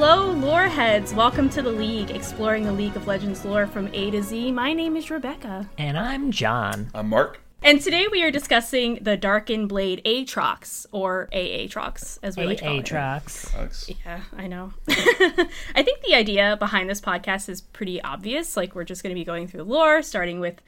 Hello, 0.00 0.30
lore 0.30 0.68
heads! 0.68 1.12
Welcome 1.12 1.50
to 1.50 1.60
the 1.60 1.72
League, 1.72 2.12
exploring 2.12 2.62
the 2.62 2.72
League 2.72 2.94
of 2.94 3.08
Legends 3.08 3.44
lore 3.44 3.66
from 3.66 3.88
A 3.92 4.12
to 4.12 4.22
Z. 4.22 4.52
My 4.52 4.72
name 4.72 4.96
is 4.96 5.10
Rebecca. 5.10 5.68
And 5.76 5.98
I'm 5.98 6.30
John. 6.30 6.88
I'm 6.94 7.08
Mark. 7.08 7.40
And 7.64 7.80
today 7.80 8.06
we 8.06 8.22
are 8.22 8.30
discussing 8.30 9.00
the 9.02 9.16
Darkened 9.16 9.68
Blade 9.68 10.00
Aatrox, 10.04 10.86
or 10.92 11.28
Aatrox, 11.32 12.20
as 12.22 12.36
we 12.36 12.44
like 12.44 12.58
to 12.58 12.64
call 12.64 12.78
it. 12.78 12.84
Aatrox. 12.84 13.96
Yeah, 14.06 14.20
I 14.36 14.46
know. 14.46 14.72
I 14.88 15.82
think 15.82 16.02
the 16.02 16.14
idea 16.14 16.56
behind 16.56 16.88
this 16.88 17.00
podcast 17.00 17.48
is 17.48 17.60
pretty 17.60 18.00
obvious. 18.00 18.56
Like, 18.56 18.76
we're 18.76 18.84
just 18.84 19.02
going 19.02 19.12
to 19.12 19.18
be 19.18 19.24
going 19.24 19.48
through 19.48 19.64
the 19.64 19.70
lore, 19.70 20.02
starting 20.02 20.38
with 20.38 20.62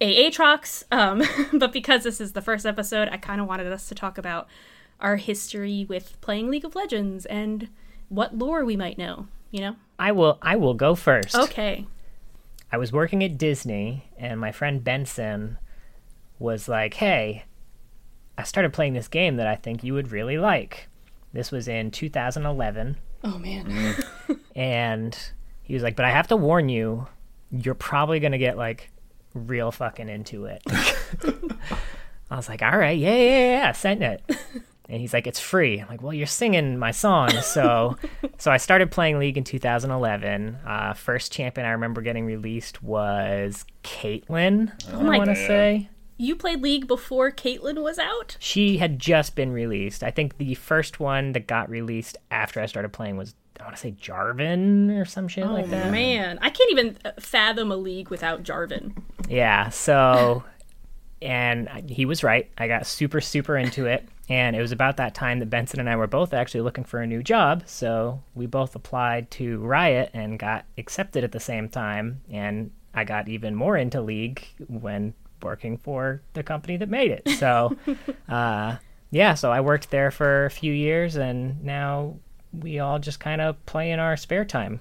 Aatrox. 0.00 0.82
Um, 0.90 1.22
but 1.60 1.72
because 1.72 2.02
this 2.02 2.20
is 2.20 2.32
the 2.32 2.42
first 2.42 2.66
episode, 2.66 3.08
I 3.08 3.18
kind 3.18 3.40
of 3.40 3.46
wanted 3.46 3.72
us 3.72 3.88
to 3.90 3.94
talk 3.94 4.18
about 4.18 4.48
our 4.98 5.14
history 5.14 5.86
with 5.88 6.20
playing 6.20 6.50
League 6.50 6.64
of 6.64 6.74
Legends 6.74 7.24
and 7.26 7.68
what 8.08 8.36
lore 8.36 8.64
we 8.64 8.76
might 8.76 8.98
know, 8.98 9.28
you 9.50 9.60
know? 9.60 9.76
I 9.98 10.12
will 10.12 10.38
I 10.42 10.56
will 10.56 10.74
go 10.74 10.94
first. 10.94 11.34
Okay. 11.34 11.86
I 12.72 12.76
was 12.76 12.92
working 12.92 13.22
at 13.22 13.38
Disney 13.38 14.10
and 14.18 14.40
my 14.40 14.52
friend 14.52 14.82
Benson 14.82 15.58
was 16.38 16.68
like, 16.68 16.94
"Hey, 16.94 17.44
I 18.36 18.42
started 18.42 18.72
playing 18.72 18.94
this 18.94 19.08
game 19.08 19.36
that 19.36 19.46
I 19.46 19.54
think 19.54 19.84
you 19.84 19.94
would 19.94 20.10
really 20.10 20.38
like." 20.38 20.88
This 21.32 21.50
was 21.50 21.66
in 21.68 21.90
2011 21.90 22.96
Oh, 23.24 23.38
man. 23.38 23.64
Mm-hmm. 23.66 24.32
and 24.58 25.18
he 25.62 25.74
was 25.74 25.82
like, 25.82 25.96
"But 25.96 26.04
I 26.04 26.10
have 26.10 26.28
to 26.28 26.36
warn 26.36 26.68
you, 26.68 27.06
you're 27.50 27.74
probably 27.74 28.20
going 28.20 28.32
to 28.32 28.38
get 28.38 28.56
like 28.58 28.90
real 29.32 29.72
fucking 29.72 30.08
into 30.08 30.44
it." 30.44 30.62
I 32.30 32.36
was 32.36 32.48
like, 32.48 32.62
"All 32.62 32.76
right, 32.76 32.98
yeah, 32.98 33.14
yeah, 33.14 33.38
yeah, 33.58 33.72
send 33.72 34.02
it." 34.02 34.22
And 34.88 35.00
he's 35.00 35.14
like, 35.14 35.26
"It's 35.26 35.40
free." 35.40 35.80
I'm 35.80 35.88
like, 35.88 36.02
"Well, 36.02 36.12
you're 36.12 36.26
singing 36.26 36.78
my 36.78 36.90
song." 36.90 37.30
So 37.30 37.96
so 38.38 38.50
I 38.50 38.58
started 38.58 38.90
playing 38.90 39.18
League 39.18 39.38
in 39.38 39.44
2011. 39.44 40.58
Uh, 40.66 40.92
first 40.94 41.32
champion 41.32 41.66
I 41.66 41.70
remember 41.70 42.02
getting 42.02 42.26
released 42.26 42.82
was 42.82 43.64
Caitlyn, 43.82 44.72
I 44.92 45.18
want 45.18 45.30
to 45.30 45.36
say. 45.36 45.88
You 46.16 46.36
played 46.36 46.62
League 46.62 46.86
before 46.86 47.32
Caitlyn 47.32 47.82
was 47.82 47.98
out? 47.98 48.36
She 48.38 48.76
had 48.78 49.00
just 49.00 49.34
been 49.34 49.50
released. 49.50 50.04
I 50.04 50.12
think 50.12 50.38
the 50.38 50.54
first 50.54 51.00
one 51.00 51.32
that 51.32 51.48
got 51.48 51.68
released 51.68 52.16
after 52.30 52.60
I 52.60 52.66
started 52.66 52.92
playing 52.92 53.16
was 53.16 53.34
I 53.60 53.64
want 53.64 53.76
to 53.76 53.80
say 53.80 53.92
Jarvan 53.92 55.00
or 55.00 55.04
some 55.04 55.28
shit 55.28 55.46
like 55.46 55.70
that. 55.70 55.86
Oh, 55.86 55.90
Man, 55.90 56.38
I 56.42 56.50
can't 56.50 56.70
even 56.70 56.98
uh, 57.04 57.12
fathom 57.18 57.72
a 57.72 57.76
League 57.76 58.10
without 58.10 58.42
Jarvan. 58.42 58.96
Yeah, 59.28 59.70
so 59.70 60.44
and 61.22 61.68
he 61.88 62.04
was 62.04 62.22
right. 62.22 62.50
I 62.58 62.68
got 62.68 62.86
super 62.86 63.20
super 63.20 63.56
into 63.56 63.86
it 63.86 64.08
and 64.28 64.56
it 64.56 64.60
was 64.60 64.72
about 64.72 64.96
that 64.96 65.14
time 65.14 65.38
that 65.40 65.50
Benson 65.50 65.80
and 65.80 65.88
I 65.88 65.96
were 65.96 66.06
both 66.06 66.32
actually 66.32 66.62
looking 66.62 66.84
for 66.84 67.00
a 67.00 67.06
new 67.06 67.22
job, 67.22 67.64
so 67.66 68.22
we 68.34 68.46
both 68.46 68.74
applied 68.74 69.30
to 69.32 69.58
Riot 69.58 70.10
and 70.14 70.38
got 70.38 70.64
accepted 70.78 71.24
at 71.24 71.32
the 71.32 71.40
same 71.40 71.68
time 71.68 72.22
and 72.30 72.70
I 72.94 73.04
got 73.04 73.28
even 73.28 73.54
more 73.54 73.76
into 73.76 74.00
League 74.00 74.46
when 74.68 75.14
working 75.42 75.76
for 75.76 76.22
the 76.32 76.42
company 76.42 76.76
that 76.78 76.88
made 76.88 77.10
it. 77.10 77.28
So 77.38 77.76
uh 78.28 78.76
yeah, 79.10 79.34
so 79.34 79.52
I 79.52 79.60
worked 79.60 79.90
there 79.90 80.10
for 80.10 80.46
a 80.46 80.50
few 80.50 80.72
years 80.72 81.16
and 81.16 81.62
now 81.62 82.16
we 82.60 82.78
all 82.78 82.98
just 82.98 83.20
kind 83.20 83.40
of 83.40 83.64
play 83.66 83.90
in 83.90 83.98
our 83.98 84.16
spare 84.16 84.44
time. 84.44 84.80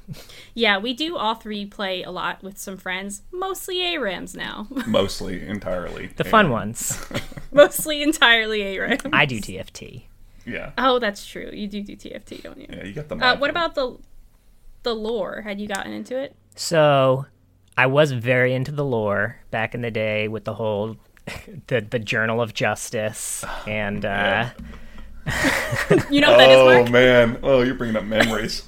Yeah, 0.53 0.77
we 0.77 0.93
do 0.93 1.17
all 1.17 1.35
three 1.35 1.66
play 1.66 2.03
a 2.03 2.11
lot 2.11 2.43
with 2.43 2.58
some 2.58 2.77
friends, 2.77 3.23
mostly 3.31 3.77
ARAMs 3.80 4.36
now. 4.36 4.67
Mostly, 4.87 5.45
entirely. 5.45 6.08
The 6.15 6.23
fun 6.23 6.49
ones. 6.49 7.03
mostly 7.52 8.02
entirely 8.03 8.61
ARAMs. 8.61 9.09
I 9.11 9.25
do 9.25 9.39
TFT. 9.39 10.03
Yeah. 10.45 10.71
Oh, 10.77 10.99
that's 10.99 11.25
true. 11.25 11.49
You 11.53 11.67
do 11.67 11.81
do 11.81 11.95
TFT, 11.95 12.43
don't 12.43 12.59
you? 12.59 12.67
Yeah, 12.70 12.83
you 12.83 12.93
got 12.93 13.08
the. 13.08 13.15
Uh, 13.15 13.37
what 13.37 13.49
about 13.49 13.75
the 13.75 13.98
the 14.83 14.93
lore? 14.93 15.42
Had 15.42 15.59
you 15.59 15.67
gotten 15.67 15.93
into 15.93 16.19
it? 16.19 16.36
So 16.55 17.25
I 17.77 17.87
was 17.87 18.11
very 18.11 18.53
into 18.53 18.71
the 18.71 18.86
lore 18.86 19.37
back 19.52 19.73
in 19.73 19.81
the 19.81 19.92
day 19.92 20.27
with 20.27 20.43
the 20.43 20.53
whole 20.53 20.98
the 21.67 21.81
the 21.81 21.99
Journal 21.99 22.42
of 22.42 22.53
Justice 22.53 23.43
and 23.67 24.05
uh 24.05 24.49
You 26.10 26.22
know 26.22 26.30
what 26.30 26.38
that 26.38 26.52
is, 26.52 26.61
Oh 26.61 26.66
Mark? 26.66 26.89
man! 26.89 27.39
Oh, 27.44 27.61
you're 27.61 27.76
bringing 27.76 27.95
up 27.95 28.04
memories. 28.06 28.64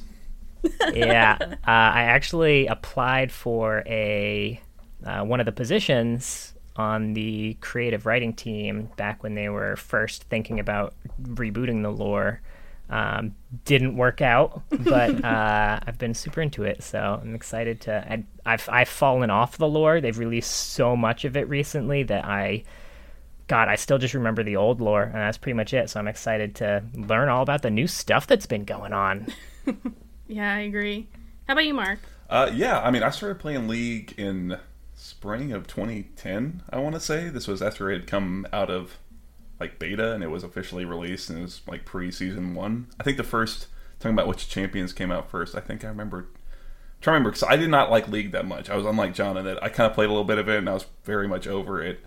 yeah, 0.94 1.38
uh, 1.42 1.56
I 1.68 2.04
actually 2.04 2.68
applied 2.68 3.32
for 3.32 3.84
a 3.86 4.60
uh, 5.06 5.24
one 5.24 5.40
of 5.40 5.46
the 5.46 5.52
positions 5.52 6.54
on 6.76 7.14
the 7.14 7.56
creative 7.62 8.06
writing 8.06 8.34
team 8.34 8.90
back 8.98 9.24
when 9.24 9.36
they 9.36 9.50
were 9.50 9.76
first 9.76 10.24
thinking 10.24 10.60
about 10.60 10.94
rebooting 11.22 11.84
the 11.84 11.92
lore. 11.92 12.42
Um, 12.90 13.36
didn't 13.66 13.96
work 13.98 14.22
out, 14.22 14.62
but 14.70 15.24
uh, 15.24 15.80
I've 15.86 15.98
been 15.98 16.14
super 16.14 16.42
into 16.42 16.64
it, 16.64 16.84
so 16.84 17.20
I'm 17.22 17.36
excited 17.36 17.82
to. 17.82 18.12
I, 18.12 18.24
I've 18.46 18.68
I've 18.70 18.90
fallen 18.90 19.30
off 19.30 19.58
the 19.58 19.68
lore. 19.68 20.02
They've 20.02 20.18
released 20.18 20.52
so 20.52 20.96
much 20.96 21.26
of 21.26 21.36
it 21.38 21.48
recently 21.50 22.04
that 22.04 22.26
I, 22.26 22.64
God, 23.48 23.68
I 23.68 23.76
still 23.76 23.98
just 23.98 24.14
remember 24.14 24.44
the 24.44 24.56
old 24.56 24.82
lore, 24.82 25.04
and 25.04 25.14
that's 25.14 25.38
pretty 25.38 25.56
much 25.56 25.74
it. 25.74 25.90
So 25.90 26.00
I'm 26.00 26.08
excited 26.08 26.56
to 26.56 26.84
learn 26.96 27.30
all 27.30 27.44
about 27.44 27.62
the 27.62 27.70
new 27.70 27.88
stuff 27.88 28.26
that's 28.28 28.46
been 28.48 28.66
going 28.66 28.94
on. 28.94 29.28
Yeah, 30.28 30.56
I 30.56 30.62
agree. 30.62 31.08
How 31.48 31.54
about 31.54 31.66
you, 31.66 31.74
Mark? 31.74 32.00
Uh, 32.30 32.50
yeah, 32.54 32.80
I 32.80 32.90
mean, 32.92 33.04
I 33.04 33.10
started 33.12 33.40
playing 33.40 33.68
League 33.68 34.14
in 34.18 34.58
spring 34.96 35.52
of 35.52 35.68
2010. 35.68 36.64
I 36.70 36.80
want 36.80 36.96
to 36.96 37.00
say 37.02 37.30
this 37.30 37.48
was 37.48 37.62
after 37.62 37.92
it 37.92 38.00
had 38.00 38.08
come 38.08 38.48
out 38.52 38.70
of 38.70 38.98
like 39.60 39.78
beta 39.80 40.14
and 40.14 40.24
it 40.24 40.30
was 40.30 40.44
officially 40.44 40.84
released 40.84 41.30
and 41.30 41.40
it 41.40 41.44
was 41.44 41.62
like 41.68 41.86
pre-season 41.86 42.56
one. 42.56 42.88
I 43.00 43.04
think 43.04 43.18
the 43.18 43.24
first 43.24 43.68
talking 44.00 44.16
about 44.16 44.28
which 44.28 44.50
champions 44.50 44.94
came 44.94 45.12
out 45.12 45.30
first. 45.30 45.56
I 45.56 45.60
think 45.60 45.84
I 45.84 45.88
remember. 45.88 46.18
I'm 46.18 46.26
trying 47.02 47.14
to 47.14 47.20
remember 47.20 47.32
because 47.32 47.44
I 47.44 47.56
did 47.56 47.70
not 47.70 47.92
like 47.92 48.08
League 48.08 48.32
that 48.32 48.48
much. 48.48 48.70
I 48.70 48.76
was 48.76 48.86
unlike 48.86 49.14
John 49.14 49.38
in 49.38 49.46
that 49.46 49.64
I 49.64 49.70
kind 49.70 49.90
of 49.90 49.94
played 49.94 50.08
a 50.08 50.10
little 50.12 50.24
bit 50.24 50.40
of 50.40 50.50
it 50.50 50.58
and 50.58 50.70
I 50.70 50.74
was 50.74 50.88
very 51.04 51.28
much 51.28 51.46
over 51.46 51.84
it. 51.84 52.00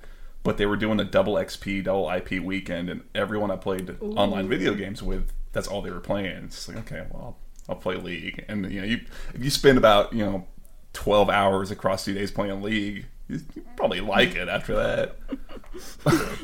But 0.44 0.56
they 0.56 0.66
were 0.66 0.76
doing 0.76 0.99
a 1.00 1.04
double 1.04 1.34
XP, 1.34 1.84
double 1.84 2.10
IP 2.10 2.43
weekend, 2.43 2.88
and 2.88 3.03
everyone 3.15 3.50
I 3.50 3.56
played 3.56 3.97
online 4.00 4.49
video 4.49 4.75
games 4.75 5.03
with, 5.03 5.31
that's 5.53 5.66
all 5.69 5.82
they 5.82 5.91
were 5.91 6.00
playing. 6.00 6.44
It's 6.44 6.69
like, 6.69 6.78
okay, 6.78 7.06
well, 7.10 7.37
I'll 7.69 7.76
play 7.76 7.97
League, 7.97 8.44
and 8.49 8.71
you 8.71 8.81
know, 8.81 8.87
you 8.87 9.00
if 9.34 9.44
you 9.44 9.50
spend 9.50 9.76
about 9.76 10.12
you 10.12 10.25
know 10.25 10.47
twelve 10.93 11.28
hours 11.28 11.71
across 11.71 12.04
two 12.04 12.15
days 12.15 12.31
playing 12.31 12.62
League, 12.62 13.06
you, 13.28 13.41
you 13.54 13.65
probably 13.76 14.00
like 14.00 14.34
it 14.34 14.49
after 14.49 14.75
that. 14.76 15.16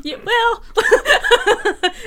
Yeah, 0.05 0.17
well, 0.23 0.63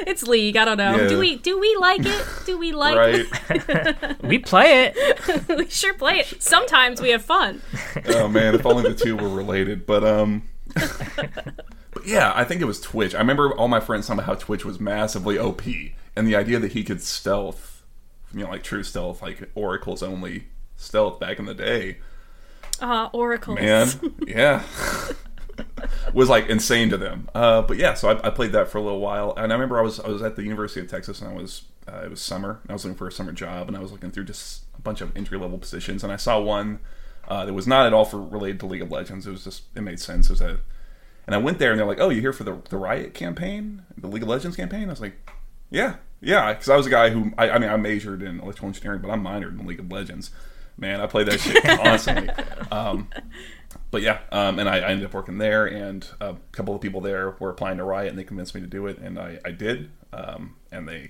it's 0.05 0.23
League. 0.23 0.55
I 0.55 0.63
don't 0.63 0.77
know. 0.77 0.95
Yeah. 0.95 1.07
Do 1.07 1.19
we 1.19 1.35
do 1.35 1.59
we 1.59 1.75
like 1.77 2.01
it? 2.05 2.25
Do 2.45 2.57
we 2.57 2.71
like 2.71 2.95
right? 2.95 4.21
We 4.23 4.39
play 4.39 4.85
it. 4.93 5.47
we 5.49 5.67
sure 5.67 5.93
play 5.95 6.19
it. 6.19 6.41
Sometimes 6.41 7.01
we 7.01 7.09
have 7.09 7.25
fun. 7.25 7.61
oh 8.09 8.29
man, 8.29 8.55
if 8.55 8.65
only 8.65 8.83
the 8.83 8.95
two 8.95 9.17
were 9.17 9.27
related. 9.27 9.85
But 9.85 10.05
um, 10.05 10.43
but 11.91 12.05
yeah, 12.05 12.31
I 12.35 12.43
think 12.43 12.61
it 12.61 12.65
was 12.65 12.79
Twitch. 12.79 13.15
I 13.15 13.19
remember 13.19 13.51
all 13.53 13.67
my 13.67 13.79
friends 13.79 14.07
talking 14.07 14.19
about 14.19 14.27
how 14.27 14.35
Twitch 14.35 14.65
was 14.65 14.79
massively 14.79 15.37
OP, 15.37 15.63
and 16.15 16.27
the 16.27 16.35
idea 16.35 16.59
that 16.59 16.73
he 16.73 16.83
could 16.83 17.01
stealth, 17.01 17.83
you 18.33 18.43
know, 18.43 18.49
like 18.49 18.63
true 18.63 18.83
stealth, 18.83 19.21
like 19.21 19.49
Oracle's 19.55 20.03
only 20.03 20.47
stealth 20.75 21.19
back 21.19 21.39
in 21.39 21.45
the 21.45 21.53
day. 21.53 21.97
Uh, 22.79 23.09
oracles. 23.11 23.55
man 23.55 23.87
yeah 24.27 24.61
was 26.13 26.29
like 26.29 26.47
insane 26.47 26.91
to 26.91 26.97
them 26.97 27.27
uh, 27.33 27.61
but 27.63 27.77
yeah 27.77 27.95
so 27.95 28.09
I, 28.09 28.27
I 28.27 28.29
played 28.29 28.51
that 28.51 28.67
for 28.69 28.77
a 28.77 28.81
little 28.81 28.99
while 28.99 29.33
and 29.35 29.51
i 29.51 29.55
remember 29.55 29.79
i 29.79 29.81
was 29.81 29.99
i 29.99 30.07
was 30.07 30.21
at 30.21 30.35
the 30.35 30.43
university 30.43 30.79
of 30.79 30.87
texas 30.87 31.19
and 31.19 31.31
i 31.31 31.33
was 31.33 31.63
uh, 31.91 32.03
it 32.05 32.11
was 32.11 32.21
summer 32.21 32.59
and 32.61 32.69
i 32.69 32.73
was 32.73 32.85
looking 32.85 32.97
for 32.97 33.07
a 33.07 33.11
summer 33.11 33.31
job 33.31 33.67
and 33.67 33.75
i 33.75 33.79
was 33.79 33.91
looking 33.91 34.11
through 34.11 34.25
just 34.25 34.61
a 34.77 34.81
bunch 34.81 35.01
of 35.01 35.15
entry 35.17 35.39
level 35.39 35.57
positions 35.57 36.03
and 36.03 36.13
i 36.13 36.15
saw 36.15 36.39
one 36.39 36.77
uh, 37.27 37.45
that 37.45 37.53
was 37.53 37.65
not 37.65 37.87
at 37.87 37.93
all 37.93 38.05
for 38.05 38.21
related 38.21 38.59
to 38.59 38.67
league 38.67 38.83
of 38.83 38.91
legends 38.91 39.25
it 39.25 39.31
was 39.31 39.43
just 39.43 39.63
it 39.73 39.81
made 39.81 39.99
sense 39.99 40.27
it 40.27 40.33
was 40.33 40.41
a 40.41 40.59
and 41.27 41.35
i 41.35 41.37
went 41.37 41.59
there 41.59 41.71
and 41.71 41.79
they're 41.79 41.85
like 41.85 41.99
oh 41.99 42.09
you're 42.09 42.21
here 42.21 42.33
for 42.33 42.43
the, 42.43 42.59
the 42.69 42.77
riot 42.77 43.13
campaign? 43.13 43.83
The 43.97 44.07
league 44.07 44.23
of 44.23 44.29
legends 44.29 44.57
campaign? 44.57 44.87
I 44.87 44.91
was 44.91 45.01
like 45.01 45.29
yeah 45.69 45.97
yeah. 46.21 46.53
Because 46.53 46.69
i 46.69 46.75
was 46.75 46.87
a 46.87 46.89
guy 46.89 47.09
who 47.09 47.31
I, 47.37 47.51
I 47.51 47.59
mean 47.59 47.69
i 47.69 47.77
majored 47.77 48.23
in 48.23 48.39
electrical 48.39 48.69
engineering 48.69 49.01
but 49.01 49.11
i'm 49.11 49.23
minored 49.23 49.59
in 49.59 49.65
league 49.65 49.79
of 49.79 49.91
legends. 49.91 50.31
Man 50.77 51.01
i 51.01 51.07
played 51.07 51.27
that 51.27 51.39
shit 51.39 51.63
constantly. 51.83 52.29
Um, 52.71 53.09
but 53.91 54.01
yeah, 54.01 54.19
um, 54.31 54.59
and 54.59 54.67
I, 54.67 54.79
I 54.79 54.89
ended 54.89 55.05
up 55.05 55.13
working 55.13 55.37
there, 55.37 55.65
and 55.65 56.07
a 56.19 56.35
couple 56.51 56.75
of 56.75 56.81
people 56.81 57.01
there 57.01 57.35
were 57.39 57.49
applying 57.49 57.77
to 57.77 57.83
Riot, 57.83 58.09
and 58.09 58.19
they 58.19 58.23
convinced 58.23 58.53
me 58.53 58.61
to 58.61 58.67
do 58.67 58.85
it, 58.87 58.97
and 58.97 59.17
I, 59.17 59.39
I 59.45 59.51
did. 59.51 59.91
Um, 60.11 60.55
and 60.71 60.87
they 60.87 61.09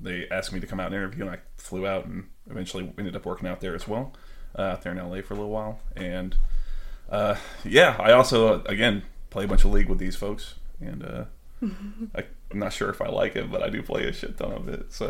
they 0.00 0.28
asked 0.30 0.52
me 0.52 0.60
to 0.60 0.66
come 0.66 0.80
out 0.80 0.86
and 0.86 0.94
interview, 0.94 1.26
and 1.26 1.34
I 1.34 1.38
flew 1.56 1.86
out, 1.86 2.06
and 2.06 2.28
eventually 2.50 2.92
ended 2.98 3.16
up 3.16 3.26
working 3.26 3.48
out 3.48 3.60
there 3.60 3.74
as 3.74 3.86
well, 3.86 4.14
uh, 4.58 4.62
out 4.62 4.82
there 4.82 4.92
in 4.92 4.98
LA 4.98 5.20
for 5.20 5.34
a 5.34 5.36
little 5.36 5.50
while. 5.50 5.80
And 5.96 6.36
uh, 7.10 7.36
yeah, 7.64 7.96
I 7.98 8.12
also 8.12 8.54
uh, 8.54 8.62
again 8.66 9.02
play 9.34 9.44
a 9.44 9.48
bunch 9.48 9.64
of 9.64 9.72
League 9.72 9.88
with 9.88 9.98
these 9.98 10.14
folks, 10.16 10.54
and 10.80 11.04
uh, 11.04 11.24
I'm 11.62 12.58
not 12.58 12.72
sure 12.72 12.88
if 12.88 13.02
I 13.02 13.08
like 13.08 13.34
it, 13.36 13.50
but 13.50 13.62
I 13.64 13.68
do 13.68 13.82
play 13.82 14.06
a 14.06 14.12
shit 14.12 14.38
ton 14.38 14.52
of 14.52 14.68
it. 14.68 14.92
So 14.92 15.06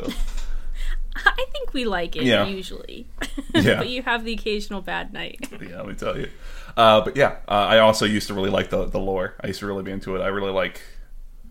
I 1.14 1.44
think 1.52 1.74
we 1.74 1.84
like 1.84 2.16
it 2.16 2.24
Yeah. 2.24 2.46
usually. 2.46 3.06
Yeah. 3.54 3.76
but 3.76 3.88
you 3.88 4.02
have 4.02 4.24
the 4.24 4.32
occasional 4.32 4.80
bad 4.80 5.12
night. 5.12 5.46
yeah, 5.60 5.76
let 5.76 5.86
me 5.86 5.94
tell 5.94 6.18
you. 6.18 6.28
Uh, 6.76 7.02
but 7.02 7.16
yeah, 7.16 7.36
uh, 7.46 7.52
I 7.74 7.78
also 7.80 8.04
used 8.06 8.26
to 8.28 8.34
really 8.34 8.50
like 8.50 8.70
the 8.70 8.86
the 8.86 8.98
lore. 8.98 9.34
I 9.42 9.46
used 9.48 9.60
to 9.60 9.66
really 9.66 9.82
be 9.84 9.92
into 9.92 10.16
it. 10.16 10.20
I 10.22 10.28
really 10.28 10.50
like 10.50 10.80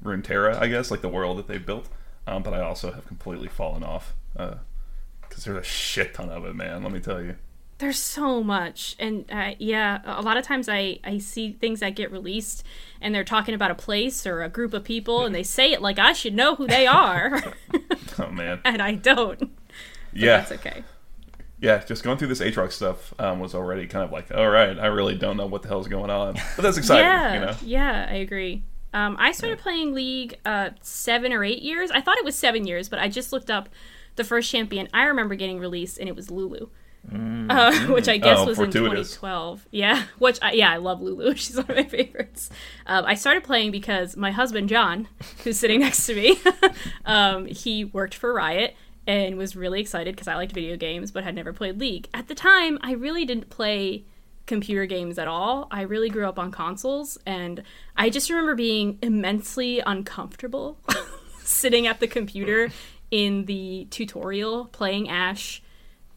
Runeterra, 0.04 0.60
I 0.60 0.68
guess, 0.68 0.92
like 0.92 1.02
the 1.02 1.10
world 1.10 1.38
that 1.38 1.48
they 1.48 1.60
built. 1.60 1.88
Um, 2.28 2.42
but 2.44 2.54
I 2.54 2.62
also 2.62 2.92
have 2.92 3.06
completely 3.08 3.48
fallen 3.48 3.84
off 3.84 4.14
because 4.34 4.58
because 5.30 5.44
there's 5.46 5.58
a 5.60 5.64
shit 5.64 6.14
ton 6.16 6.30
of 6.30 6.44
it, 6.46 6.56
man. 6.56 6.81
Let 6.84 6.92
me 6.92 7.00
tell 7.00 7.22
you. 7.22 7.36
There's 7.80 8.00
so 8.00 8.44
much, 8.44 8.96
and 9.00 9.25
uh, 9.31 9.56
yeah, 9.60 10.02
a 10.06 10.22
lot 10.22 10.38
of 10.38 10.46
times 10.46 10.70
I 10.70 11.00
I 11.04 11.18
see 11.18 11.52
things 11.54 11.80
that 11.81 11.96
get 11.96 12.12
released, 12.12 12.64
and 13.02 13.14
they're 13.14 13.24
talking 13.24 13.54
about 13.56 13.72
a 13.72 13.75
place 13.75 14.25
or 14.25 14.42
a 14.42 14.50
group 14.50 14.74
of 14.74 14.84
people, 14.84 15.25
and 15.25 15.34
they 15.36 15.44
say 15.44 15.74
it 15.74 15.81
like 15.81 16.00
I 16.00 16.14
should 16.14 16.34
know 16.34 16.56
who 16.56 16.68
they 16.68 16.88
are, 16.88 17.42
Oh 18.20 18.30
man. 18.30 18.62
and 18.64 18.81
I 18.81 18.94
don't. 18.94 19.40
But 19.40 19.50
yeah. 20.14 20.38
that's 20.38 20.52
okay. 20.54 20.84
Yeah, 21.60 21.84
just 21.84 22.04
going 22.04 22.18
through 22.18 22.28
this 22.28 22.42
Aatrox 22.42 22.74
stuff 22.74 23.14
um, 23.20 23.40
was 23.40 23.56
already 23.56 23.88
kind 23.88 24.04
of 24.04 24.12
like, 24.12 24.31
all 24.34 24.50
right, 24.50 24.78
I 24.78 24.88
really 24.88 25.16
don't 25.16 25.38
know 25.38 25.46
what 25.46 25.62
the 25.62 25.69
hell's 25.69 25.88
going 25.88 26.10
on, 26.12 26.34
but 26.56 26.62
that's 26.62 26.78
exciting. 26.78 27.06
yeah, 27.06 27.34
You 27.34 27.40
know. 27.40 27.56
yeah, 27.64 28.08
I 28.10 28.16
agree. 28.16 28.64
Um, 28.94 29.16
I 29.18 29.31
started 29.31 29.60
playing 29.60 29.94
League 29.94 30.38
uh, 30.46 30.72
seven 30.81 31.34
or 31.34 31.44
eight 31.44 31.62
years. 31.64 31.90
I 31.90 32.02
thought 32.02 32.18
it 32.18 32.26
was 32.26 32.36
seven 32.36 32.68
years, 32.68 32.90
but 32.90 33.00
I 33.00 33.08
just 33.08 33.31
looked 33.34 33.50
up 33.50 33.69
the 34.18 34.24
first 34.24 34.52
champion 34.52 34.88
I 34.94 35.06
remember 35.06 35.36
getting 35.36 35.58
released, 35.58 35.98
and 35.98 36.08
it 36.08 36.16
was 36.16 36.30
Lulu. 36.30 36.68
Uh, 37.12 37.88
which 37.90 38.08
I 38.08 38.18
guess 38.18 38.40
Oh, 38.40 38.46
was 38.46 38.60
in 38.60 38.72
2012. 38.72 39.68
Yeah, 39.72 40.04
which 40.20 40.40
I, 40.42 40.54
yeah, 40.54 40.72
I 40.72 40.78
love 40.78 41.02
Lulu. 41.02 41.36
She's 41.36 41.56
one 41.58 41.70
of 41.70 41.76
my 41.76 41.84
favorites. 41.84 42.50
Um, 42.86 43.06
I 43.06 43.16
started 43.16 43.44
playing 43.44 43.72
because 43.72 44.16
my 44.16 44.32
husband 44.32 44.70
John, 44.70 45.08
who's 45.44 45.60
sitting 45.60 45.82
next 45.82 46.06
to 46.08 46.16
me, 46.16 46.40
um, 47.06 47.46
he 47.46 47.86
worked 47.86 48.16
for 48.16 48.34
Riot 48.34 48.76
and 49.06 49.38
was 49.38 49.56
really 49.56 49.82
excited 49.82 50.16
because 50.16 50.28
I 50.30 50.36
liked 50.36 50.54
video 50.54 50.78
games 50.78 51.12
but 51.12 51.24
had 51.24 51.36
never 51.36 51.52
played 51.52 51.80
League. 51.80 52.08
At 52.14 52.28
the 52.30 52.36
time, 52.36 52.80
I 52.82 52.94
really 52.94 53.26
didn't 53.26 53.50
play 53.50 54.06
computer 54.46 54.86
games 54.86 55.18
at 55.18 55.28
all. 55.28 55.68
I 55.72 55.82
really 55.82 56.10
grew 56.10 56.26
up 56.28 56.40
on 56.40 56.52
consoles, 56.52 57.18
and 57.26 57.64
I 57.96 58.10
just 58.10 58.30
remember 58.30 58.56
being 58.56 59.00
immensely 59.02 59.80
uncomfortable 59.86 60.78
sitting 61.40 61.86
at 61.88 62.00
the 62.00 62.08
computer 62.08 62.70
in 63.12 63.46
the 63.46 63.88
tutorial 63.90 64.66
playing 64.66 65.10
Ash 65.10 65.62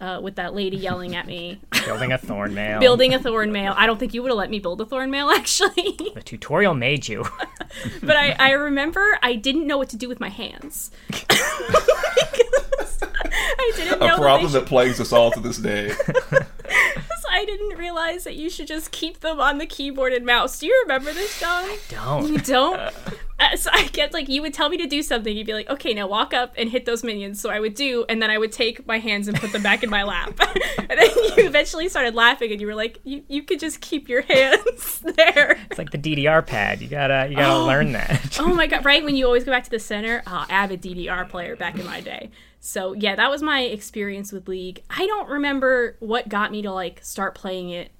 uh, 0.01 0.21
with 0.23 0.37
that 0.37 0.55
lady 0.55 0.77
yelling 0.77 1.17
at 1.17 1.27
me, 1.27 1.61
Building 1.85 2.13
a 2.13 2.19
thorn 2.19 2.55
mail. 2.55 2.81
building 2.81 3.15
a 3.15 3.19
thorn 3.19 3.53
mail. 3.53 3.75
I 3.77 3.87
don't 3.87 3.99
think 3.99 4.15
you 4.15 4.23
would 4.23 4.31
have 4.31 4.39
let 4.39 4.51
me 4.51 4.59
build 4.59 4.81
a 4.81 4.87
thorn 4.87 5.11
mail 5.11 5.31
actually, 5.35 5.97
The 6.15 6.23
tutorial 6.25 6.75
made 6.75 7.09
you. 7.09 7.25
but 8.03 8.17
I, 8.17 8.37
I 8.39 8.51
remember 8.53 9.19
I 9.23 9.35
didn't 9.35 9.67
know 9.67 9.79
what 9.79 9.89
to 9.91 9.97
do 9.97 10.09
with 10.09 10.21
my 10.21 10.29
hands. 10.29 10.91
I 13.59 13.73
didn't 13.77 13.99
know 14.01 14.07
A 14.07 14.11
that 14.11 14.17
problem 14.19 14.51
should 14.53 14.63
that 14.63 14.67
plagues 14.69 15.01
us 15.01 15.13
all 15.13 15.31
to 15.33 15.41
this 15.41 15.59
day. 15.59 15.93
I 17.37 17.45
didn't 17.45 17.77
realize 17.77 18.25
that 18.25 18.37
you 18.37 18.49
should 18.49 18.67
just 18.67 18.91
keep 18.93 19.21
them 19.21 19.41
on 19.41 19.59
the 19.59 19.67
keyboard 19.67 20.15
and 20.15 20.25
mouse. 20.25 20.59
Do 20.59 20.67
you 20.67 20.83
remember 20.85 21.13
this, 21.13 21.39
John? 21.39 21.69
Don't. 21.91 22.29
You 22.33 22.39
don't? 22.39 22.81
Uh, 23.39 23.57
so 23.57 23.71
I 23.73 23.87
get 23.89 24.13
like, 24.15 24.29
you 24.29 24.41
would 24.43 24.55
tell 24.55 24.69
me 24.69 24.77
to 24.79 24.87
do 24.87 25.03
something. 25.03 25.37
You'd 25.37 25.47
be 25.47 25.53
like, 25.53 25.69
okay, 25.69 25.93
now 25.93 26.07
walk 26.07 26.33
up 26.33 26.55
and 26.57 26.71
hit 26.71 26.87
those 26.87 27.05
minions. 27.05 27.41
So 27.41 27.51
I 27.51 27.61
would 27.61 27.75
do, 27.75 28.05
and 28.09 28.23
then 28.23 28.31
I 28.31 28.39
would 28.39 28.53
take 28.53 28.87
my 28.87 28.99
hands 28.99 29.29
and 29.29 29.39
put 29.39 29.53
them 29.53 29.63
back 29.63 29.83
in 29.83 29.91
my 29.91 30.05
lap. 30.05 30.39
and 30.79 30.89
then 30.89 31.11
you 31.17 31.33
eventually 31.47 31.89
started 31.89 32.15
laughing, 32.15 32.51
and 32.51 32.61
you 32.61 32.67
were 32.67 32.75
like, 32.75 32.99
you, 33.05 33.23
you 33.29 33.43
could 33.43 33.61
just 33.61 33.81
keep 33.81 34.09
your 34.09 34.23
hands 34.23 35.01
there. 35.17 35.59
It's 35.71 35.79
like 35.79 35.91
the 35.91 35.99
DDR 35.99 36.47
pad. 36.47 36.81
You 36.81 36.89
gotta 36.89 37.29
you 37.29 37.37
gotta 37.37 37.65
learn 37.65 37.93
that. 37.93 38.39
Oh 38.47 38.55
my 38.55 38.67
god! 38.67 38.85
Right 38.85 39.03
when 39.03 39.17
you 39.17 39.27
always 39.27 39.45
go 39.45 39.51
back 39.51 39.65
to 39.65 39.71
the 39.71 39.79
center, 39.79 40.23
uh, 40.27 40.47
avid 40.49 40.83
DDR 40.83 41.29
player 41.29 41.57
back 41.57 41.79
in 41.79 41.87
my 41.87 42.01
day. 42.01 42.31
So 42.61 42.93
yeah, 42.93 43.17
that 43.17 43.31
was 43.31 43.43
my 43.43 43.63
experience 43.63 44.33
with 44.33 44.49
League. 44.49 44.83
I 44.91 45.07
don't 45.07 45.29
remember 45.29 45.97
what 46.01 46.29
got 46.29 46.53
me 46.53 46.63
to 46.63 46.73
like 46.73 47.05
start 47.05 47.35
playing 47.35 47.71
it 47.71 47.93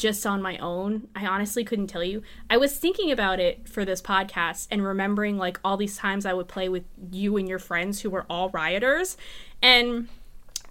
just 0.00 0.26
on 0.26 0.40
my 0.40 0.56
own. 0.58 1.06
I 1.14 1.26
honestly 1.26 1.62
couldn't 1.62 1.88
tell 1.88 2.02
you. 2.02 2.22
I 2.48 2.56
was 2.56 2.76
thinking 2.76 3.12
about 3.12 3.38
it 3.38 3.68
for 3.68 3.84
this 3.84 4.00
podcast 4.00 4.66
and 4.70 4.82
remembering 4.82 5.36
like 5.36 5.60
all 5.62 5.76
these 5.76 5.96
times 5.96 6.24
I 6.24 6.32
would 6.32 6.48
play 6.48 6.68
with 6.70 6.84
you 7.12 7.36
and 7.36 7.46
your 7.46 7.58
friends 7.58 8.00
who 8.00 8.08
were 8.08 8.24
all 8.30 8.48
rioters. 8.48 9.18
And 9.62 10.08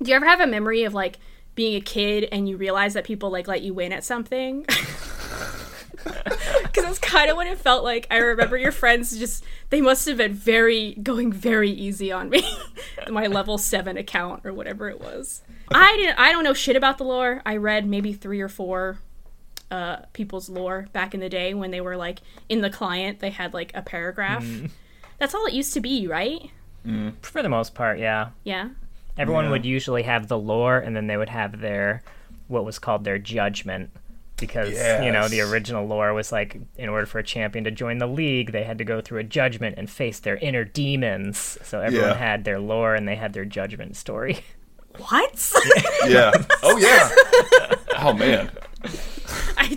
do 0.01 0.09
you 0.09 0.15
ever 0.15 0.25
have 0.25 0.41
a 0.41 0.47
memory 0.47 0.83
of 0.83 0.95
like 0.95 1.19
being 1.53 1.75
a 1.75 1.81
kid 1.81 2.27
and 2.31 2.49
you 2.49 2.57
realize 2.57 2.95
that 2.95 3.03
people 3.03 3.29
like 3.29 3.47
let 3.47 3.61
you 3.61 3.73
win 3.73 3.93
at 3.93 4.03
something? 4.03 4.65
because 6.63 6.83
that's 6.83 6.99
kind 6.99 7.29
of 7.29 7.37
what 7.37 7.45
it 7.45 7.59
felt 7.59 7.83
like. 7.83 8.07
I 8.09 8.17
remember 8.17 8.57
your 8.57 8.71
friends 8.71 9.15
just 9.17 9.43
they 9.69 9.79
must 9.79 10.07
have 10.07 10.17
been 10.17 10.33
very 10.33 10.95
going 10.95 11.31
very 11.31 11.69
easy 11.69 12.11
on 12.11 12.29
me, 12.29 12.43
my 13.09 13.27
level 13.27 13.59
seven 13.59 13.95
account 13.95 14.43
or 14.43 14.53
whatever 14.53 14.89
it 14.89 14.99
was. 14.99 15.43
I 15.71 15.95
didn't. 15.97 16.17
I 16.17 16.31
don't 16.31 16.43
know 16.43 16.55
shit 16.55 16.75
about 16.75 16.97
the 16.97 17.03
lore. 17.03 17.43
I 17.45 17.57
read 17.57 17.87
maybe 17.87 18.11
three 18.11 18.41
or 18.41 18.49
four 18.49 18.97
uh, 19.71 19.97
people's 20.13 20.49
lore 20.49 20.87
back 20.93 21.13
in 21.13 21.19
the 21.19 21.29
day 21.29 21.53
when 21.53 21.71
they 21.71 21.81
were 21.81 21.95
like 21.97 22.19
in 22.49 22.61
the 22.61 22.69
client. 22.69 23.19
They 23.19 23.29
had 23.29 23.53
like 23.53 23.71
a 23.75 23.81
paragraph. 23.81 24.45
That's 25.19 25.35
all 25.35 25.45
it 25.45 25.53
used 25.53 25.73
to 25.73 25.81
be, 25.81 26.07
right? 26.07 26.49
For 27.21 27.43
the 27.43 27.49
most 27.49 27.75
part, 27.75 27.99
yeah. 27.99 28.29
Yeah. 28.43 28.69
Everyone 29.17 29.45
Yeah. 29.45 29.51
would 29.51 29.65
usually 29.65 30.03
have 30.03 30.27
the 30.27 30.37
lore, 30.37 30.77
and 30.79 30.95
then 30.95 31.07
they 31.07 31.17
would 31.17 31.29
have 31.29 31.59
their 31.59 32.01
what 32.47 32.65
was 32.65 32.79
called 32.79 33.03
their 33.03 33.19
judgment. 33.19 33.91
Because 34.37 34.71
you 35.03 35.11
know 35.11 35.27
the 35.27 35.41
original 35.41 35.85
lore 35.85 36.13
was 36.13 36.31
like, 36.31 36.57
in 36.77 36.87
order 36.87 37.05
for 37.05 37.19
a 37.19 37.23
champion 37.23 37.65
to 37.65 37.71
join 37.71 37.97
the 37.97 38.07
league, 38.07 38.53
they 38.53 38.63
had 38.63 38.77
to 38.77 38.85
go 38.85 39.01
through 39.01 39.19
a 39.19 39.23
judgment 39.25 39.75
and 39.77 39.89
face 39.89 40.19
their 40.19 40.37
inner 40.37 40.63
demons. 40.63 41.57
So 41.63 41.81
everyone 41.81 42.11
Yeah. 42.11 42.15
had 42.15 42.45
their 42.45 42.57
lore 42.59 42.95
and 42.95 43.05
they 43.05 43.17
had 43.17 43.33
their 43.33 43.43
judgment 43.45 43.97
story. 43.97 44.39
What? 44.97 45.51
Yeah. 46.07 46.31
Oh 46.63 46.77
yeah. 46.77 47.75
Oh 47.99 48.13
man. 48.13 48.49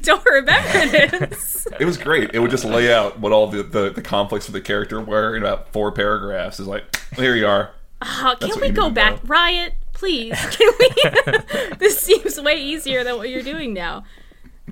Don't 0.03 0.25
remember 0.25 1.19
this. 1.19 1.67
It 1.79 1.85
was 1.85 1.97
great. 1.97 2.35
It 2.35 2.39
would 2.41 2.51
just 2.51 2.65
lay 2.65 2.93
out 2.93 3.19
what 3.21 3.33
all 3.33 3.47
the, 3.47 3.63
the, 3.63 3.91
the 3.91 4.03
conflicts 4.03 4.49
of 4.49 4.55
the 4.55 4.61
character 4.61 5.01
were 5.01 5.37
in 5.37 5.43
about 5.43 5.73
four 5.73 5.93
paragraphs. 5.93 6.61
Is 6.61 6.67
like, 6.67 6.85
here 7.17 7.35
you 7.35 7.47
are. 7.47 7.71
Uh, 8.01 8.35
can 8.37 8.61
we 8.61 8.71
go 8.71 8.91
back? 8.91 9.23
know. 9.23 9.29
Riot, 9.29 9.75
please. 9.93 10.35
Can 10.57 10.73
we? 10.79 11.77
this 11.79 11.99
seems 11.99 12.41
way 12.41 12.57
easier 12.57 13.05
than 13.05 13.17
what 13.17 13.29
you're 13.29 13.43
doing 13.43 13.73
now. 13.73 14.05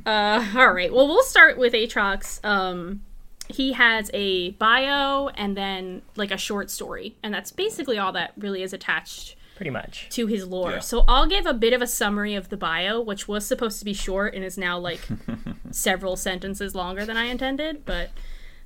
Uh, 0.05 0.45
all 0.57 0.73
right. 0.73 0.93
Well, 0.93 1.07
we'll 1.07 1.23
start 1.23 1.59
with 1.59 1.73
Aatrox. 1.73 2.45
Um, 2.45 3.03
he 3.49 3.73
has 3.73 4.11
a 4.15 4.51
bio 4.53 5.29
and 5.29 5.57
then 5.57 6.03
like 6.17 6.31
a 6.31 6.37
short 6.37 6.71
story, 6.71 7.17
and 7.23 7.33
that's 7.33 7.53
basically 7.53 7.99
all 7.99 8.13
that 8.13 8.33
really 8.37 8.63
is 8.63 8.73
attached 8.73 9.37
Pretty 9.61 9.71
much. 9.71 10.07
to 10.13 10.27
his 10.27 10.47
lore. 10.47 10.71
Yeah. 10.71 10.79
So 10.79 11.05
I'll 11.07 11.27
give 11.27 11.45
a 11.45 11.53
bit 11.53 11.75
of 11.75 11.83
a 11.83 11.87
summary 11.87 12.35
of 12.35 12.49
the 12.49 12.57
bio, 12.57 12.99
which 12.99 13.29
was 13.29 13.45
supposed 13.47 13.79
to 13.81 13.85
be 13.85 13.93
short 13.93 14.35
and 14.35 14.43
is 14.43 14.57
now 14.57 14.79
like 14.79 15.01
several 15.71 16.17
sentences 16.17 16.75
longer 16.75 17.05
than 17.05 17.19
I 17.19 17.25
intended, 17.25 17.85
but 17.85 18.09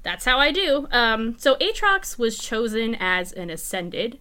that's 0.04 0.24
how 0.24 0.38
I 0.38 0.52
do. 0.52 0.86
Um, 0.92 1.34
so 1.36 1.56
Aatrox 1.56 2.16
was 2.16 2.38
chosen 2.38 2.94
as 3.00 3.32
an 3.32 3.50
ascended. 3.50 4.20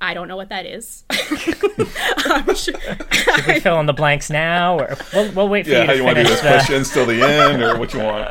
I 0.00 0.14
don't 0.14 0.28
know 0.28 0.36
what 0.36 0.50
that 0.50 0.66
is. 0.66 1.02
I'm 1.10 2.54
sure- 2.54 2.74
Should 3.10 3.46
we 3.48 3.58
fill 3.60 3.80
in 3.80 3.86
the 3.86 3.92
blanks 3.92 4.30
now, 4.30 4.78
or 4.78 4.96
we'll, 5.12 5.32
we'll 5.32 5.48
wait 5.48 5.66
for 5.66 5.72
Yeah. 5.72 5.80
you 5.80 5.86
How 5.86 5.92
to 5.92 5.98
you 5.98 6.04
want 6.04 6.16
to 6.18 6.22
do 6.22 6.28
this 6.28 6.40
the- 6.42 6.46
questions 6.48 6.92
till 6.92 7.06
the 7.06 7.22
end, 7.22 7.60
or 7.60 7.76
what 7.76 7.92
you 7.92 8.00
want? 8.00 8.28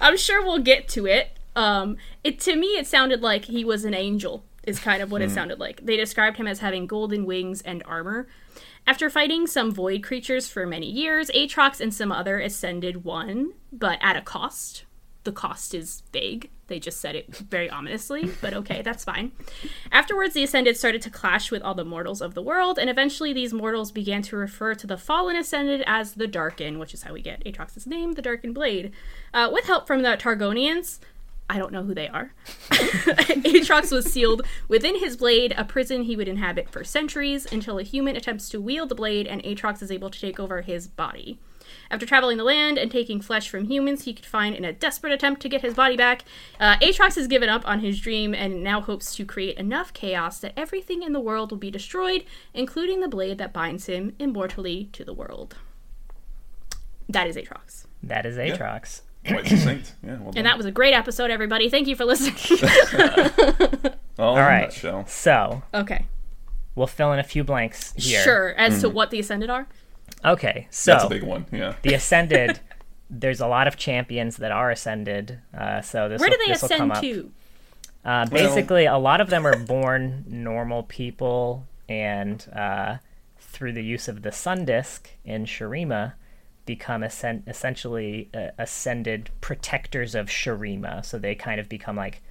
I'm 0.00 0.16
sure 0.16 0.42
we'll 0.44 0.58
get 0.58 0.88
to 0.88 1.06
it. 1.06 1.38
Um, 1.54 1.98
it 2.24 2.40
to 2.40 2.56
me, 2.56 2.68
it 2.78 2.86
sounded 2.88 3.20
like 3.22 3.44
he 3.44 3.64
was 3.64 3.84
an 3.84 3.94
angel. 3.94 4.42
Is 4.64 4.78
kind 4.78 5.02
of 5.02 5.10
what 5.10 5.22
it 5.22 5.30
sounded 5.30 5.58
like. 5.58 5.84
They 5.84 5.96
described 5.96 6.36
him 6.36 6.46
as 6.46 6.60
having 6.60 6.86
golden 6.86 7.26
wings 7.26 7.62
and 7.62 7.82
armor. 7.84 8.28
After 8.86 9.10
fighting 9.10 9.46
some 9.46 9.72
void 9.72 10.04
creatures 10.04 10.48
for 10.48 10.66
many 10.66 10.88
years, 10.88 11.30
Aatrox 11.30 11.80
and 11.80 11.92
some 11.92 12.12
other 12.12 12.38
ascended 12.38 13.04
won, 13.04 13.54
but 13.72 13.98
at 14.00 14.16
a 14.16 14.22
cost. 14.22 14.84
The 15.24 15.32
cost 15.32 15.74
is 15.74 16.02
vague. 16.12 16.50
They 16.66 16.80
just 16.80 17.00
said 17.00 17.14
it 17.14 17.36
very 17.36 17.68
ominously, 17.68 18.30
but 18.40 18.54
okay, 18.54 18.82
that's 18.82 19.04
fine. 19.04 19.32
Afterwards, 19.92 20.34
the 20.34 20.42
Ascended 20.42 20.76
started 20.76 21.02
to 21.02 21.10
clash 21.10 21.50
with 21.50 21.62
all 21.62 21.74
the 21.74 21.84
mortals 21.84 22.22
of 22.22 22.34
the 22.34 22.42
world, 22.42 22.78
and 22.78 22.88
eventually 22.88 23.32
these 23.32 23.52
mortals 23.52 23.92
began 23.92 24.22
to 24.22 24.36
refer 24.36 24.74
to 24.74 24.86
the 24.86 24.96
fallen 24.96 25.36
Ascended 25.36 25.84
as 25.86 26.14
the 26.14 26.26
Darken, 26.26 26.78
which 26.78 26.94
is 26.94 27.02
how 27.02 27.12
we 27.12 27.20
get 27.20 27.44
Aatrox's 27.44 27.86
name, 27.86 28.12
the 28.12 28.22
Darken 28.22 28.52
Blade. 28.52 28.90
Uh, 29.34 29.50
with 29.52 29.66
help 29.66 29.86
from 29.86 30.02
the 30.02 30.16
Targonians, 30.16 30.98
I 31.52 31.58
don't 31.58 31.70
know 31.70 31.82
who 31.82 31.92
they 31.92 32.08
are. 32.08 32.32
Aatrox 32.70 33.92
was 33.92 34.10
sealed 34.10 34.40
within 34.68 34.98
his 34.98 35.18
blade, 35.18 35.52
a 35.54 35.66
prison 35.66 36.04
he 36.04 36.16
would 36.16 36.26
inhabit 36.26 36.70
for 36.70 36.82
centuries, 36.82 37.44
until 37.52 37.78
a 37.78 37.82
human 37.82 38.16
attempts 38.16 38.48
to 38.48 38.60
wield 38.60 38.88
the 38.88 38.94
blade 38.94 39.26
and 39.26 39.42
Aatrox 39.42 39.82
is 39.82 39.90
able 39.90 40.08
to 40.08 40.18
take 40.18 40.40
over 40.40 40.62
his 40.62 40.88
body. 40.88 41.38
After 41.90 42.06
traveling 42.06 42.38
the 42.38 42.44
land 42.44 42.78
and 42.78 42.90
taking 42.90 43.20
flesh 43.20 43.50
from 43.50 43.66
humans 43.66 44.04
he 44.04 44.14
could 44.14 44.24
find 44.24 44.56
in 44.56 44.64
a 44.64 44.72
desperate 44.72 45.12
attempt 45.12 45.42
to 45.42 45.48
get 45.50 45.60
his 45.60 45.74
body 45.74 45.94
back, 45.94 46.24
uh, 46.58 46.78
Aatrox 46.78 47.16
has 47.16 47.26
given 47.26 47.50
up 47.50 47.68
on 47.68 47.80
his 47.80 48.00
dream 48.00 48.34
and 48.34 48.64
now 48.64 48.80
hopes 48.80 49.14
to 49.16 49.26
create 49.26 49.58
enough 49.58 49.92
chaos 49.92 50.38
that 50.40 50.54
everything 50.56 51.02
in 51.02 51.12
the 51.12 51.20
world 51.20 51.50
will 51.50 51.58
be 51.58 51.70
destroyed, 51.70 52.24
including 52.54 53.00
the 53.00 53.08
blade 53.08 53.36
that 53.36 53.52
binds 53.52 53.84
him 53.86 54.14
immortally 54.18 54.88
to 54.94 55.04
the 55.04 55.12
world. 55.12 55.56
That 57.10 57.26
is 57.26 57.36
Aatrox. 57.36 57.84
That 58.02 58.24
is 58.24 58.38
Aatrox. 58.38 59.02
Quite 59.26 59.46
succinct. 59.46 59.94
Yeah. 60.02 60.14
Well 60.16 60.32
done. 60.32 60.38
And 60.38 60.46
that 60.46 60.56
was 60.56 60.66
a 60.66 60.70
great 60.72 60.94
episode, 60.94 61.30
everybody. 61.30 61.68
Thank 61.68 61.86
you 61.86 61.96
for 61.96 62.04
listening. 62.04 62.34
All, 64.18 64.30
All 64.30 64.36
right. 64.36 64.62
Nutshell. 64.62 65.06
So 65.06 65.62
okay. 65.72 66.06
we'll 66.74 66.86
fill 66.86 67.12
in 67.12 67.18
a 67.18 67.24
few 67.24 67.44
blanks 67.44 67.92
here. 67.96 68.22
Sure. 68.22 68.54
As 68.54 68.80
to 68.80 68.88
what 68.88 69.10
the 69.10 69.20
Ascended 69.20 69.48
are? 69.48 69.68
Okay. 70.24 70.66
So 70.70 70.92
That's 70.92 71.04
a 71.04 71.08
big 71.08 71.22
one. 71.22 71.46
Yeah. 71.52 71.74
the 71.82 71.94
ascended. 71.94 72.60
There's 73.08 73.40
a 73.40 73.46
lot 73.46 73.66
of 73.66 73.76
champions 73.76 74.38
that 74.38 74.52
are 74.52 74.70
ascended. 74.70 75.38
Uh, 75.56 75.80
so 75.82 76.08
this 76.08 76.20
Where 76.20 76.30
will, 76.30 76.36
do 76.36 76.42
they 76.46 76.52
this 76.52 76.62
will 76.62 76.68
come 76.70 76.90
ascend 76.90 77.14
to? 77.14 77.32
Uh, 78.04 78.26
basically, 78.26 78.86
a 78.86 78.98
lot 78.98 79.20
of 79.20 79.30
them 79.30 79.46
are 79.46 79.56
born 79.56 80.24
normal 80.26 80.82
people 80.84 81.66
and 81.88 82.48
uh, 82.54 82.96
through 83.38 83.72
the 83.72 83.84
use 83.84 84.08
of 84.08 84.22
the 84.22 84.32
sun 84.32 84.64
disk 84.64 85.10
in 85.24 85.44
Shurima, 85.44 86.14
become 86.66 87.02
ascend- 87.02 87.44
essentially 87.46 88.28
uh, 88.34 88.48
ascended 88.58 89.30
protectors 89.40 90.14
of 90.14 90.26
Shurima. 90.28 91.04
So 91.04 91.18
they 91.18 91.34
kind 91.34 91.60
of 91.60 91.68
become 91.68 91.96
like 91.96 92.22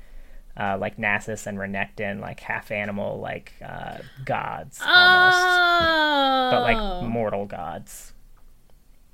uh, 0.57 0.77
like 0.79 0.97
Nasus 0.97 1.47
and 1.47 1.57
Renekton, 1.57 2.19
like 2.19 2.39
half 2.41 2.71
animal, 2.71 3.19
like 3.19 3.53
uh, 3.65 3.97
gods 4.25 4.79
almost, 4.85 5.37
Oh. 5.39 6.49
but 6.51 6.61
like 6.61 7.03
mortal 7.09 7.45
gods. 7.45 8.13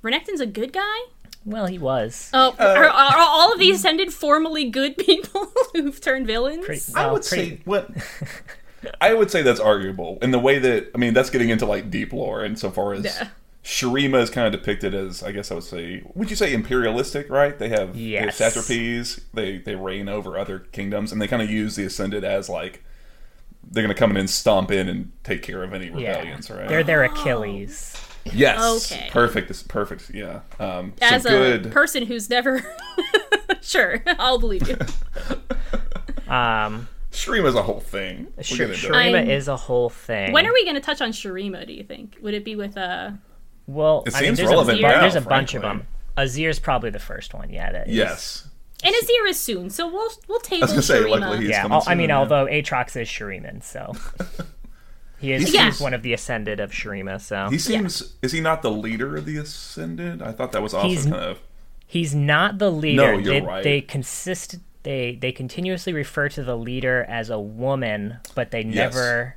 Renekton's 0.02 0.40
a 0.40 0.46
good 0.46 0.72
guy? 0.72 0.98
Well, 1.44 1.66
he 1.66 1.78
was. 1.78 2.30
Oh, 2.34 2.54
are, 2.58 2.84
are 2.86 3.16
all 3.18 3.52
of 3.52 3.58
the 3.58 3.70
Ascended 3.70 4.12
formally 4.12 4.68
good 4.68 4.96
people 4.98 5.50
who've 5.72 6.00
turned 6.00 6.26
villains? 6.26 6.64
Pretty- 6.64 6.82
I 6.94 7.10
would 7.10 7.22
pretty- 7.24 7.50
say 7.56 7.60
what 7.64 7.90
I 9.00 9.14
would 9.14 9.30
say 9.30 9.42
that's 9.42 9.60
arguable 9.60 10.18
in 10.22 10.30
the 10.30 10.38
way 10.38 10.58
that 10.58 10.90
I 10.94 10.98
mean 10.98 11.14
that's 11.14 11.30
getting 11.30 11.48
into 11.48 11.66
like 11.66 11.90
deep 11.90 12.12
lore 12.12 12.44
insofar 12.44 12.94
as 12.94 13.04
Yeah. 13.04 13.28
Shurima 13.64 14.22
is 14.22 14.30
kind 14.30 14.46
of 14.46 14.52
depicted 14.58 14.94
as 14.94 15.22
I 15.22 15.32
guess 15.32 15.50
I 15.50 15.54
would 15.54 15.64
say 15.64 16.02
would 16.14 16.30
you 16.30 16.36
say 16.36 16.54
imperialistic 16.54 17.28
right 17.28 17.58
they 17.58 17.68
have, 17.68 17.92
they 17.94 18.12
have 18.12 18.26
Yes. 18.26 18.38
satrapies 18.40 19.20
they 19.34 19.58
they 19.58 19.74
reign 19.74 20.08
over 20.08 20.38
other 20.38 20.60
kingdoms 20.60 21.12
and 21.12 21.20
they 21.20 21.28
kind 21.28 21.42
of 21.42 21.50
use 21.50 21.76
the 21.76 21.84
ascended 21.84 22.24
as 22.24 22.48
like 22.48 22.82
they're 23.70 23.82
gonna 23.82 23.94
come 23.94 24.12
in 24.12 24.16
and 24.16 24.30
stomp 24.30 24.70
in 24.70 24.88
and 24.88 25.12
take 25.24 25.42
care 25.42 25.62
of 25.62 25.74
any 25.74 25.86
Yeah, 25.86 26.12
rebellions 26.18 26.50
right 26.50 26.68
they're 26.68 26.82
their 26.84 27.04
Achilles. 27.04 27.94
yes 28.32 28.90
Okay. 28.92 29.08
perfect 29.10 29.50
It's 29.50 29.62
perfect 29.62 30.10
yeah 30.14 30.40
um 30.58 30.94
As 31.02 31.24
so 31.24 31.28
a 31.30 31.58
good 31.58 31.70
person 31.72 32.06
who's 32.06 32.30
never. 32.30 32.64
sure, 33.60 34.02
I'll 34.18 34.38
believe 34.38 34.66
you. 34.68 34.78
Um, 36.28 36.88
Shurima's 37.10 37.54
a 37.54 37.62
whole 37.62 37.80
thing 37.80 38.26
We'll 38.36 38.44
Sh- 38.44 38.58
get. 38.58 38.70
Shurima 38.70 39.26
is 39.26 39.48
a 39.48 39.56
whole 39.56 39.88
thing. 39.88 40.32
When 40.32 40.46
are 40.46 40.52
we 40.52 40.62
going 40.64 40.74
to 40.74 40.80
touch 40.82 41.00
on 41.00 41.10
Shurima, 41.10 41.66
do 41.66 41.72
you 41.72 41.82
think? 41.82 42.18
Would 42.20 42.34
it 42.34 42.44
be 42.44 42.54
with 42.54 42.76
uh 42.76 43.12
Well, 43.68 44.02
It 44.06 44.14
I 44.16 44.20
mean, 44.20 44.26
seems 44.28 44.38
there's 44.38 44.50
relevant 44.50 44.78
a, 44.80 44.82
bu- 44.82 44.88
now, 44.88 45.00
there's 45.02 45.14
a 45.14 45.20
bunch 45.20 45.54
of 45.54 45.60
frankly. 45.62 45.84
them. 46.16 46.26
Azir's 46.26 46.58
probably 46.58 46.90
the 46.90 46.98
first 46.98 47.32
one. 47.34 47.50
Yeah, 47.50 47.70
that 47.70 47.88
is. 47.88 47.94
yes 47.94 48.48
And 48.82 48.92
Azir 48.94 49.28
is 49.28 49.38
soon, 49.38 49.70
so 49.70 49.86
we'll 49.86 50.10
we'll 50.26 50.40
table 50.40 50.64
I 50.64 50.66
was 50.66 50.70
gonna 50.72 50.82
say 50.82 51.00
Shurima. 51.00 51.20
luckily 51.20 51.38
he's 51.42 51.50
Yeah, 51.50 51.62
coming 51.62 51.76
al- 51.76 51.84
I 51.86 51.94
mean, 51.94 52.08
yeah. 52.08 52.18
although 52.18 52.46
Aatrox 52.46 52.96
is 53.00 53.06
Shuriman, 53.08 53.62
so 53.62 53.92
he 55.20 55.32
is 55.32 55.52
Yeah. 55.52 55.66
he's 55.66 55.80
one 55.80 55.94
of 55.94 56.02
the 56.02 56.12
ascended 56.12 56.60
of 56.60 56.70
Shurima. 56.72 57.20
So 57.20 57.48
He 57.50 57.58
seems 57.58 58.14
is 58.22 58.32
he 58.32 58.40
not 58.40 58.62
the 58.62 58.70
leader 58.70 59.16
of 59.16 59.26
the 59.26 59.36
Ascended? 59.36 60.22
I 60.22 60.32
thought 60.32 60.52
that 60.52 60.62
was 60.62 60.74
also 60.74 60.88
He's- 60.88 61.04
kind 61.04 61.14
of 61.16 61.38
he's 61.86 62.14
not 62.14 62.58
the 62.58 62.70
leader. 62.70 63.12
No, 63.12 63.18
you're 63.18 63.34
they, 63.34 63.40
right. 63.46 63.64
they 63.64 63.80
consist 63.80 64.56
they 64.84 65.16
they 65.20 65.32
continuously 65.32 65.92
refer 65.92 66.28
to 66.30 66.42
the 66.42 66.56
leader 66.56 67.04
as 67.08 67.30
a 67.30 67.38
woman, 67.38 68.18
but 68.34 68.50
they 68.50 68.62
Yes. 68.62 68.94
never. 68.94 69.36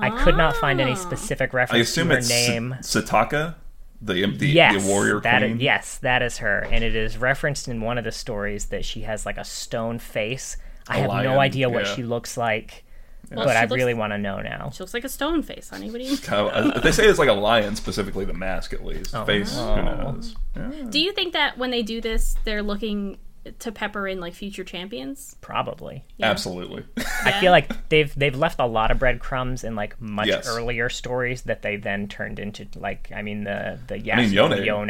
I 0.00 0.10
could 0.22 0.36
not 0.36 0.56
find 0.56 0.80
any 0.80 0.94
specific 0.94 1.52
reference 1.52 1.78
I 1.78 1.82
assume 1.82 2.08
to 2.08 2.14
her 2.14 2.18
it's 2.18 2.28
name. 2.28 2.76
Sa- 2.82 3.00
Setaka, 3.00 3.54
the 4.02 4.26
the, 4.26 4.46
yes, 4.48 4.82
the 4.84 4.88
warrior 4.88 5.20
that 5.20 5.40
queen. 5.40 5.56
is- 5.56 5.62
yes, 5.62 5.98
that 5.98 6.22
is 6.22 6.38
her, 6.38 6.60
and 6.70 6.84
it 6.84 6.94
is 6.94 7.16
referenced 7.18 7.68
in 7.68 7.80
one 7.80 7.98
of 7.98 8.04
the 8.04 8.12
stories 8.12 8.66
that 8.66 8.84
she 8.84 9.02
has 9.02 9.24
like 9.26 9.38
a 9.38 9.44
stone 9.44 9.98
face. 9.98 10.56
I 10.88 10.98
A 10.98 11.00
have 11.00 11.08
lion, 11.10 11.24
no 11.32 11.38
idea 11.40 11.68
what 11.68 11.84
yeah. 11.86 11.94
she 11.94 12.02
looks 12.02 12.36
like, 12.36 12.84
Well, 13.30 13.44
but 13.44 13.56
I 13.56 13.62
looks- 13.62 13.72
really 13.78 13.94
want 13.94 14.12
to 14.12 14.18
know 14.18 14.40
now. 14.40 14.70
She 14.72 14.82
looks 14.82 14.94
like 14.94 15.04
a 15.04 15.08
stone 15.08 15.42
face, 15.42 15.68
honey. 15.70 15.90
What 15.90 16.00
Kind 16.22 16.48
of- 16.48 16.76
uh, 16.76 16.80
they 16.80 16.92
say 16.92 17.06
it's 17.06 17.18
like 17.18 17.28
a 17.28 17.32
lion, 17.34 17.76
specifically 17.76 18.24
the 18.24 18.32
mask 18.34 18.72
at 18.72 18.84
least. 18.84 19.14
Face, 19.26 19.54
who 19.54 19.60
Oh. 19.60 19.82
knows? 19.82 20.34
Yeah. 20.56 20.70
Do 20.88 20.98
you 21.00 21.12
think 21.12 21.32
that 21.34 21.58
when 21.58 21.70
they 21.70 21.82
do 21.82 22.00
this, 22.00 22.36
they're 22.44 22.62
looking 22.62 23.18
to 23.52 23.72
pepper 23.72 24.06
in 24.08 24.20
like 24.20 24.34
future 24.34 24.64
champions? 24.64 25.36
Probably. 25.40 26.04
Absolutely. 26.20 26.84
I 27.24 27.32
feel 27.40 27.52
like 27.52 27.88
they've 27.88 28.14
they've 28.14 28.36
left 28.36 28.60
a 28.60 28.66
lot 28.66 28.90
of 28.90 28.98
breadcrumbs 28.98 29.64
in 29.64 29.74
like 29.74 30.00
much 30.00 30.26
Yes. 30.28 30.48
earlier 30.48 30.88
stories 30.88 31.42
that 31.42 31.62
they 31.62 31.76
then 31.76 32.08
turned 32.08 32.38
into 32.38 32.66
like 32.76 33.10
I 33.14 33.22
mean 33.22 33.44
the 33.44 33.78
the 33.86 33.96
Yasuo 33.98 34.16
mean, 34.16 34.32
Yone. 34.32 34.64
Yone. 34.64 34.88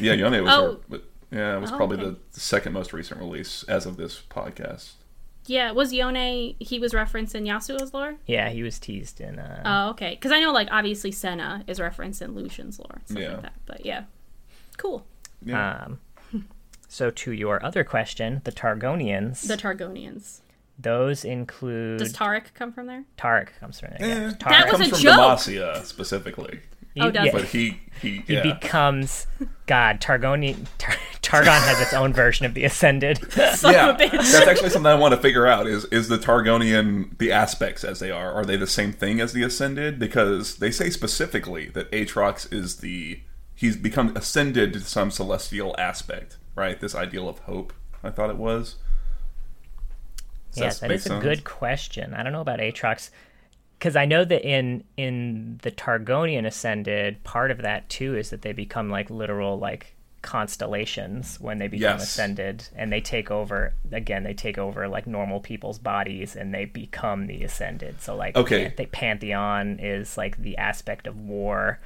yeah, 0.00 0.12
Yone 0.12 0.42
was. 0.44 0.52
Oh. 0.52 0.80
her- 0.90 1.00
yeah, 1.30 1.56
it 1.56 1.60
was 1.60 1.72
Oh, 1.72 1.76
probably 1.78 1.96
okay. 1.98 2.16
the 2.32 2.40
second 2.40 2.72
most 2.74 2.92
recent 2.92 3.18
release 3.18 3.62
as 3.64 3.86
of 3.86 3.96
this 3.96 4.20
podcast. 4.28 4.92
Yeah, 5.46 5.72
was 5.72 5.92
Yone? 5.92 6.54
He 6.60 6.78
was 6.78 6.92
referenced 6.94 7.34
in 7.34 7.44
Yasuo's 7.44 7.92
lore. 7.94 8.14
yeah, 8.26 8.50
he 8.50 8.62
was 8.62 8.78
teased 8.78 9.20
in. 9.20 9.38
Uh, 9.38 9.62
Oh, 9.64 9.90
okay. 9.92 10.10
Because 10.10 10.30
I 10.30 10.38
know, 10.40 10.52
like, 10.52 10.68
obviously 10.70 11.10
Senna 11.10 11.64
is 11.66 11.80
referenced 11.80 12.20
in 12.22 12.34
Lucian's 12.34 12.78
lore, 12.78 13.00
stuff 13.06 13.18
Yeah. 13.18 13.32
like 13.32 13.42
that. 13.42 13.52
But 13.66 13.86
yeah, 13.86 14.04
cool. 14.76 15.04
Yeah. 15.44 15.84
um, 15.86 15.98
so 16.92 17.10
to 17.10 17.32
your 17.32 17.64
other 17.64 17.84
question, 17.84 18.40
the 18.44 18.52
Targonians. 18.52 19.46
The 19.48 19.56
Targonians. 19.56 20.40
those 20.78 21.24
include 21.24 21.98
Does 21.98 22.12
Taric 22.12 22.54
come 22.54 22.72
from 22.72 22.86
there? 22.86 23.04
Taric 23.18 23.48
comes 23.60 23.80
from 23.80 23.90
there. 23.98 23.98
Eh, 24.02 24.06
Yeah. 24.08 24.32
That 24.48 24.66
was 24.70 24.72
comes 24.78 24.86
a 24.86 24.90
from 24.90 24.98
joke. 25.00 25.18
Demacia 25.18 25.84
specifically, 25.84 26.60
Oh, 27.00 27.10
does 27.10 27.24
yeah, 27.24 27.30
it? 27.30 27.32
but 27.32 27.44
he 27.44 27.80
he 28.02 28.18
he 28.26 28.40
becomes 28.42 29.26
God. 29.66 30.00
Targonian. 30.02 30.66
Tar- 30.76 30.96
Targon 31.22 31.60
has 31.66 31.80
its 31.80 31.94
own 31.94 32.12
version 32.12 32.44
of 32.44 32.52
the 32.52 32.64
Ascended. 32.64 33.16
Son 33.54 33.72
yeah, 33.72 33.88
of 33.88 33.96
a 33.98 34.04
bitch. 34.04 34.10
that's 34.10 34.46
actually 34.46 34.68
something 34.68 34.90
I 34.92 34.94
want 34.96 35.14
to 35.14 35.20
figure 35.20 35.46
out. 35.46 35.66
Is 35.66 35.86
is 35.86 36.08
the 36.08 36.18
Targonian 36.18 37.16
the 37.18 37.32
aspects 37.32 37.82
as 37.84 38.00
they 38.00 38.10
are? 38.10 38.30
Are 38.32 38.44
they 38.44 38.56
the 38.58 38.66
same 38.66 38.92
thing 38.92 39.20
as 39.20 39.32
the 39.32 39.42
Ascended? 39.42 39.98
Because 39.98 40.56
they 40.56 40.70
say 40.70 40.90
specifically 40.90 41.68
that 41.70 41.90
Aatrox 41.92 42.52
is 42.52 42.78
the 42.78 43.20
he's 43.54 43.76
become 43.76 44.14
ascended 44.16 44.74
to 44.74 44.80
some 44.80 45.10
celestial 45.10 45.74
aspect, 45.78 46.36
right? 46.54 46.78
This 46.80 46.94
ideal 46.94 47.28
of 47.28 47.40
hope. 47.40 47.72
I 48.02 48.10
thought 48.10 48.30
it 48.30 48.36
was. 48.36 48.76
Does 50.52 50.60
Yes, 50.60 50.80
that 50.80 50.88
make 50.88 50.96
is 50.98 51.06
a 51.06 51.18
good 51.20 51.44
question. 51.44 52.12
I 52.14 52.22
don't 52.22 52.32
know 52.32 52.40
about 52.40 52.58
Aatrox 52.60 53.10
because 53.78 53.96
I 53.96 54.04
know 54.04 54.24
that 54.24 54.42
in 54.46 54.84
in 54.96 55.58
the 55.62 55.70
Targonian 55.70 56.46
Ascended, 56.46 57.22
part 57.24 57.50
of 57.50 57.58
that 57.62 57.88
too 57.88 58.16
is 58.16 58.30
that 58.30 58.42
they 58.42 58.52
become 58.52 58.90
like 58.90 59.08
literal 59.10 59.58
like 59.58 59.94
constellations 60.20 61.40
when 61.40 61.58
they 61.58 61.66
become 61.66 61.98
Yes. 61.98 62.02
ascended 62.04 62.68
and 62.76 62.92
they 62.92 63.00
take 63.00 63.30
over 63.32 63.74
again 63.90 64.22
they 64.22 64.34
take 64.34 64.56
over 64.56 64.86
like 64.86 65.04
normal 65.04 65.40
people's 65.40 65.80
bodies 65.80 66.36
and 66.36 66.54
they 66.54 66.64
become 66.64 67.26
the 67.26 67.42
ascended 67.42 68.00
so 68.00 68.14
like 68.14 68.36
Okay. 68.36 68.72
the 68.76 68.86
pantheon 68.86 69.80
is 69.80 70.16
like 70.16 70.36
the 70.40 70.56
aspect 70.58 71.08
of 71.08 71.18
war 71.18 71.80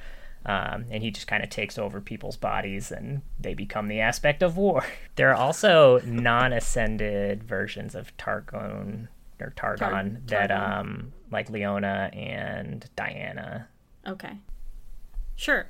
um, 0.47 0.85
and 0.89 1.03
he 1.03 1.11
just 1.11 1.27
kind 1.27 1.43
of 1.43 1.49
takes 1.49 1.77
over 1.77 1.99
people's 2.01 2.37
bodies 2.37 2.91
and 2.91 3.21
they 3.39 3.53
become 3.53 3.89
the 3.89 3.99
aspect 3.99 4.41
of 4.41 4.57
war. 4.57 4.83
There 5.17 5.29
are 5.31 5.35
also 5.35 5.99
non 6.05 6.53
ascended 6.53 7.43
versions 7.43 7.95
of 7.95 8.15
Targon 8.17 9.07
or 9.41 9.51
Targon 9.55 9.79
Tar- 9.79 10.21
that, 10.27 10.49
Targon. 10.49 10.79
um, 10.79 11.13
like 11.31 11.49
Leona 11.49 12.09
and 12.13 12.85
Diana. 12.95 13.67
Okay. 14.07 14.37
Sure. 15.35 15.67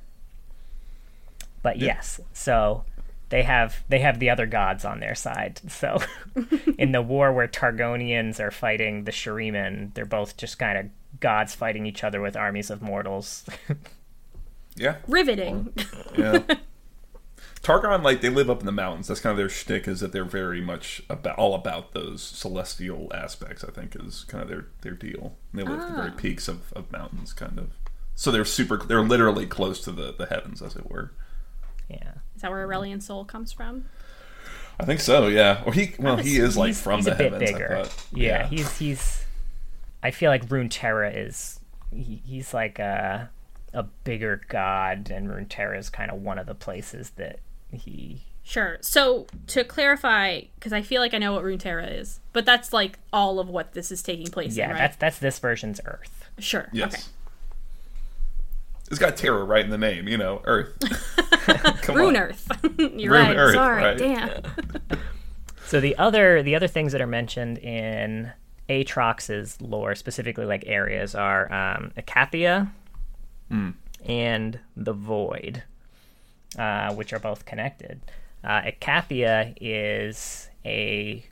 But 1.63 1.77
yes, 1.79 2.19
so 2.33 2.83
they 3.29 3.43
have 3.43 3.83
they 3.89 3.99
have 3.99 4.19
the 4.19 4.29
other 4.29 4.45
gods 4.45 4.85
on 4.85 4.99
their 4.99 5.15
side. 5.15 5.59
So 5.69 5.99
in 6.77 6.91
the 6.91 7.01
war 7.01 7.33
where 7.33 7.47
Targonians 7.47 8.39
are 8.39 8.51
fighting 8.51 9.03
the 9.05 9.11
Shuriman, 9.11 9.93
they're 9.93 10.05
both 10.05 10.37
just 10.37 10.59
kind 10.59 10.77
of 10.77 11.19
gods 11.19 11.55
fighting 11.55 11.85
each 11.85 12.03
other 12.03 12.21
with 12.21 12.35
armies 12.35 12.69
of 12.69 12.81
mortals. 12.81 13.45
Yeah, 14.77 14.97
Riveting. 15.07 15.73
yeah. 16.17 16.43
Targon, 17.63 18.01
like 18.01 18.21
they 18.21 18.29
live 18.29 18.49
up 18.49 18.61
in 18.61 18.65
the 18.65 18.71
mountains. 18.71 19.07
That's 19.07 19.19
kind 19.19 19.31
of 19.31 19.37
their 19.37 19.49
shtick. 19.49 19.87
Is 19.87 19.99
that 19.99 20.11
they're 20.13 20.23
very 20.23 20.61
much 20.61 21.01
about 21.09 21.37
all 21.37 21.53
about 21.53 21.93
those 21.93 22.21
celestial 22.21 23.11
aspects. 23.13 23.63
I 23.63 23.71
think 23.71 23.95
is 23.95 24.23
kind 24.25 24.41
of 24.41 24.47
their 24.47 24.67
their 24.81 24.93
deal. 24.93 25.35
They 25.53 25.63
live 25.63 25.79
at 25.81 25.89
the 25.89 25.95
very 25.95 26.11
ah. 26.13 26.17
peaks 26.17 26.47
of, 26.47 26.71
of 26.73 26.91
mountains, 26.91 27.33
kind 27.33 27.59
of. 27.59 27.71
So 28.15 28.31
they're 28.31 28.45
super. 28.45 28.77
They're 28.77 29.01
literally 29.03 29.45
close 29.45 29.81
to 29.81 29.91
the 29.91 30.13
the 30.17 30.27
heavens, 30.27 30.61
as 30.61 30.75
it 30.75 30.89
were. 30.89 31.11
yeah. 31.89 32.13
Is 32.35 32.43
that 32.43 32.51
where 32.51 32.65
Aurelion 32.65 33.01
Sol 33.01 33.25
comes 33.25 33.51
from? 33.51 33.85
I 34.79 34.85
think 34.85 34.99
so. 34.99 35.27
Yeah. 35.27 35.63
Or 35.65 35.73
he. 35.73 35.93
Well, 35.99 36.17
he 36.17 36.37
is 36.37 36.55
like 36.55 36.67
he's, 36.67 36.81
from 36.81 36.97
he's 36.97 37.05
the 37.05 37.15
a 37.15 37.17
bit 37.17 37.33
heavens. 37.33 37.51
bigger. 37.51 37.77
I 37.77 37.83
thought. 37.83 38.05
Yeah, 38.13 38.47
he's 38.47 38.77
he's. 38.77 39.25
I 40.03 40.11
feel 40.11 40.29
like 40.29 40.47
Runeterra 40.47 41.11
is 41.15 41.59
he, 41.91 42.21
he's 42.23 42.53
like 42.53 42.79
a 42.79 43.29
a 43.73 43.83
bigger 43.83 44.41
god, 44.49 45.09
and 45.11 45.27
Runeterra 45.29 45.77
is 45.77 45.89
kind 45.89 46.09
of 46.11 46.21
one 46.21 46.37
of 46.39 46.45
the 46.47 46.55
places 46.55 47.11
that 47.11 47.39
he. 47.71 48.23
Sure. 48.43 48.77
So 48.81 49.27
to 49.47 49.63
clarify, 49.65 50.41
because 50.55 50.71
I 50.71 50.81
feel 50.81 51.01
like 51.01 51.13
I 51.13 51.17
know 51.17 51.33
what 51.33 51.43
Runeterra 51.43 51.99
is, 51.99 52.19
but 52.31 52.45
that's 52.45 52.71
like 52.71 52.97
all 53.11 53.39
of 53.39 53.49
what 53.49 53.73
this 53.73 53.91
is 53.91 54.01
taking 54.01 54.27
place 54.27 54.55
Yeah, 54.55 54.65
in, 54.65 54.71
right? 54.71 54.77
that's 54.77 54.95
that's 54.97 55.19
this 55.19 55.39
version's 55.39 55.81
Earth. 55.85 56.25
Sure. 56.39 56.69
Yes. 56.71 56.93
Okay. 56.93 57.03
It's 58.89 58.99
got 58.99 59.17
Terra 59.17 59.43
right 59.43 59.65
in 59.65 59.69
the 59.69 59.77
name. 59.77 60.07
You 60.07 60.17
know, 60.17 60.41
Earth. 60.45 60.73
Come 61.81 61.95
Rune 61.97 62.15
on. 62.15 62.21
Earth. 62.23 62.49
You're 62.77 63.11
Rune 63.11 63.27
right. 63.27 63.35
Earth, 63.37 63.53
Sorry. 63.55 63.83
right. 63.83 63.97
Damn. 63.97 64.41
So 65.65 65.81
the 65.81 65.97
other 65.97 66.41
the 66.41 66.55
other 66.55 66.69
things 66.69 66.93
that 66.93 67.01
are 67.01 67.07
mentioned 67.07 67.57
in 67.57 68.31
Aatrox's 68.69 69.59
lore, 69.61 69.93
specifically 69.95 70.45
like 70.45 70.63
areas, 70.67 71.15
are 71.15 71.51
um, 71.51 71.91
Icathia 71.97 72.69
and 74.05 74.59
the 74.75 74.93
Void, 74.93 75.63
uh, 76.57 76.93
which 76.93 77.13
are 77.13 77.19
both 77.19 77.45
connected. 77.45 78.01
Uh, 78.43 78.61
Icathia 78.61 79.53
is 79.59 80.49
a 80.65 81.25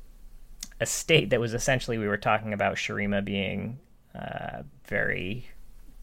a 0.82 0.86
state 0.86 1.30
that 1.30 1.40
was 1.40 1.54
essentially 1.54 1.98
we 1.98 2.08
were 2.08 2.18
talking 2.18 2.52
about 2.52 2.76
Shurima 2.76 3.24
being 3.24 3.80
uh, 4.14 4.64
very 4.88 5.48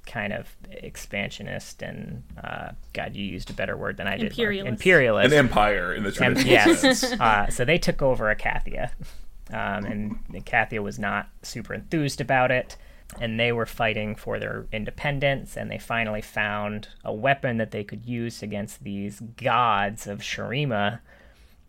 kind 0.06 0.32
of 0.32 0.48
expansionist 0.70 1.82
and 1.82 2.22
uh, 2.42 2.70
God, 2.92 3.14
you 3.14 3.24
used 3.24 3.50
a 3.50 3.52
better 3.52 3.76
word 3.76 3.96
than 3.98 4.06
I 4.06 4.16
did. 4.16 4.22
Mark. 4.22 4.32
Imperialist. 4.32 4.68
Imperialist. 4.72 5.32
An 5.32 5.38
empire 5.38 5.94
in 5.94 6.02
the 6.04 6.08
And- 6.22 6.36
traditional 6.36 6.74
sense. 6.76 7.02
yes. 7.02 7.12
uh, 7.20 7.48
so 7.50 7.64
they 7.64 7.78
took 7.78 8.00
over 8.02 8.34
Icathia, 8.34 8.90
um, 9.50 9.84
and 9.84 10.18
Icathia 10.32 10.80
was 10.82 10.98
not 10.98 11.28
super 11.42 11.74
enthused 11.74 12.20
about 12.20 12.50
it. 12.50 12.76
And 13.20 13.38
they 13.38 13.52
were 13.52 13.66
fighting 13.66 14.16
for 14.16 14.38
their 14.38 14.66
independence, 14.72 15.56
and 15.56 15.70
they 15.70 15.78
finally 15.78 16.22
found 16.22 16.88
a 17.04 17.12
weapon 17.12 17.58
that 17.58 17.70
they 17.70 17.84
could 17.84 18.06
use 18.06 18.42
against 18.42 18.82
these 18.84 19.20
gods 19.20 20.06
of 20.06 20.20
Shurima. 20.20 21.00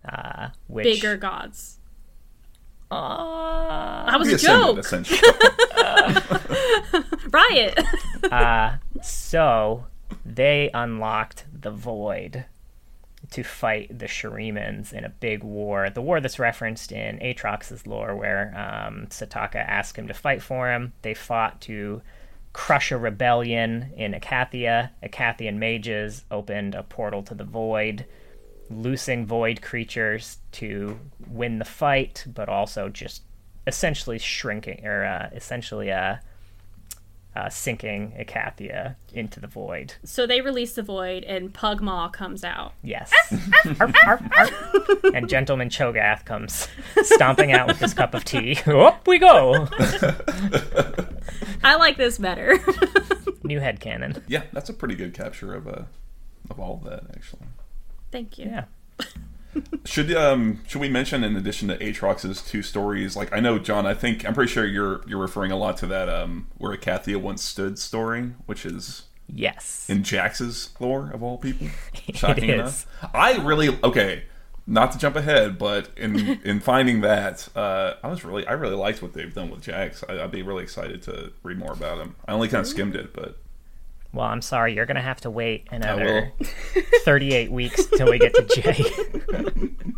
Uh, 0.08 0.50
which 0.68 0.86
Bigger 0.86 1.18
gods. 1.18 1.80
Uh, 2.90 4.06
That 4.06 4.20
was 4.20 4.32
a 4.34 4.38
joke. 4.38 4.78
essentially. 4.80 5.20
Riot. 7.32 7.80
uh, 8.32 8.78
so 9.02 9.86
they 10.26 10.70
unlocked 10.74 11.46
the 11.54 11.72
void 11.72 12.46
to 13.34 13.44
fight 13.44 13.98
the 13.98 14.06
Shurimans 14.06 14.94
in 14.94 15.04
a 15.04 15.10
big 15.10 15.44
war. 15.44 15.90
The 15.90 16.04
war 16.04 16.22
that's 16.22 16.38
referenced 16.38 16.92
in 16.92 17.18
Aatrox's 17.18 17.88
lore, 17.88 18.16
where 18.16 18.54
um, 18.56 19.08
Setaka 19.08 19.56
asked 19.56 19.98
him 19.98 20.08
to 20.08 20.14
fight 20.14 20.44
for 20.44 20.72
him. 20.72 20.94
They 21.02 21.16
fought 21.16 21.60
to 21.62 22.04
crush 22.54 22.92
a 22.92 22.98
rebellion 22.98 23.92
in 23.98 24.14
Icathia. 24.14 24.92
Icathian 25.02 25.58
mages 25.58 26.26
opened 26.30 26.76
a 26.76 26.84
portal 26.84 27.24
to 27.24 27.34
the 27.34 27.44
void, 27.44 28.06
loosing 28.70 29.26
void 29.26 29.64
creatures 29.64 30.38
to 30.52 31.00
win 31.28 31.58
the 31.58 31.66
fight, 31.66 32.26
but 32.28 32.50
also 32.50 32.88
just 32.88 33.24
essentially 33.66 34.20
shrinking, 34.20 34.86
or 34.86 35.06
uh, 35.06 35.30
essentially 35.34 35.92
uh, 35.92 36.18
uh, 37.36 37.50
sinking 37.50 38.14
Icathia 38.20 38.96
into 39.14 39.40
the 39.40 39.48
void. 39.48 39.96
so 40.04 40.26
they 40.28 40.42
release 40.42 40.74
the 40.74 40.84
void, 40.84 41.24
and 41.24 41.54
Pugmaw 41.54 42.12
comes 42.14 42.44
out. 42.44 42.74
Yes. 42.84 43.12
and 45.14 45.28
Gentleman 45.30 45.70
Cho'Gath 45.70 46.26
comes 46.26 46.68
stomping 47.02 47.52
out 47.52 47.68
with 47.68 47.80
his 47.80 47.94
cup 47.94 48.14
of 48.14 48.24
tea. 48.24 48.58
Up 48.68 49.08
we 49.08 49.20
go! 49.20 49.68
I 51.64 51.76
like 51.76 51.98
this 51.98 52.18
better. 52.18 52.58
New 53.44 53.60
headcanon. 53.60 54.22
yeah, 54.28 54.44
that's 54.52 54.70
a 54.70 54.74
pretty 54.74 54.96
good 54.96 55.14
capture 55.14 55.54
of 55.54 55.68
uh, 55.68 55.84
of 56.50 56.60
all 56.60 56.76
of 56.76 56.84
that, 56.90 57.04
actually. 57.16 57.48
Thank 58.12 58.38
you. 58.38 58.46
Yeah. 58.46 58.66
Should 59.86 60.14
um 60.16 60.62
should 60.68 60.82
we 60.82 60.90
mention 60.90 61.24
in 61.24 61.36
addition 61.36 61.68
to 61.68 61.78
Aatrox's 61.78 62.42
two 62.42 62.62
stories? 62.62 63.16
Like 63.16 63.32
I 63.34 63.40
know 63.40 63.60
John, 63.60 63.86
I 63.86 63.94
think 63.94 64.26
I'm 64.28 64.34
pretty 64.34 64.52
sure 64.52 64.66
you're 64.66 65.02
you're 65.08 65.20
referring 65.20 65.52
a 65.52 65.58
lot 65.58 65.78
to 65.78 65.88
that 65.88 66.10
um 66.10 66.48
where 66.58 66.76
Icathia 66.76 67.18
once 67.18 67.44
stood 67.44 67.78
story, 67.80 68.32
which 68.46 68.66
is 68.66 69.04
Yes. 69.28 69.86
in 69.90 70.04
Jax's 70.04 70.70
lore 70.80 71.10
of 71.14 71.24
all 71.24 71.38
people. 71.38 71.68
Shocking 72.14 72.50
enough. 72.50 72.86
I 73.14 73.38
really 73.38 73.78
okay. 73.84 74.24
Not 74.66 74.94
to 74.94 74.98
jump 74.98 75.18
ahead, 75.18 75.58
but 75.58 75.90
in 75.98 76.40
in 76.46 76.60
finding 76.62 77.02
that, 77.02 77.50
uh, 77.56 77.96
I 78.02 78.08
was 78.08 78.24
really 78.24 78.48
I 78.48 78.54
really 78.54 78.76
liked 78.76 79.02
what 79.02 79.14
they've 79.14 79.34
done 79.34 79.50
with 79.52 79.62
Jax. 79.62 80.04
I, 80.08 80.24
I'd 80.24 80.32
be 80.32 80.42
really 80.42 80.64
excited 80.64 81.02
to 81.04 81.34
read 81.44 81.58
more 81.60 81.74
about 81.74 81.98
him. 82.00 82.16
I 82.28 82.32
only 82.32 82.48
kind 82.48 82.62
of 82.62 82.68
skimmed 82.68 82.96
it, 82.96 83.14
but 83.14 83.38
Well, 84.14 84.28
I'm 84.28 84.42
sorry. 84.42 84.76
You're 84.76 84.86
going 84.86 84.96
to 84.96 85.02
have 85.02 85.22
to 85.22 85.30
wait 85.30 85.68
another 85.72 86.32
38 87.04 87.52
weeks 87.52 87.86
till 87.88 88.10
we 88.10 88.20
get 88.20 88.34
to 88.36 88.44
Jay. 88.62 89.74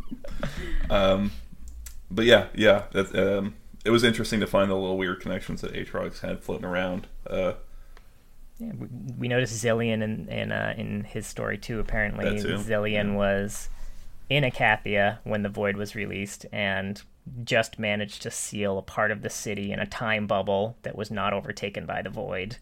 Um, 0.89 1.31
but 2.11 2.25
yeah, 2.25 2.47
yeah, 2.53 2.83
that, 2.91 3.15
um, 3.15 3.55
it 3.83 3.89
was 3.89 4.03
interesting 4.03 4.39
to 4.39 4.47
find 4.47 4.69
the 4.69 4.75
little 4.75 4.97
weird 4.97 5.19
connections 5.19 5.61
that 5.61 5.73
Aatrox 5.73 6.19
had 6.19 6.43
floating 6.43 6.65
around. 6.65 7.07
Uh, 7.27 7.53
Yeah, 8.59 8.71
we, 8.77 8.87
we 9.17 9.27
noticed 9.27 9.63
Zilean 9.63 10.01
in 10.01 10.27
in, 10.29 10.51
uh, 10.51 10.73
in 10.77 11.03
his 11.03 11.27
story 11.27 11.57
too. 11.57 11.79
Apparently, 11.79 12.41
too, 12.41 12.55
Zilean 12.57 13.11
yeah. 13.11 13.15
was 13.15 13.69
in 14.29 14.43
Icathia 14.43 15.19
when 15.23 15.43
the 15.43 15.49
Void 15.49 15.75
was 15.75 15.95
released, 15.95 16.45
and 16.51 17.01
just 17.43 17.79
managed 17.79 18.21
to 18.21 18.31
seal 18.31 18.77
a 18.77 18.81
part 18.81 19.11
of 19.11 19.23
the 19.23 19.29
city 19.29 19.71
in 19.71 19.79
a 19.79 19.85
time 19.85 20.27
bubble 20.27 20.77
that 20.83 20.95
was 20.95 21.11
not 21.11 21.33
overtaken 21.33 21.85
by 21.85 22.01
the 22.01 22.09
Void. 22.09 22.57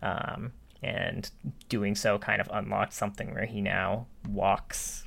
Um, 0.00 0.52
and 0.82 1.30
doing 1.68 1.94
so 1.94 2.18
kind 2.18 2.40
of 2.40 2.48
unlocked 2.52 2.92
something 2.92 3.32
where 3.32 3.46
he 3.46 3.60
now 3.60 4.06
walks 4.28 5.04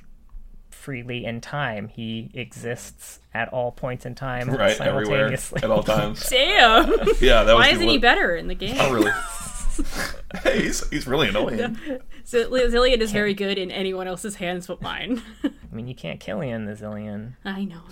freely 0.70 1.24
in 1.24 1.40
time. 1.40 1.88
He 1.88 2.30
exists 2.34 3.20
at 3.34 3.48
all 3.52 3.72
points 3.72 4.06
in 4.06 4.14
time 4.14 4.48
right, 4.48 4.80
everywhere 4.80 5.36
simultaneously. 5.36 5.62
at 5.62 5.70
all 5.70 5.82
times. 5.82 6.26
Damn. 6.30 6.90
Yeah, 7.20 7.42
that 7.42 7.54
was 7.54 7.64
Why 7.64 7.70
the 7.70 7.76
isn't 7.76 7.88
he 7.88 7.98
better 7.98 8.34
in 8.36 8.48
the 8.48 8.54
game? 8.54 8.76
Oh, 8.78 8.92
really? 8.92 9.10
hey, 10.42 10.62
he's, 10.62 10.88
he's 10.88 11.06
really 11.06 11.28
annoying. 11.28 11.78
So 12.24 12.48
Zilean 12.48 12.98
is 12.98 13.12
very 13.12 13.34
good 13.34 13.58
in 13.58 13.70
anyone 13.70 14.08
else's 14.08 14.36
hands 14.36 14.66
but 14.66 14.80
mine. 14.80 15.22
I 15.44 15.50
mean, 15.74 15.88
you 15.88 15.94
can't 15.94 16.20
kill 16.20 16.42
Ian 16.42 16.64
the 16.64 16.72
Zilean. 16.72 17.34
I 17.44 17.64
know. 17.64 17.82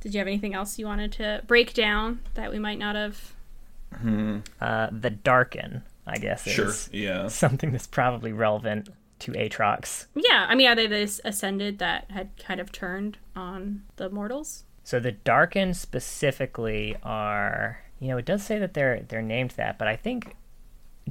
Did 0.00 0.14
you 0.14 0.18
have 0.18 0.26
anything 0.26 0.54
else 0.54 0.78
you 0.78 0.86
wanted 0.86 1.12
to 1.12 1.42
break 1.46 1.74
down 1.74 2.20
that 2.34 2.50
we 2.50 2.58
might 2.58 2.78
not 2.78 2.96
have? 2.96 3.34
Uh, 4.60 4.88
the 4.90 5.10
Darken, 5.10 5.82
I 6.06 6.18
guess, 6.18 6.44
sure, 6.44 6.68
is 6.68 6.88
yeah. 6.92 7.28
something 7.28 7.72
that's 7.72 7.86
probably 7.86 8.32
relevant 8.32 8.88
to 9.20 9.32
Aatrox. 9.32 10.06
Yeah, 10.14 10.46
I 10.48 10.54
mean, 10.54 10.68
are 10.68 10.74
they 10.74 10.86
this 10.86 11.20
ascended 11.24 11.78
that 11.78 12.10
had 12.10 12.30
kind 12.44 12.60
of 12.60 12.72
turned 12.72 13.18
on 13.36 13.82
the 13.96 14.10
mortals? 14.10 14.64
So 14.84 14.98
the 14.98 15.12
Darken 15.12 15.74
specifically 15.74 16.96
are, 17.04 17.78
you 18.00 18.08
know, 18.08 18.18
it 18.18 18.24
does 18.24 18.42
say 18.42 18.58
that 18.58 18.74
they're 18.74 19.04
they're 19.08 19.22
named 19.22 19.52
that, 19.52 19.78
but 19.78 19.86
I 19.86 19.96
think, 19.96 20.36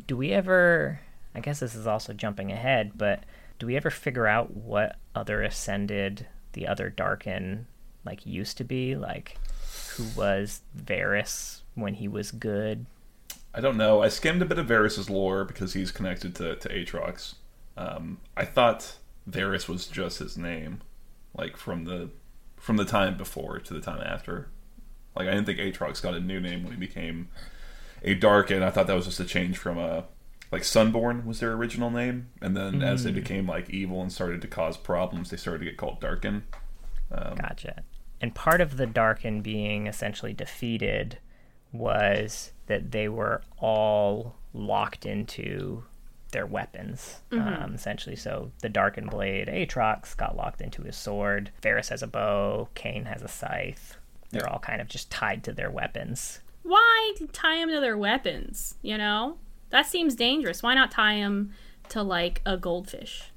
do 0.08 0.18
we 0.18 0.32
ever? 0.32 1.00
I 1.34 1.40
guess 1.40 1.62
this 1.62 1.76
is 1.76 1.88
also 1.88 2.12
jumping 2.12 2.52
ahead, 2.52 2.92
but 2.96 3.24
do 3.60 3.66
we 3.68 3.78
ever 3.78 3.90
figure 3.90 4.28
out 4.28 4.54
what 4.54 4.98
other 5.16 5.42
ascended 5.42 6.28
the 6.52 6.68
other 6.68 6.90
Darken 6.90 7.68
like 8.04 8.26
used 8.26 8.58
to 8.58 8.66
be? 8.66 8.96
Like, 8.96 9.38
who 9.96 10.06
was 10.18 10.62
Varus 10.76 11.61
when 11.76 11.96
he 11.96 12.08
was 12.08 12.32
good? 12.32 12.86
I 13.54 13.62
don't 13.62 13.78
know. 13.78 14.02
I 14.02 14.08
skimmed 14.08 14.42
a 14.42 14.46
bit 14.46 14.60
of 14.60 14.68
Varus' 14.68 15.10
lore 15.10 15.44
because 15.44 15.74
he's 15.74 15.92
connected 15.92 16.36
to, 16.36 16.56
to 16.56 16.70
Aatrox. 16.70 17.36
Um, 17.76 18.20
I 18.38 18.46
thought 18.46 18.96
Varus 19.28 19.68
was 19.68 19.88
just 19.88 20.20
his 20.20 20.38
name, 20.38 20.82
like 21.36 21.58
from 21.58 21.86
the 21.86 22.10
from 22.58 22.78
the 22.78 22.86
time 22.86 23.18
before 23.18 23.60
to 23.60 23.74
the 23.74 23.82
time 23.82 24.02
after. 24.02 24.50
Like 25.16 25.28
I 25.28 25.32
didn't 25.32 25.46
think 25.46 25.60
Aatrox 25.60 26.02
got 26.02 26.14
a 26.14 26.20
new 26.20 26.40
name 26.40 26.64
when 26.64 26.74
he 26.74 26.80
became 26.80 27.30
a 28.04 28.16
Darken. 28.16 28.64
I 28.64 28.70
thought 28.70 28.88
that 28.88 28.96
was 28.96 29.06
just 29.06 29.20
a 29.20 29.26
change 29.26 29.58
from 29.58 29.78
a 29.78 30.06
like 30.52 30.64
Sunborn 30.64 31.26
was 31.26 31.40
their 31.40 31.54
original 31.54 31.90
name, 31.90 32.30
and 32.42 32.56
then 32.56 32.82
as 32.82 33.04
they 33.04 33.12
became 33.12 33.48
like 33.48 33.70
evil 33.70 34.02
and 34.02 34.12
started 34.12 34.42
to 34.42 34.48
cause 34.48 34.78
problems, 34.78 35.30
they 35.30 35.38
started 35.38 35.60
to 35.60 35.66
get 35.66 35.78
called 35.78 36.00
Darken. 36.02 36.44
Um, 37.12 37.36
Gotcha. 37.36 37.84
And 38.22 38.36
part 38.36 38.62
of 38.62 38.78
the 38.78 38.86
Darken 38.86 39.42
being 39.42 39.88
essentially 39.88 40.34
defeated 40.34 41.20
was 41.74 42.52
that 42.68 42.92
they 42.92 43.08
were 43.08 43.42
all 43.60 44.36
locked 44.54 45.06
into 45.06 45.84
their 46.32 46.46
weapons, 46.46 47.20
um, 47.32 47.74
essentially. 47.76 48.16
So 48.16 48.52
the 48.62 48.70
Darken 48.70 49.08
Blade, 49.08 49.48
Aatrox, 49.48 50.16
got 50.16 50.36
locked 50.38 50.62
into 50.62 50.82
his 50.84 50.96
sword. 50.96 51.52
Varus 51.62 51.90
has 51.90 52.02
a 52.02 52.08
bow. 52.08 52.70
Kayn 52.76 53.06
has 53.06 53.22
a 53.22 53.28
scythe. 53.28 53.98
They're 54.30 54.48
all 54.48 54.60
kind 54.60 54.82
of 54.82 54.88
just 54.88 55.12
tied 55.12 55.44
to 55.44 55.54
their 55.54 55.70
weapons. 55.70 56.40
Why 56.64 57.14
tie 57.34 57.58
them 57.58 57.70
to 57.70 57.82
their 57.82 57.98
weapons? 57.98 58.76
You 58.82 58.98
know, 58.98 59.38
that 59.72 59.86
seems 59.88 60.16
dangerous. 60.16 60.64
Why 60.64 60.74
not 60.74 60.92
tie 60.92 61.16
them 61.16 61.54
to 61.90 62.02
like 62.02 62.42
a 62.46 62.56
goldfish 62.58 63.32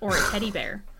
or 0.00 0.16
a 0.16 0.20
teddy 0.30 0.50
bear? 0.50 0.84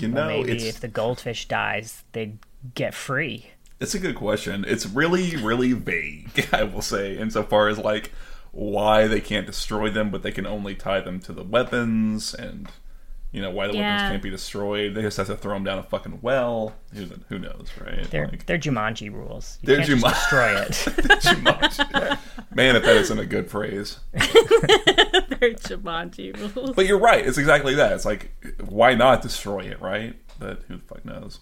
You 0.00 0.12
Well, 0.12 0.28
maybe 0.28 0.52
it's 0.52 0.64
if 0.64 0.78
the 0.78 0.86
goldfish 0.86 1.48
dies, 1.48 2.04
they'd 2.12 2.38
get 2.76 2.94
free. 2.94 3.50
It's 3.80 3.94
a 3.94 3.98
good 3.98 4.16
question. 4.16 4.64
It's 4.66 4.86
really, 4.86 5.36
really 5.36 5.72
vague, 5.72 6.48
I 6.52 6.64
will 6.64 6.82
say, 6.82 7.16
insofar 7.16 7.68
as 7.68 7.78
like 7.78 8.12
why 8.52 9.06
they 9.06 9.20
can't 9.20 9.46
destroy 9.46 9.90
them, 9.90 10.10
but 10.10 10.22
they 10.22 10.32
can 10.32 10.46
only 10.46 10.74
tie 10.74 11.00
them 11.00 11.20
to 11.20 11.32
the 11.32 11.44
weapons, 11.44 12.34
and 12.34 12.68
you 13.30 13.40
know 13.42 13.50
why 13.50 13.66
the 13.68 13.74
Yeah. 13.74 13.94
weapons 13.94 14.10
can't 14.10 14.22
be 14.22 14.30
destroyed. 14.30 14.94
They 14.94 15.02
just 15.02 15.16
have 15.18 15.26
to 15.28 15.36
throw 15.36 15.54
them 15.54 15.64
down 15.64 15.78
a 15.78 15.82
fucking 15.84 16.20
well. 16.22 16.74
Who, 16.94 17.06
who 17.28 17.38
knows, 17.38 17.68
right? 17.80 18.10
They're, 18.10 18.26
Like, 18.26 18.46
they're 18.46 18.58
Jumanji 18.58 19.12
rules. 19.12 19.58
You 19.62 19.66
They're 19.66 19.76
can't 19.84 19.88
Juma- 19.90 20.08
destroy 20.08 20.56
it. 20.62 20.70
Jumanji. 21.22 22.18
Man, 22.54 22.74
if 22.74 22.82
that 22.84 22.96
isn't 22.96 23.18
a 23.18 23.26
good 23.26 23.48
phrase. 23.50 24.00
They're 24.12 25.54
Jumanji 25.54 26.56
rules. 26.56 26.74
But 26.74 26.86
you're 26.86 26.98
right. 26.98 27.24
It's 27.24 27.38
exactly 27.38 27.74
that. 27.76 27.92
It's 27.92 28.04
like 28.04 28.30
why 28.66 28.94
not 28.94 29.22
destroy 29.22 29.60
it, 29.60 29.80
right? 29.80 30.16
But 30.38 30.62
who 30.68 30.76
the 30.76 30.82
fuck 30.82 31.04
knows? 31.04 31.40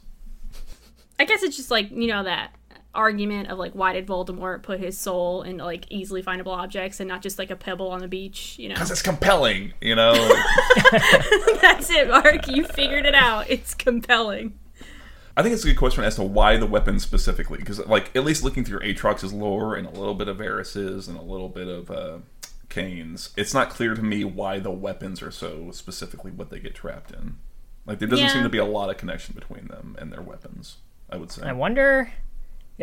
I 1.19 1.25
guess 1.25 1.43
it's 1.43 1.57
just 1.57 1.71
like 1.71 1.91
you 1.91 2.07
know 2.09 2.23
that 2.25 2.53
argument 2.95 3.51
of 3.51 3.59
like 3.59 3.73
why 3.73 3.93
did 3.93 4.07
Voldemort 4.07 4.63
put 4.63 4.81
his 4.81 4.97
soul 4.99 5.43
in 5.43 5.59
like 5.59 5.85
easily 5.91 6.23
findable 6.23 6.57
objects 6.57 6.99
and 6.99 7.07
not 7.09 7.21
just 7.23 7.39
like 7.39 7.51
a 7.51 7.57
pebble 7.57 7.89
on 7.89 8.01
the 8.01 8.09
beach? 8.09 8.59
You 8.59 8.69
know, 8.71 8.75
Because 8.75 8.91
it's 8.91 9.03
compelling, 9.03 9.73
you 9.81 9.95
know. 9.95 10.13
that's 11.61 11.91
it, 11.91 12.09
Mark. 12.09 12.49
You 12.49 12.65
figured 12.65 13.07
it 13.07 13.15
out. 13.15 13.49
It's 13.51 13.75
compelling. 13.75 14.59
I 15.37 15.43
think 15.43 15.55
it's 15.55 15.65
a 15.65 15.69
good 15.69 15.77
question 15.77 16.03
as 16.05 16.15
to 16.17 16.23
why 16.23 16.57
the 16.57 16.65
weapons 16.67 17.03
specifically, 17.03 17.59
because 17.59 17.85
like 17.87 18.15
at 18.17 18.25
least 18.25 18.43
looking 18.43 18.65
through 18.65 18.81
Aatrox's 18.81 19.33
lore 19.35 19.75
and 19.75 19.87
a 19.87 19.91
little 19.91 20.15
bit 20.15 20.29
of 20.29 20.39
Varus's 20.39 21.09
and 21.09 21.19
a 21.19 21.23
little 21.23 21.51
bit 21.51 21.69
of 21.69 21.91
uh, 21.91 22.19
Kayn's, 22.71 23.31
it's 23.37 23.53
not 23.53 23.69
clear 23.69 23.95
to 23.95 24.03
me 24.03 24.25
why 24.25 24.59
the 24.59 24.71
weapons 24.71 25.21
are 25.21 25.31
so 25.31 25.71
specifically 25.73 26.31
what 26.31 26.49
they 26.49 26.59
get 26.59 26.75
trapped 26.75 27.11
in. 27.11 27.37
Like 27.85 27.99
there 27.99 28.09
doesn't 28.09 28.25
Yeah. 28.25 28.33
seem 28.33 28.43
to 28.45 28.49
be 28.49 28.57
a 28.59 28.65
lot 28.65 28.89
of 28.89 28.97
connection 28.97 29.35
between 29.35 29.67
them 29.69 29.95
and 29.99 30.11
their 30.11 30.23
weapons. 30.23 30.77
I 31.11 31.17
would 31.17 31.31
say. 31.31 31.43
I 31.43 31.53
wonder. 31.53 32.13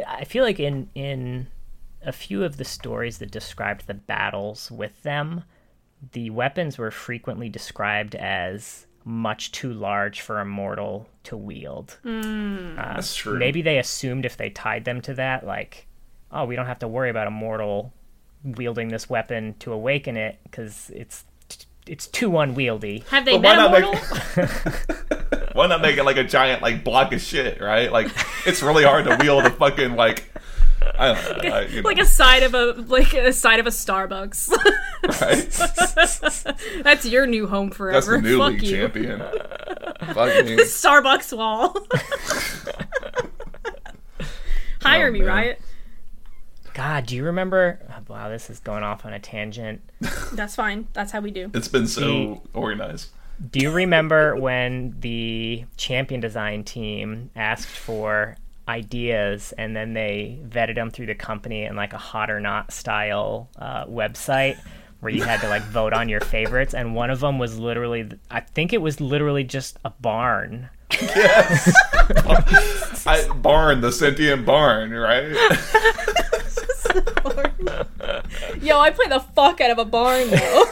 I 0.07 0.23
feel 0.25 0.43
like 0.43 0.59
in 0.59 0.89
in 0.95 1.47
a 2.05 2.11
few 2.11 2.43
of 2.43 2.57
the 2.57 2.65
stories 2.65 3.17
that 3.19 3.31
described 3.31 3.87
the 3.87 3.93
battles 3.93 4.69
with 4.71 5.01
them, 5.03 5.43
the 6.11 6.29
weapons 6.31 6.77
were 6.77 6.91
frequently 6.91 7.49
described 7.49 8.15
as 8.15 8.85
much 9.05 9.51
too 9.51 9.73
large 9.73 10.21
for 10.21 10.39
a 10.39 10.45
mortal 10.45 11.07
to 11.23 11.35
wield. 11.37 11.97
Hmm. 12.03 12.77
Uh, 12.79 12.93
That's 12.95 13.15
true. 13.15 13.37
Maybe 13.37 13.61
they 13.61 13.77
assumed 13.77 14.25
if 14.25 14.37
they 14.37 14.49
tied 14.49 14.85
them 14.85 15.01
to 15.01 15.13
that, 15.15 15.45
like, 15.45 15.87
oh, 16.31 16.45
we 16.45 16.55
don't 16.55 16.65
have 16.67 16.79
to 16.79 16.87
worry 16.87 17.09
about 17.09 17.27
a 17.27 17.31
mortal 17.31 17.93
wielding 18.43 18.89
this 18.89 19.09
weapon 19.09 19.55
to 19.59 19.71
awaken 19.73 20.17
it 20.17 20.39
because 20.43 20.89
it's 20.95 21.25
it's 21.85 22.07
too 22.07 22.37
unwieldy. 22.37 23.03
Have 23.09 23.25
they 23.25 23.37
But 23.37 23.41
met 23.41 23.59
a 23.59 23.69
mortal? 23.69 23.91
make- 23.91 24.97
Why 25.53 25.67
not 25.67 25.81
make 25.81 25.97
it 25.97 26.03
like 26.03 26.17
a 26.17 26.23
giant 26.23 26.61
like 26.61 26.83
block 26.83 27.13
of 27.13 27.21
shit, 27.21 27.61
right? 27.61 27.91
Like 27.91 28.07
it's 28.45 28.61
really 28.61 28.83
hard 28.83 29.05
to 29.05 29.17
wield 29.21 29.45
a 29.45 29.49
fucking 29.51 29.95
like. 29.95 30.29
I 30.95 31.13
don't 31.13 31.43
know. 31.43 31.49
I, 31.49 31.61
you 31.61 31.81
know, 31.81 31.87
like 31.89 31.97
a 31.99 32.05
side 32.05 32.43
of 32.43 32.53
a 32.53 32.73
like 32.73 33.13
a 33.13 33.31
side 33.31 33.59
of 33.59 33.65
a 33.67 33.69
Starbucks. 33.69 34.49
right? 35.21 35.49
That's 36.83 37.05
your 37.05 37.25
new 37.25 37.47
home 37.47 37.67
That's 37.69 37.77
forever. 37.77 38.17
the 38.17 38.21
new 38.21 38.37
Fuck 38.37 38.51
league 38.53 38.63
you. 38.63 38.77
champion. 38.77 39.19
Fuck 40.13 40.45
me. 40.45 40.57
Starbucks 40.57 41.35
wall. 41.37 41.77
Oh, 44.85 44.89
Hire 44.89 45.07
Oh, 45.07 45.11
me, 45.11 45.19
man. 45.19 45.27
Riot. 45.29 45.61
God, 46.73 47.05
do 47.05 47.15
you 47.15 47.23
remember? 47.23 47.79
oh, 47.89 48.01
wow, 48.09 48.27
this 48.29 48.49
is 48.49 48.59
going 48.59 48.83
off 48.83 49.05
on 49.05 49.13
a 49.13 49.19
tangent. 49.19 49.81
That's 50.33 50.55
fine. 50.55 50.87
That's 50.91 51.11
how 51.13 51.21
we 51.21 51.31
do. 51.31 51.49
It's 51.53 51.69
been 51.69 51.87
so 51.87 52.01
The- 52.01 52.41
organized. 52.59 53.09
Do 53.51 53.59
you 53.59 53.71
remember 53.71 54.35
when 54.35 54.95
the 54.99 55.65
champion 55.77 56.21
design 56.21 56.63
team 56.63 57.29
asked 57.35 57.67
for 57.67 58.37
ideas 58.67 59.53
and 59.57 59.75
then 59.75 59.93
they 59.93 60.39
vetted 60.47 60.75
them 60.75 60.89
through 60.89 61.07
the 61.07 61.15
company 61.15 61.63
in 61.63 61.75
like 61.75 61.93
a 61.93 61.97
hot 61.97 62.31
or 62.31 62.39
not 62.39 62.71
style 62.71 63.49
uh, 63.57 63.85
website 63.85 64.57
where 65.01 65.11
you 65.11 65.21
had 65.21 65.41
to 65.41 65.49
like 65.49 65.63
vote 65.63 65.91
on 65.91 66.07
your 66.07 66.21
favorites 66.21 66.73
and 66.73 66.95
one 66.95 67.09
of 67.09 67.19
them 67.19 67.37
was 67.37 67.59
literally 67.59 68.09
I 68.31 68.39
think 68.39 68.71
it 68.71 68.81
was 68.81 69.01
literally 69.01 69.43
just 69.43 69.77
a 69.83 69.89
barn. 69.89 70.69
Yes. 70.91 71.73
I, 73.05 73.27
barn, 73.35 73.81
the 73.81 73.91
sentient 73.91 74.45
barn, 74.45 74.91
right? 74.91 75.25
Yo, 78.61 78.79
I 78.79 78.91
play 78.91 79.07
the 79.07 79.19
fuck 79.35 79.59
out 79.61 79.71
of 79.71 79.77
a 79.79 79.85
barn 79.85 80.29
though. 80.29 80.65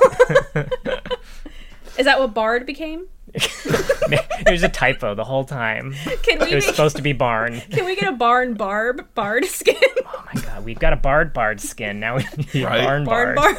Is 1.98 2.06
that 2.06 2.20
what 2.20 2.34
Bard 2.34 2.66
became? 2.66 3.08
it 3.34 4.52
was 4.52 4.64
a 4.64 4.70
typo 4.70 5.16
the 5.16 5.24
whole 5.24 5.46
time. 5.46 5.94
Can 6.24 6.40
we 6.40 6.52
It 6.52 6.56
was 6.56 6.66
make, 6.66 6.76
supposed 6.76 6.96
to 6.98 7.02
be 7.02 7.14
barn. 7.14 7.62
can 7.72 7.86
we 7.86 7.96
get 7.96 8.08
a 8.08 8.12
barn 8.16 8.56
barb 8.56 9.08
bard 9.16 9.46
skin? 9.46 9.76
Oh 10.14 10.26
my 10.34 10.42
god, 10.42 10.66
we've 10.66 10.80
got 10.80 10.92
a 10.94 10.98
bard 10.98 11.32
bard 11.34 11.60
skin. 11.62 12.00
Now 12.00 12.18
we 12.18 12.26
need 12.54 12.64
Right. 12.66 12.82
a 12.82 12.84
barn 12.86 13.04
barn 13.06 13.36
bard. 13.36 13.56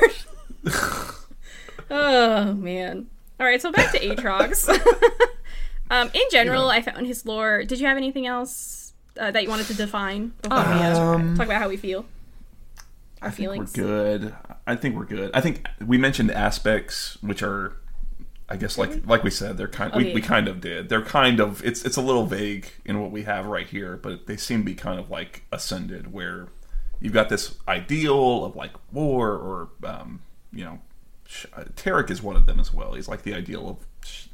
bard. 0.64 0.74
oh 1.90 2.52
man. 2.54 3.06
All 3.40 3.46
right, 3.46 3.60
so 3.60 3.72
back 3.72 3.92
to 3.92 3.98
Aatrox. 3.98 4.68
um, 5.90 6.10
in 6.14 6.22
general, 6.30 6.68
I 6.68 6.80
found 6.82 7.06
his 7.06 7.24
lore. 7.26 7.64
Did 7.64 7.80
you 7.80 7.86
have 7.86 7.96
anything 7.96 8.26
else 8.26 8.92
uh, 9.18 9.30
that 9.30 9.42
you 9.42 9.48
wanted 9.48 9.66
to 9.66 9.74
define 9.74 10.32
before 10.42 10.58
we 10.58 10.64
uh, 10.64 11.00
Um, 11.00 11.36
talk 11.36 11.46
about 11.46 11.60
how 11.62 11.68
we 11.68 11.76
feel? 11.76 12.04
Our 13.20 13.28
I 13.28 13.30
think 13.30 13.36
feelings. 13.36 13.76
we're 13.76 13.82
good. 14.18 14.34
I 14.66 14.76
think 14.76 14.96
we're 14.96 15.04
good. 15.06 15.30
I 15.34 15.40
think 15.40 15.66
we 15.84 15.98
mentioned 15.98 16.30
aspects 16.30 17.18
which 17.22 17.42
are 17.42 17.76
I 18.52 18.56
guess 18.56 18.76
like 18.76 19.06
like 19.06 19.24
we 19.24 19.30
said, 19.30 19.56
they're 19.56 19.66
kind 19.68 19.92
we, 19.94 20.04
Okay. 20.04 20.14
we 20.14 20.20
kind 20.20 20.46
of 20.46 20.60
did. 20.60 20.88
They're 20.90 21.02
kind 21.02 21.40
of 21.40 21.64
it's 21.64 21.84
it's 21.84 21.96
a 21.96 22.02
little 22.02 22.26
vague 22.26 22.66
in 22.84 23.00
what 23.00 23.10
we 23.10 23.22
have 23.22 23.46
right 23.46 23.66
here, 23.66 23.96
but 23.96 24.26
they 24.26 24.36
seem 24.36 24.60
to 24.60 24.64
be 24.64 24.74
kind 24.74 25.00
of 25.00 25.10
like 25.10 25.44
ascended 25.50 26.12
where 26.12 26.48
you've 27.00 27.14
got 27.14 27.28
this 27.30 27.56
ideal 27.66 28.44
of 28.44 28.54
like 28.54 28.72
war 28.92 29.30
or 29.30 29.70
um, 29.84 30.20
you 30.52 30.64
know 30.64 30.80
sh- 31.26 31.46
uh, 31.56 31.64
Taric 31.76 32.10
is 32.10 32.22
one 32.22 32.36
of 32.36 32.44
them 32.46 32.60
as 32.60 32.74
well. 32.74 32.92
He's 32.92 33.08
like 33.08 33.22
the 33.22 33.34
ideal 33.34 33.68
of 33.70 33.86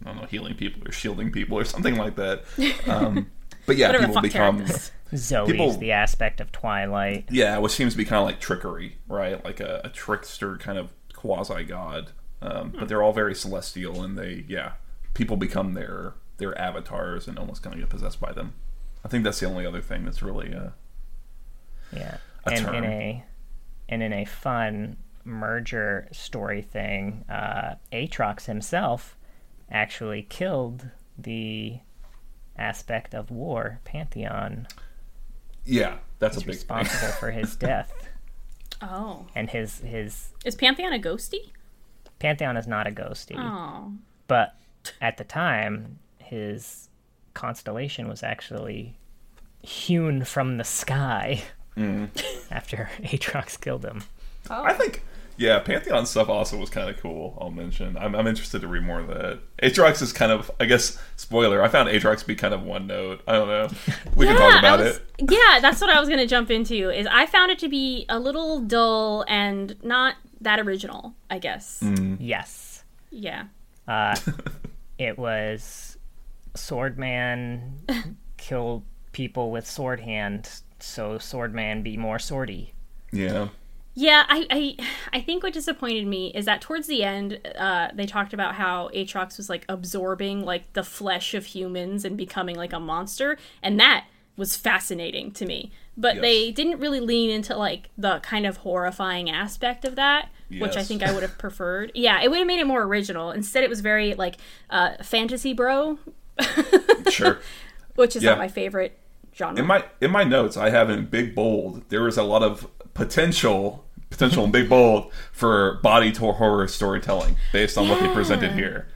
I 0.04 0.10
don't 0.12 0.20
know 0.22 0.26
healing 0.26 0.54
people 0.56 0.86
or 0.86 0.90
shielding 0.90 1.30
people 1.30 1.56
or 1.56 1.64
something 1.64 1.96
like 1.96 2.16
that. 2.16 2.42
Um, 2.88 3.30
but 3.66 3.76
yeah, 3.76 3.88
Whatever 3.88 4.02
the 4.02 4.08
people 4.08 4.14
fuck 4.14 4.22
become 4.22 4.60
Taric. 4.64 4.90
Zoe's 5.16 5.50
People- 5.50 5.72
the 5.74 5.92
aspect 5.92 6.40
of 6.40 6.50
Twilight. 6.50 7.26
yeah, 7.30 7.58
which 7.58 7.72
seems 7.72 7.92
to 7.92 7.98
be 7.98 8.04
kind 8.04 8.18
of 8.20 8.26
like 8.26 8.40
trickery, 8.40 8.96
right? 9.06 9.42
Like 9.44 9.60
a, 9.60 9.82
a 9.84 9.90
trickster 9.90 10.56
kind 10.56 10.76
of 10.78 10.90
quasi 11.14 11.62
god. 11.64 12.10
Um, 12.40 12.72
But 12.78 12.88
they're 12.88 13.02
all 13.02 13.12
very 13.12 13.34
celestial, 13.34 14.02
and 14.02 14.16
they, 14.18 14.44
yeah, 14.48 14.72
people 15.14 15.36
become 15.36 15.74
their 15.74 16.14
their 16.38 16.56
avatars 16.56 17.26
and 17.26 17.36
almost 17.38 17.62
kind 17.64 17.74
of 17.74 17.80
get 17.80 17.88
possessed 17.88 18.20
by 18.20 18.32
them. 18.32 18.52
I 19.04 19.08
think 19.08 19.24
that's 19.24 19.40
the 19.40 19.46
only 19.46 19.66
other 19.66 19.80
thing 19.80 20.04
that's 20.04 20.22
really, 20.22 20.54
uh, 20.54 20.70
Yeah, 21.90 22.18
A 22.46 22.50
and 22.52 22.68
in 22.68 22.84
a 22.84 23.24
and 23.88 24.02
in 24.02 24.12
a 24.12 24.24
fun 24.24 24.98
merger 25.24 26.08
story 26.12 26.62
thing, 26.62 27.24
uh, 27.28 27.74
Aatrox 27.92 28.44
himself 28.46 29.16
actually 29.70 30.22
killed 30.22 30.90
the 31.16 31.80
aspect 32.56 33.14
of 33.14 33.30
war, 33.30 33.80
Pantheon, 33.84 34.68
yeah, 35.64 35.98
that's 36.18 36.36
is 36.36 36.42
a 36.42 36.42
big 36.42 36.62
thing. 36.64 36.86
responsible 36.86 37.12
for 37.12 37.30
his 37.30 37.56
death. 37.56 38.08
Oh, 38.80 39.26
And 39.34 39.50
his 39.50 39.80
his 39.80 40.30
is 40.44 40.54
Pantheon 40.54 40.92
a 40.92 40.98
ghosty? 40.98 41.52
Pantheon 42.18 42.56
is 42.56 42.66
not 42.66 42.86
a 42.86 42.90
ghosty, 42.90 43.36
Oh, 43.38 43.92
but 44.26 44.54
at 45.00 45.16
the 45.16 45.24
time, 45.24 45.98
his 46.18 46.88
constellation 47.34 48.08
was 48.08 48.22
actually 48.22 48.96
hewn 49.62 50.24
from 50.24 50.56
the 50.58 50.64
sky 50.64 51.42
Mm. 51.76 52.10
after 52.50 52.90
Aatrox 53.02 53.60
killed 53.60 53.84
him. 53.84 54.02
I 54.50 54.72
think, 54.72 55.04
yeah, 55.36 55.60
Pantheon 55.60 56.06
stuff 56.06 56.28
also 56.28 56.56
was 56.56 56.70
kind 56.70 56.90
of 56.90 56.96
cool. 57.00 57.38
I'll 57.40 57.50
mention. 57.50 57.96
I'm, 57.96 58.16
I'm 58.16 58.26
interested 58.26 58.62
to 58.62 58.66
read 58.66 58.82
more 58.82 58.98
of 58.98 59.06
that. 59.08 59.38
Aatrox 59.62 60.02
is 60.02 60.12
kind 60.12 60.32
of, 60.32 60.50
I 60.58 60.64
guess, 60.64 60.98
spoiler. 61.16 61.62
I 61.62 61.68
found 61.68 61.88
Aatrox 61.88 62.20
to 62.20 62.26
be 62.26 62.34
kind 62.34 62.52
of 62.52 62.64
one 62.64 62.86
note. 62.88 63.20
I 63.28 63.32
don't 63.32 63.46
know. 63.48 63.68
We 64.16 64.26
can 64.26 64.36
talk 64.36 64.58
about 64.58 64.80
was, 64.80 64.96
it. 64.96 65.30
Yeah, 65.30 65.60
that's 65.60 65.80
what 65.80 65.90
I 65.90 66.00
was 66.00 66.08
gonna 66.08 66.26
jump 66.26 66.50
into. 66.50 66.90
Is 66.90 67.06
I 67.06 67.26
found 67.26 67.52
it 67.52 67.58
to 67.60 67.68
be 67.68 68.06
a 68.08 68.18
little 68.18 68.60
dull 68.60 69.24
and 69.28 69.76
not 69.84 70.16
that 70.40 70.60
original. 70.60 71.14
I 71.30 71.38
guess. 71.38 71.80
Mm. 71.82 72.16
Yes. 72.20 72.84
Yeah. 73.10 73.44
Uh, 73.86 74.16
it 74.98 75.18
was 75.18 75.96
Swordman 76.54 77.72
kill 78.36 78.84
people 79.12 79.50
with 79.50 79.66
sword 79.66 80.00
hand, 80.00 80.50
so 80.78 81.18
Swordman 81.18 81.82
be 81.82 81.96
more 81.96 82.18
swordy. 82.18 82.72
Yeah. 83.12 83.48
Yeah, 83.94 84.26
I, 84.28 84.46
I 84.48 84.76
I 85.12 85.20
think 85.20 85.42
what 85.42 85.52
disappointed 85.52 86.06
me 86.06 86.28
is 86.28 86.44
that 86.44 86.60
towards 86.60 86.86
the 86.86 87.02
end, 87.02 87.40
uh, 87.58 87.88
they 87.92 88.06
talked 88.06 88.32
about 88.32 88.54
how 88.54 88.90
Aatrox 88.94 89.36
was 89.38 89.48
like 89.48 89.64
absorbing 89.68 90.44
like 90.44 90.72
the 90.74 90.84
flesh 90.84 91.34
of 91.34 91.46
humans 91.46 92.04
and 92.04 92.16
becoming 92.16 92.54
like 92.54 92.72
a 92.72 92.78
monster, 92.78 93.38
and 93.60 93.80
that 93.80 94.06
was 94.38 94.56
fascinating 94.56 95.30
to 95.32 95.44
me. 95.44 95.70
But 95.96 96.14
Yes. 96.16 96.22
they 96.22 96.50
didn't 96.52 96.78
really 96.78 97.00
lean 97.00 97.28
into 97.28 97.56
like 97.56 97.90
the 97.98 98.20
kind 98.20 98.46
of 98.46 98.58
horrifying 98.58 99.28
aspect 99.28 99.84
of 99.84 99.96
that, 99.96 100.28
which 100.58 100.76
I 100.76 100.82
think 100.84 101.02
I 101.02 101.12
would 101.12 101.22
have 101.22 101.36
preferred. 101.44 101.90
Yeah, 101.94 102.22
it 102.22 102.30
would 102.30 102.38
have 102.38 102.46
made 102.46 102.60
it 102.60 102.66
more 102.66 102.82
original. 102.82 103.30
Instead, 103.32 103.64
it 103.64 103.68
was 103.70 103.80
very 103.80 104.14
like 104.14 104.36
uh, 104.70 104.90
fantasy 105.02 105.52
bro, 105.52 105.98
Sure. 107.10 107.40
which 107.96 108.14
is 108.16 108.22
Yeah. 108.22 108.30
not 108.30 108.38
my 108.38 108.48
favorite 108.48 108.98
genre. 109.36 109.58
in 109.60 109.66
my 109.66 109.84
in 110.00 110.10
my 110.10 110.24
notes 110.24 110.56
I 110.56 110.70
have 110.70 110.90
in 110.90 111.06
big 111.06 111.34
bold 111.34 111.88
there 111.90 112.02
was 112.02 112.16
a 112.18 112.22
lot 112.24 112.42
of 112.42 112.66
potential 112.94 113.84
potential 114.10 114.44
in 114.44 114.50
big 114.50 114.68
bold 114.68 115.12
for 115.32 115.74
body 115.82 116.10
to 116.12 116.32
horror 116.32 116.66
storytelling 116.68 117.36
based 117.52 117.76
on 117.78 117.88
what 117.88 118.00
they 118.00 118.08
presented 118.12 118.52
here. 118.52 118.86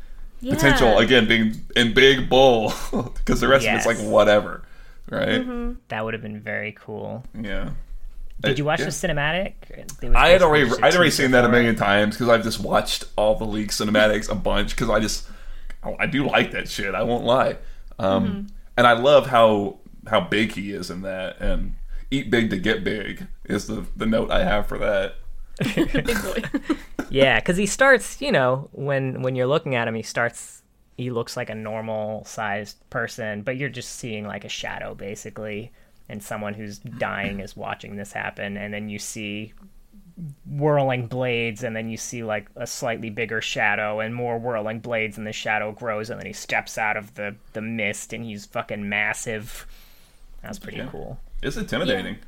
Yeah. 0.40 0.55
Potential 0.55 0.98
again 0.98 1.28
being 1.28 1.61
in 1.76 1.94
big 1.94 2.28
bold 2.28 2.72
because 3.16 3.40
the 3.40 3.48
rest 3.48 3.64
Yes. 3.64 3.85
of 3.87 3.92
it's 3.92 4.00
like 4.02 4.11
whatever, 4.11 4.62
right? 5.12 5.40
Mm-hmm. 5.40 5.75
That 5.88 6.05
would 6.05 6.14
have 6.14 6.22
been 6.22 6.40
very 6.40 6.72
cool. 6.72 7.25
Yeah. 7.38 7.70
Did 8.40 8.59
you 8.59 8.64
watch 8.64 8.81
yeah. 8.81 8.87
the 8.87 8.90
cinematic? 8.90 9.55
I 10.16 10.31
had 10.31 10.42
already 10.42 10.66
just 10.66 10.81
a 10.81 10.85
I'd 10.85 10.94
already 10.96 11.11
teaser 11.11 11.22
seen 11.22 11.31
that 11.31 11.44
a 11.44 11.48
million 11.48 11.77
times 11.77 12.16
because 12.16 12.29
I've 12.29 12.42
just 12.42 12.59
watched 12.59 13.05
all 13.16 13.37
the 13.37 13.44
leaked 13.44 13.72
cinematics 13.72 14.29
a 14.29 14.35
bunch 14.35 14.70
because 14.70 14.90
I 14.90 14.98
just 14.98 15.29
I 15.83 15.94
I 16.01 16.07
do 16.07 16.27
like 16.27 16.51
that 16.53 16.68
shit. 16.68 16.94
I 16.94 17.05
won't 17.05 17.25
lie, 17.25 17.59
um, 18.01 18.27
Mm-hmm. 18.27 18.46
and 18.77 18.87
I 18.87 18.94
love 18.94 19.29
how 19.29 19.79
how 20.09 20.20
big 20.20 20.53
he 20.53 20.72
is 20.72 20.90
in 20.90 21.03
that. 21.03 21.40
And 21.40 21.75
eat 22.11 22.31
big 22.31 22.51
to 22.51 22.59
get 22.59 22.83
big 22.83 23.29
is 23.44 23.68
the 23.68 23.87
the 23.96 24.07
note 24.07 24.31
I 24.33 24.42
have 24.42 24.66
for 24.66 24.79
that. 24.79 25.16
Big 25.75 26.07
boy. 26.22 26.42
Yeah, 27.11 27.38
because 27.38 27.59
he 27.59 27.66
starts, 27.66 28.22
you 28.22 28.33
know, 28.33 28.70
when 28.72 29.20
when 29.20 29.37
you're 29.37 29.46
looking 29.46 29.75
at 29.75 29.87
him, 29.87 29.94
he 29.94 30.03
starts 30.03 30.62
he 30.96 31.11
looks 31.11 31.37
like 31.37 31.50
a 31.50 31.55
normal 31.55 32.24
sized 32.24 32.76
person, 32.90 33.42
but 33.42 33.57
you're 33.57 33.68
just 33.68 33.96
seeing 33.96 34.26
like 34.26 34.44
a 34.44 34.48
shadow 34.48 34.94
basically, 34.94 35.72
and 36.09 36.22
someone 36.22 36.55
who's 36.55 36.78
dying 36.78 37.40
is 37.40 37.57
watching 37.57 37.96
this 37.96 38.12
happen, 38.12 38.57
and 38.57 38.72
then 38.74 38.88
you 38.88 38.98
see 38.98 39.52
whirling 40.46 41.07
blades 41.07 41.62
and 41.64 41.74
then 41.74 41.88
you 41.88 41.96
see 41.96 42.22
like 42.22 42.46
a 42.57 42.66
slightly 42.66 43.09
bigger 43.11 43.40
shadow 43.40 44.00
and 44.00 44.14
more 44.14 44.38
whirling 44.38 44.78
blades 44.78 45.16
and 45.16 45.26
the 45.26 45.33
shadow 45.33 45.72
grows 45.72 46.11
and 46.11 46.20
then 46.20 46.26
he 46.26 46.33
steps 46.33 46.76
out 46.76 46.96
of 46.98 47.14
the 47.14 47.35
the 47.55 47.62
mist 47.62 48.12
and 48.12 48.24
he's 48.24 48.44
fucking 48.44 48.87
massive 48.88 49.66
that's 50.42 50.59
pretty 50.59 50.78
Yeah. 50.78 50.88
cool 50.90 51.18
It's 51.42 51.57
intimidating. 51.57 52.18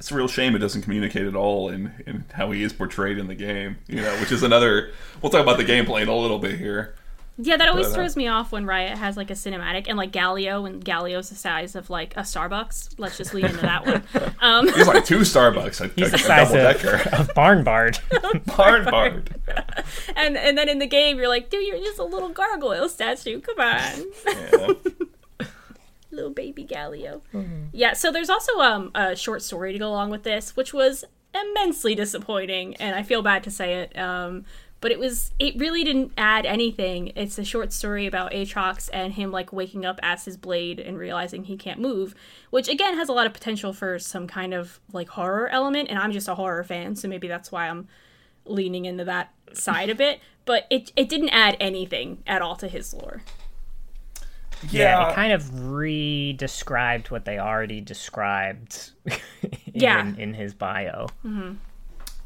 It's 0.00 0.10
a 0.10 0.14
real 0.16 0.26
shame 0.28 0.56
it 0.56 0.58
doesn't 0.58 0.82
communicate 0.82 1.26
at 1.26 1.36
all 1.36 1.68
in, 1.68 1.92
in 2.06 2.24
how 2.32 2.50
he 2.50 2.62
is 2.62 2.72
portrayed 2.72 3.18
in 3.18 3.28
the 3.28 3.34
game. 3.34 3.76
You 3.86 4.00
know, 4.02 4.16
which 4.20 4.32
is 4.32 4.42
another. 4.42 4.90
We'll 5.22 5.30
talk 5.30 5.40
about 5.42 5.56
the 5.56 5.64
gameplay 5.64 6.02
in 6.02 6.08
a 6.08 6.16
little 6.16 6.38
bit 6.40 6.58
here. 6.58 6.96
Yeah, 7.36 7.56
that 7.56 7.68
always 7.68 7.86
But, 7.86 7.92
uh, 7.92 7.94
throws 7.96 8.16
me 8.16 8.28
off 8.28 8.52
when 8.52 8.64
Riot 8.64 8.96
has 8.96 9.16
like 9.16 9.28
a 9.28 9.34
cinematic 9.34 9.86
and 9.88 9.98
like 9.98 10.12
Galio 10.12 10.68
and 10.68 10.84
Galio's 10.84 11.30
the 11.30 11.34
size 11.34 11.74
of 11.74 11.90
like 11.90 12.16
a 12.16 12.20
Starbucks. 12.20 12.94
Let's 12.96 13.16
just 13.18 13.34
lead 13.34 13.46
into 13.46 13.62
that 13.62 13.84
one. 13.84 14.02
Um, 14.40 14.68
He's 14.68 14.86
like 14.86 15.04
two 15.04 15.20
Starbucks, 15.20 15.80
a, 15.80 15.88
he's 15.96 16.08
a, 16.08 16.10
the 16.10 16.16
a 16.16 16.18
size 16.18 16.52
double 16.52 16.66
of, 16.66 16.80
decker. 16.80 17.16
of 17.16 17.34
barn 17.34 17.64
bard 17.64 17.98
Bard 18.56 18.84
Bard. 18.84 19.34
and 20.16 20.36
and 20.36 20.56
then 20.58 20.68
in 20.68 20.78
the 20.78 20.86
game 20.86 21.16
you're 21.16 21.28
like, 21.28 21.48
dude, 21.50 21.66
you're 21.66 21.78
just 21.78 21.98
a 21.98 22.04
little 22.04 22.28
gargoyle 22.28 22.88
statue. 22.88 23.40
Come 23.40 23.58
on. 23.58 24.04
Yeah. 24.26 25.46
little 26.10 26.30
baby 26.30 26.64
Galio. 26.64 27.20
Yeah, 27.72 27.94
so 27.94 28.12
there's 28.12 28.30
also 28.30 28.60
um, 28.60 28.90
a 28.94 29.16
short 29.16 29.42
story 29.42 29.72
to 29.72 29.78
go 29.78 29.88
along 29.88 30.10
with 30.10 30.22
this, 30.22 30.54
which 30.56 30.72
was 30.72 31.04
immensely 31.34 31.94
disappointing, 31.96 32.76
and 32.76 32.94
I 32.94 33.02
feel 33.02 33.22
bad 33.22 33.42
to 33.44 33.50
say 33.50 33.80
it. 33.82 33.98
Um, 33.98 34.44
but 34.84 34.92
it 34.92 34.98
was 34.98 35.32
it 35.38 35.56
really 35.58 35.82
didn't 35.82 36.12
add 36.18 36.44
anything. 36.44 37.10
It's 37.16 37.38
a 37.38 37.44
short 37.44 37.72
story 37.72 38.06
about 38.06 38.32
Aatrox 38.32 38.90
and 38.92 39.14
him 39.14 39.30
like 39.30 39.50
waking 39.50 39.86
up 39.86 39.98
as 40.02 40.26
his 40.26 40.36
blade 40.36 40.78
and 40.78 40.98
realizing 40.98 41.44
he 41.44 41.56
can't 41.56 41.80
move, 41.80 42.14
which 42.50 42.68
again 42.68 42.94
has 42.98 43.08
a 43.08 43.14
lot 43.14 43.24
of 43.26 43.32
potential 43.32 43.72
for 43.72 43.98
some 43.98 44.26
kind 44.26 44.52
of 44.52 44.80
like 44.92 45.08
horror 45.08 45.48
element. 45.48 45.88
And 45.88 45.98
I'm 45.98 46.12
just 46.12 46.28
a 46.28 46.34
horror 46.34 46.62
fan, 46.64 46.96
so 46.96 47.08
maybe 47.08 47.28
that's 47.28 47.50
why 47.50 47.70
I'm 47.70 47.88
leaning 48.44 48.84
into 48.84 49.06
that 49.06 49.32
side 49.54 49.88
of 49.88 50.02
it. 50.02 50.20
But 50.44 50.66
it 50.68 50.92
it 50.96 51.08
didn't 51.08 51.30
add 51.30 51.56
anything 51.60 52.22
at 52.26 52.42
all 52.42 52.56
to 52.56 52.68
his 52.68 52.92
lore. 52.92 53.22
yeah, 54.68 55.08
it 55.08 55.14
kind 55.14 55.32
of 55.32 55.66
re-described 55.66 57.10
what 57.10 57.24
they 57.24 57.38
already 57.38 57.80
described 57.80 58.90
Yeah. 59.72 60.00
in, 60.00 60.18
in 60.18 60.34
his 60.34 60.52
bio 60.52 61.06
mm-hmm. 61.24 61.54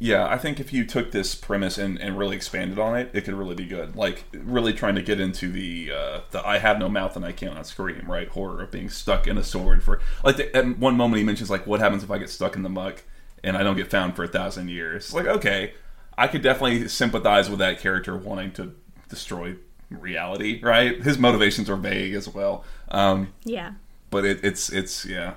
Yeah, 0.00 0.28
I 0.28 0.38
think 0.38 0.60
if 0.60 0.72
you 0.72 0.84
took 0.84 1.10
this 1.10 1.34
premise 1.34 1.76
and, 1.76 2.00
and 2.00 2.16
really 2.16 2.36
expanded 2.36 2.78
on 2.78 2.96
it, 2.96 3.10
it 3.12 3.22
could 3.24 3.34
really 3.34 3.56
be 3.56 3.66
good. 3.66 3.96
Like 3.96 4.24
really 4.32 4.72
trying 4.72 4.94
to 4.94 5.02
get 5.02 5.18
into 5.18 5.50
the 5.50 5.90
uh, 5.92 6.20
the 6.30 6.46
I 6.46 6.58
have 6.58 6.78
no 6.78 6.88
mouth 6.88 7.16
and 7.16 7.24
I 7.24 7.32
cannot 7.32 7.66
scream, 7.66 8.04
right? 8.08 8.28
Horror 8.28 8.62
of 8.62 8.70
being 8.70 8.90
stuck 8.90 9.26
in 9.26 9.36
a 9.36 9.42
sword 9.42 9.82
for 9.82 10.00
like 10.22 10.36
the, 10.36 10.54
at 10.56 10.78
one 10.78 10.96
moment 10.96 11.18
he 11.18 11.24
mentions 11.24 11.50
like 11.50 11.66
what 11.66 11.80
happens 11.80 12.04
if 12.04 12.10
I 12.12 12.18
get 12.18 12.30
stuck 12.30 12.54
in 12.54 12.62
the 12.62 12.68
muck 12.68 13.02
and 13.42 13.56
I 13.56 13.62
don't 13.64 13.76
get 13.76 13.90
found 13.90 14.14
for 14.14 14.22
a 14.22 14.28
thousand 14.28 14.68
years. 14.68 15.06
It's 15.06 15.14
like 15.14 15.26
okay, 15.26 15.72
I 16.16 16.28
could 16.28 16.42
definitely 16.42 16.86
sympathize 16.88 17.50
with 17.50 17.58
that 17.58 17.80
character 17.80 18.16
wanting 18.16 18.52
to 18.52 18.74
destroy 19.08 19.56
reality, 19.90 20.60
right? 20.62 21.02
His 21.02 21.18
motivations 21.18 21.68
are 21.68 21.76
vague 21.76 22.14
as 22.14 22.28
well, 22.28 22.64
um, 22.90 23.32
Yeah. 23.44 23.72
but 24.10 24.24
it, 24.24 24.44
it's 24.44 24.70
it's 24.70 25.04
yeah, 25.06 25.34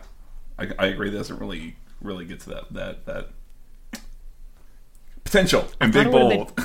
I, 0.60 0.70
I 0.78 0.86
agree. 0.88 1.08
It 1.10 1.14
doesn't 1.14 1.40
really 1.40 1.78
really 2.00 2.26
get 2.26 2.42
to 2.42 2.50
that 2.50 2.74
that 2.74 3.06
that 3.08 3.30
potential 5.32 5.68
and 5.80 5.94
big 5.94 6.08
it 6.08 6.14
would've 6.14 6.30
bold. 6.56 6.60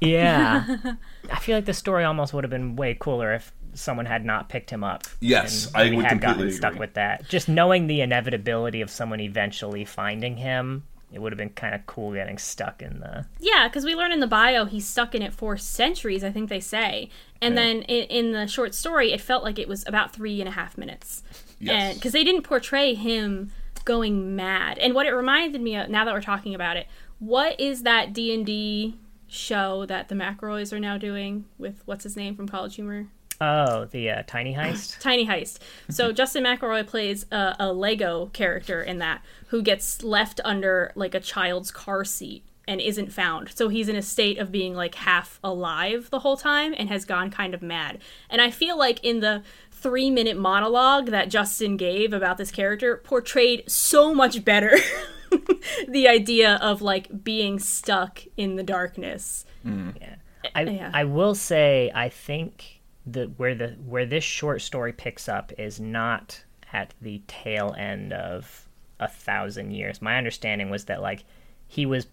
Yeah. 0.00 0.64
I 1.30 1.38
feel 1.38 1.56
like 1.56 1.64
the 1.64 1.74
story 1.74 2.04
almost 2.04 2.32
would 2.34 2.44
have 2.44 2.50
been 2.50 2.76
way 2.76 2.96
cooler 2.98 3.34
if 3.34 3.52
someone 3.74 4.06
had 4.06 4.24
not 4.24 4.48
picked 4.48 4.70
him 4.70 4.84
up. 4.84 5.04
Yes, 5.20 5.66
and 5.68 5.76
I 5.76 5.90
we 5.90 5.96
would 5.96 6.04
had 6.04 6.20
gotten 6.20 6.50
stuck 6.50 6.72
agree. 6.72 6.80
with 6.80 6.94
that. 6.94 7.28
Just 7.28 7.48
knowing 7.48 7.86
the 7.86 8.00
inevitability 8.00 8.80
of 8.80 8.90
someone 8.90 9.20
eventually 9.20 9.84
finding 9.84 10.36
him, 10.36 10.84
it 11.12 11.20
would 11.20 11.32
have 11.32 11.38
been 11.38 11.50
kind 11.50 11.74
of 11.74 11.86
cool 11.86 12.12
getting 12.12 12.36
stuck 12.38 12.82
in 12.82 12.98
the. 13.00 13.26
Yeah, 13.38 13.68
because 13.68 13.84
we 13.84 13.94
learn 13.94 14.12
in 14.12 14.20
the 14.20 14.26
bio 14.26 14.64
he's 14.64 14.86
stuck 14.86 15.14
in 15.14 15.22
it 15.22 15.32
for 15.32 15.56
centuries, 15.56 16.24
I 16.24 16.30
think 16.30 16.48
they 16.48 16.60
say. 16.60 17.08
And 17.40 17.54
Yeah. 17.54 17.62
then 17.62 17.82
in, 17.82 18.04
in 18.26 18.32
the 18.32 18.46
short 18.46 18.74
story, 18.74 19.12
it 19.12 19.20
felt 19.20 19.44
like 19.44 19.58
it 19.58 19.68
was 19.68 19.84
about 19.86 20.12
three 20.12 20.40
and 20.40 20.48
a 20.48 20.52
half 20.52 20.76
minutes. 20.76 21.22
Yes. 21.60 21.94
Because 21.94 22.12
they 22.12 22.24
didn't 22.24 22.42
portray 22.42 22.94
him 22.94 23.52
going 23.84 24.36
mad. 24.36 24.78
And 24.78 24.94
what 24.94 25.06
it 25.06 25.10
reminded 25.12 25.60
me 25.60 25.76
of, 25.76 25.88
now 25.88 26.04
that 26.04 26.12
we're 26.14 26.20
talking 26.20 26.54
about 26.54 26.76
it, 26.76 26.86
what 27.22 27.60
is 27.60 27.84
that 27.84 28.12
D&D 28.12 28.98
show 29.28 29.86
that 29.86 30.08
the 30.08 30.14
McElroys 30.16 30.72
are 30.72 30.80
now 30.80 30.98
doing 30.98 31.44
with, 31.56 31.80
what's 31.84 32.02
his 32.02 32.16
name 32.16 32.34
from 32.34 32.48
College 32.48 32.74
Humor? 32.74 33.06
Oh, 33.40 33.84
the 33.84 34.10
uh, 34.10 34.22
tiny 34.26 34.54
heist. 34.56 34.98
Tiny 34.98 35.24
Heist. 35.24 35.58
So 35.88 36.10
Justin 36.12 36.42
McElroy 36.42 36.84
plays 36.84 37.24
a, 37.30 37.54
a 37.60 37.72
Lego 37.72 38.26
character 38.32 38.82
in 38.82 38.98
that 38.98 39.22
who 39.46 39.62
gets 39.62 40.02
left 40.02 40.40
under 40.44 40.90
like 40.96 41.14
a 41.14 41.20
child's 41.20 41.70
car 41.70 42.04
seat 42.04 42.42
and 42.66 42.80
isn't 42.80 43.12
found. 43.12 43.50
So 43.54 43.68
he's 43.68 43.88
in 43.88 43.94
a 43.94 44.02
state 44.02 44.38
of 44.38 44.50
being 44.50 44.74
like 44.74 44.96
half 44.96 45.38
alive 45.44 46.10
the 46.10 46.20
whole 46.20 46.36
time 46.36 46.74
and 46.76 46.88
has 46.88 47.04
gone 47.04 47.30
kind 47.30 47.54
of 47.54 47.62
mad. 47.62 48.00
And 48.30 48.42
I 48.42 48.50
feel 48.50 48.76
like 48.76 48.98
in 49.04 49.20
the 49.20 49.44
three 49.70 50.10
minute 50.10 50.36
monologue 50.36 51.06
that 51.06 51.28
Justin 51.28 51.76
gave 51.76 52.12
about 52.12 52.36
this 52.36 52.50
character 52.50 52.96
portrayed 52.96 53.70
so 53.70 54.12
much 54.12 54.44
better 54.44 54.76
the 55.88 56.08
idea 56.08 56.56
of 56.56 56.82
like 56.82 57.24
being 57.24 57.58
stuck 57.58 58.22
in 58.36 58.56
the 58.56 58.62
darkness. 58.62 59.44
Mm. 59.64 60.00
Yeah. 60.00 60.14
I 60.54 60.62
Yeah. 60.62 60.90
I 60.92 61.04
will 61.04 61.34
say 61.34 61.90
I 61.94 62.08
think 62.08 62.80
that 63.06 63.38
where 63.38 63.54
the 63.54 63.68
where 63.86 64.06
this 64.06 64.24
short 64.24 64.62
story 64.62 64.92
picks 64.92 65.28
up 65.28 65.52
is 65.58 65.80
not 65.80 66.44
at 66.72 66.94
the 67.00 67.22
tail 67.26 67.74
end 67.76 68.12
of 68.12 68.68
a 69.00 69.08
thousand 69.08 69.72
years. 69.72 70.00
My 70.00 70.16
understanding 70.16 70.70
was 70.70 70.86
that 70.86 71.02
like 71.02 71.24
he 71.66 71.86
was 71.86 72.06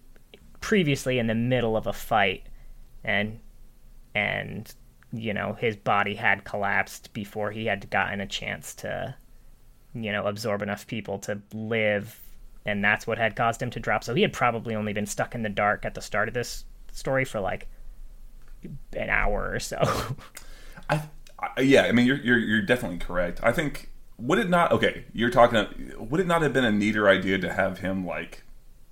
previously 0.61 1.19
in 1.19 1.27
the 1.27 1.35
middle 1.35 1.77
of 1.77 1.87
a 1.87 1.93
fight 1.93 2.43
and 3.03 3.39
and 4.13 4.73
you 5.13 5.33
know 5.33 5.53
his 5.53 5.75
body 5.75 6.15
had 6.15 6.43
collapsed 6.43 7.13
before 7.13 7.51
he 7.51 7.65
had 7.65 7.89
gotten 7.89 8.19
a 8.19 8.27
chance 8.27 8.75
to 8.75 9.15
you 9.93 10.11
know 10.11 10.25
absorb 10.25 10.61
enough 10.61 10.85
people 10.85 11.17
to 11.17 11.41
live 11.53 12.19
and 12.69 12.83
that's 12.83 13.05
what 13.05 13.17
had 13.17 13.35
caused 13.35 13.61
him 13.61 13.69
to 13.69 13.79
drop 13.79 14.03
so 14.03 14.13
he 14.13 14.21
had 14.21 14.33
probably 14.33 14.75
only 14.75 14.93
been 14.93 15.05
stuck 15.05 15.35
in 15.35 15.41
the 15.41 15.49
dark 15.49 15.85
at 15.85 15.95
the 15.95 16.01
start 16.01 16.27
of 16.27 16.33
this 16.33 16.65
story 16.91 17.25
for 17.25 17.39
like 17.39 17.67
an 18.93 19.09
hour 19.09 19.51
or 19.53 19.59
so 19.59 19.77
I, 20.89 21.03
I 21.39 21.61
yeah, 21.61 21.83
I 21.83 21.91
mean 21.91 22.05
you're, 22.05 22.17
you're 22.17 22.37
you're 22.37 22.61
definitely 22.61 22.97
correct. 22.97 23.39
I 23.43 23.51
think 23.51 23.89
would 24.17 24.39
it 24.39 24.49
not 24.49 24.71
okay? 24.71 25.05
You're 25.13 25.29
talking. 25.29 25.93
Would 25.97 26.19
it 26.19 26.27
not 26.27 26.41
have 26.41 26.53
been 26.53 26.65
a 26.65 26.71
neater 26.71 27.07
idea 27.07 27.37
to 27.37 27.53
have 27.53 27.79
him 27.79 28.05
like 28.05 28.43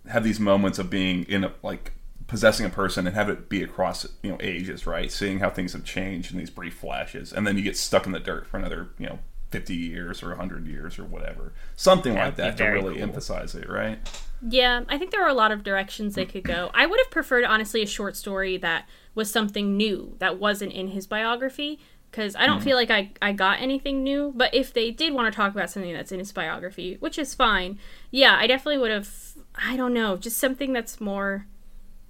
have 0.08 0.24
these 0.24 0.40
moments 0.40 0.80
of 0.80 0.90
being 0.90 1.24
in 1.24 1.44
a, 1.44 1.54
like 1.63 1.94
possessing 2.28 2.66
a 2.66 2.70
person 2.70 3.08
and 3.08 3.16
have 3.16 3.30
it 3.30 3.50
be 3.50 3.62
across 3.62 4.06
you 4.24 4.32
know 4.32 4.38
ages, 4.40 4.88
right? 4.88 5.12
Seeing 5.12 5.40
how 5.40 5.50
things 5.50 5.74
have 5.74 5.84
changed 5.84 6.32
in 6.32 6.38
these 6.38 6.50
brief 6.50 6.76
flashes, 6.76 7.34
and 7.34 7.46
then 7.46 7.58
you 7.58 7.63
get 7.63 7.78
stuck 7.78 8.06
in 8.06 8.12
the 8.12 8.20
dirt 8.20 8.48
for 8.48 8.58
another 8.58 8.90
you 8.98 9.08
know. 9.08 9.20
50 9.51 9.75
years 9.75 10.21
or 10.21 10.29
100 10.29 10.67
years 10.67 10.99
or 10.99 11.05
whatever 11.05 11.53
something 11.75 12.13
like 12.13 12.36
That'd 12.36 12.57
that 12.57 12.63
to 12.63 12.69
really 12.69 12.95
cool. 12.95 13.03
emphasize 13.03 13.55
it 13.55 13.69
right 13.69 13.99
Yeah, 14.41 14.83
I 14.88 14.97
think 14.97 15.12
there 15.12 15.23
are 15.23 15.29
a 15.29 15.33
lot 15.33 15.51
of 15.51 15.63
directions 15.63 16.15
they 16.15 16.25
could 16.25 16.43
go. 16.43 16.69
I 16.73 16.86
would 16.86 16.99
have 16.99 17.10
preferred, 17.10 17.43
honestly, 17.43 17.81
a 17.81 17.88
short 17.88 18.15
story 18.15 18.57
that 18.57 18.88
was 19.15 19.31
something 19.31 19.75
new 19.75 20.15
that 20.19 20.39
wasn't 20.39 20.73
in 20.73 20.89
his 20.89 21.07
biography. 21.07 21.79
Because 22.10 22.36
I 22.36 22.45
don't 22.45 22.57
mm-hmm. 22.57 22.65
feel 22.65 22.77
like 22.77 22.89
I, 22.89 23.12
I 23.21 23.33
got 23.33 23.60
anything 23.60 24.03
new. 24.03 24.31
But 24.36 24.53
if 24.53 24.73
they 24.73 24.91
did 24.91 25.13
want 25.13 25.31
to 25.31 25.36
talk 25.36 25.53
about 25.53 25.69
something 25.69 25.93
that's 25.93 26.12
in 26.12 26.19
his 26.19 26.31
biography, 26.31 26.97
which 26.99 27.17
is 27.17 27.33
fine, 27.33 27.79
yeah, 28.12 28.38
I 28.39 28.47
definitely 28.47 28.77
would 28.77 28.91
have, 28.91 29.10
I 29.55 29.75
don't 29.75 29.93
know, 29.93 30.15
just 30.15 30.38
something 30.38 30.71
that's 30.71 31.01
more 31.01 31.47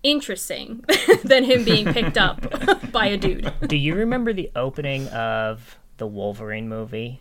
interesting 0.03 0.85
than 1.23 1.43
him 1.43 1.63
being 1.63 1.91
picked 1.91 2.17
up 2.17 2.91
by 2.91 3.07
a 3.07 3.17
dude. 3.17 3.51
do 3.65 3.75
you 3.75 3.95
remember 3.95 4.31
the 4.31 4.51
opening 4.55 5.07
of 5.07 5.79
the 5.97 6.05
wolverine 6.05 6.69
movie 6.69 7.19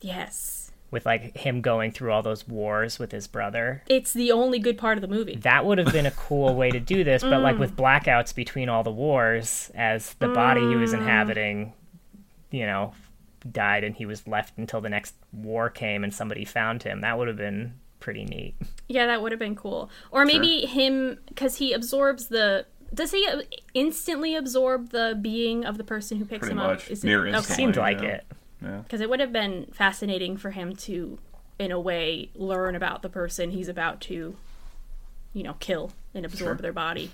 Yes. 0.00 0.70
with 0.90 1.04
like 1.04 1.36
him 1.36 1.60
going 1.60 1.92
through 1.92 2.12
all 2.12 2.22
those 2.22 2.46
wars 2.48 2.98
with 2.98 3.12
his 3.12 3.26
brother 3.26 3.82
It's 3.88 4.12
the 4.12 4.32
only 4.32 4.58
good 4.58 4.78
part 4.78 4.96
of 4.98 5.02
the 5.02 5.08
movie. 5.08 5.36
that 5.36 5.64
would 5.66 5.78
have 5.78 5.92
been 5.92 6.06
a 6.06 6.10
cool 6.12 6.54
way 6.54 6.70
to 6.70 6.80
do 6.80 7.04
this 7.04 7.22
but 7.22 7.40
like 7.42 7.56
mm. 7.56 7.60
with 7.60 7.76
blackouts 7.76 8.34
between 8.34 8.68
all 8.68 8.82
the 8.82 8.90
wars 8.92 9.70
as 9.74 10.14
the 10.14 10.28
body 10.28 10.60
he 10.60 10.76
was 10.76 10.92
mm. 10.92 10.98
inhabiting 10.98 11.72
you 12.50 12.64
know 12.66 12.92
died 13.52 13.84
and 13.84 13.94
he 13.96 14.06
was 14.06 14.26
left 14.26 14.56
until 14.58 14.80
the 14.80 14.88
next 14.88 15.14
war 15.32 15.70
came 15.70 16.02
and 16.04 16.12
somebody 16.14 16.44
found 16.44 16.82
him 16.82 17.00
that 17.02 17.16
would 17.18 17.28
have 17.28 17.36
been 17.36 17.74
pretty 18.00 18.24
neat 18.24 18.54
Yeah, 18.86 19.06
that 19.06 19.20
would 19.22 19.32
have 19.32 19.38
been 19.38 19.56
cool. 19.56 19.90
Or 20.12 20.24
maybe 20.24 20.64
him 20.66 21.18
because 21.28 21.56
he 21.56 21.72
absorbs 21.72 22.28
the. 22.28 22.64
Does 22.94 23.10
he 23.10 23.28
instantly 23.74 24.34
absorb 24.34 24.90
the 24.90 25.18
being 25.20 25.64
of 25.66 25.76
the 25.78 25.84
person 25.84 26.16
who 26.16 26.24
picks 26.24 26.46
Pretty 26.46 26.52
him 26.52 26.58
much. 26.58 26.84
up? 26.86 26.90
Is 26.90 27.04
Near 27.04 27.26
it, 27.26 27.34
instantly. 27.34 27.56
seemed 27.56 27.76
like 27.76 28.00
yeah. 28.00 28.08
it 28.08 28.26
yeah 28.62 28.78
Because 28.78 29.00
it 29.00 29.08
would 29.10 29.20
have 29.20 29.32
been 29.32 29.66
fascinating 29.72 30.36
for 30.36 30.50
him 30.50 30.74
to, 30.76 31.18
in 31.58 31.70
a 31.72 31.80
way, 31.80 32.30
learn 32.34 32.74
about 32.74 33.02
the 33.02 33.08
person 33.08 33.50
he's 33.50 33.68
about 33.68 34.00
to, 34.02 34.36
you 35.32 35.42
know, 35.42 35.54
kill 35.60 35.92
and 36.14 36.24
absorb 36.24 36.58
Sure. 36.58 36.62
their 36.62 36.72
body. 36.72 37.10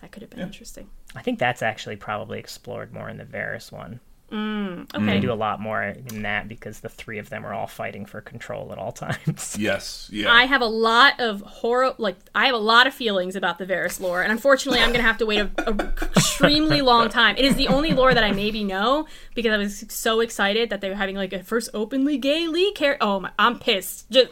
That 0.00 0.10
could 0.12 0.22
have 0.22 0.30
been 0.30 0.40
interesting. 0.40 0.88
i 1.14 1.22
think 1.22 1.38
that's 1.38 1.62
actually 1.62 1.94
probably 1.96 2.38
explored 2.38 2.92
more 2.92 3.08
in 3.08 3.18
the 3.18 3.24
Varus 3.24 3.70
one 3.70 4.00
Mm, 4.32 4.94
okay. 4.94 5.04
They 5.04 5.20
do 5.20 5.30
a 5.30 5.34
lot 5.34 5.60
more 5.60 5.82
in 5.82 6.22
that 6.22 6.48
because 6.48 6.80
the 6.80 6.88
three 6.88 7.18
of 7.18 7.28
them 7.28 7.44
are 7.44 7.52
all 7.52 7.66
fighting 7.66 8.06
for 8.06 8.22
control 8.22 8.72
at 8.72 8.78
all 8.78 8.92
times. 9.06 9.56
Yes, 9.58 10.08
yeah. 10.10 10.32
I 10.32 10.46
have 10.46 10.62
a 10.62 10.66
lot 10.66 11.20
of 11.20 11.42
horror, 11.42 11.94
like 11.98 12.16
I 12.34 12.46
have 12.46 12.54
a 12.54 12.58
lot 12.58 12.86
of 12.86 12.94
feelings 12.94 13.36
about 13.36 13.58
the 13.58 13.66
Varus 13.66 14.00
lore, 14.00 14.22
and 14.22 14.32
unfortunately, 14.32 14.80
I'm 14.80 14.90
gonna 14.90 15.02
have 15.02 15.18
to 15.18 15.26
wait 15.26 15.40
a, 15.40 15.50
a 15.58 15.74
extremely 16.16 16.80
long 16.80 17.10
time. 17.10 17.36
It 17.36 17.44
is 17.44 17.56
the 17.56 17.68
only 17.68 17.92
lore 17.92 18.14
that 18.14 18.24
I 18.24 18.32
maybe 18.32 18.64
know 18.64 19.06
because 19.34 19.52
I 19.52 19.58
was 19.58 19.84
so 19.88 20.20
excited 20.20 20.70
that 20.70 20.80
they 20.80 20.88
were 20.88 20.96
having 20.96 21.16
like 21.16 21.34
a 21.34 21.42
first 21.42 21.68
openly 21.74 22.16
gay 22.16 22.46
league 22.48 22.74
character. 22.74 23.04
Oh 23.04 23.20
my, 23.20 23.32
I'm 23.38 23.58
pissed. 23.58 24.10
Just, 24.10 24.30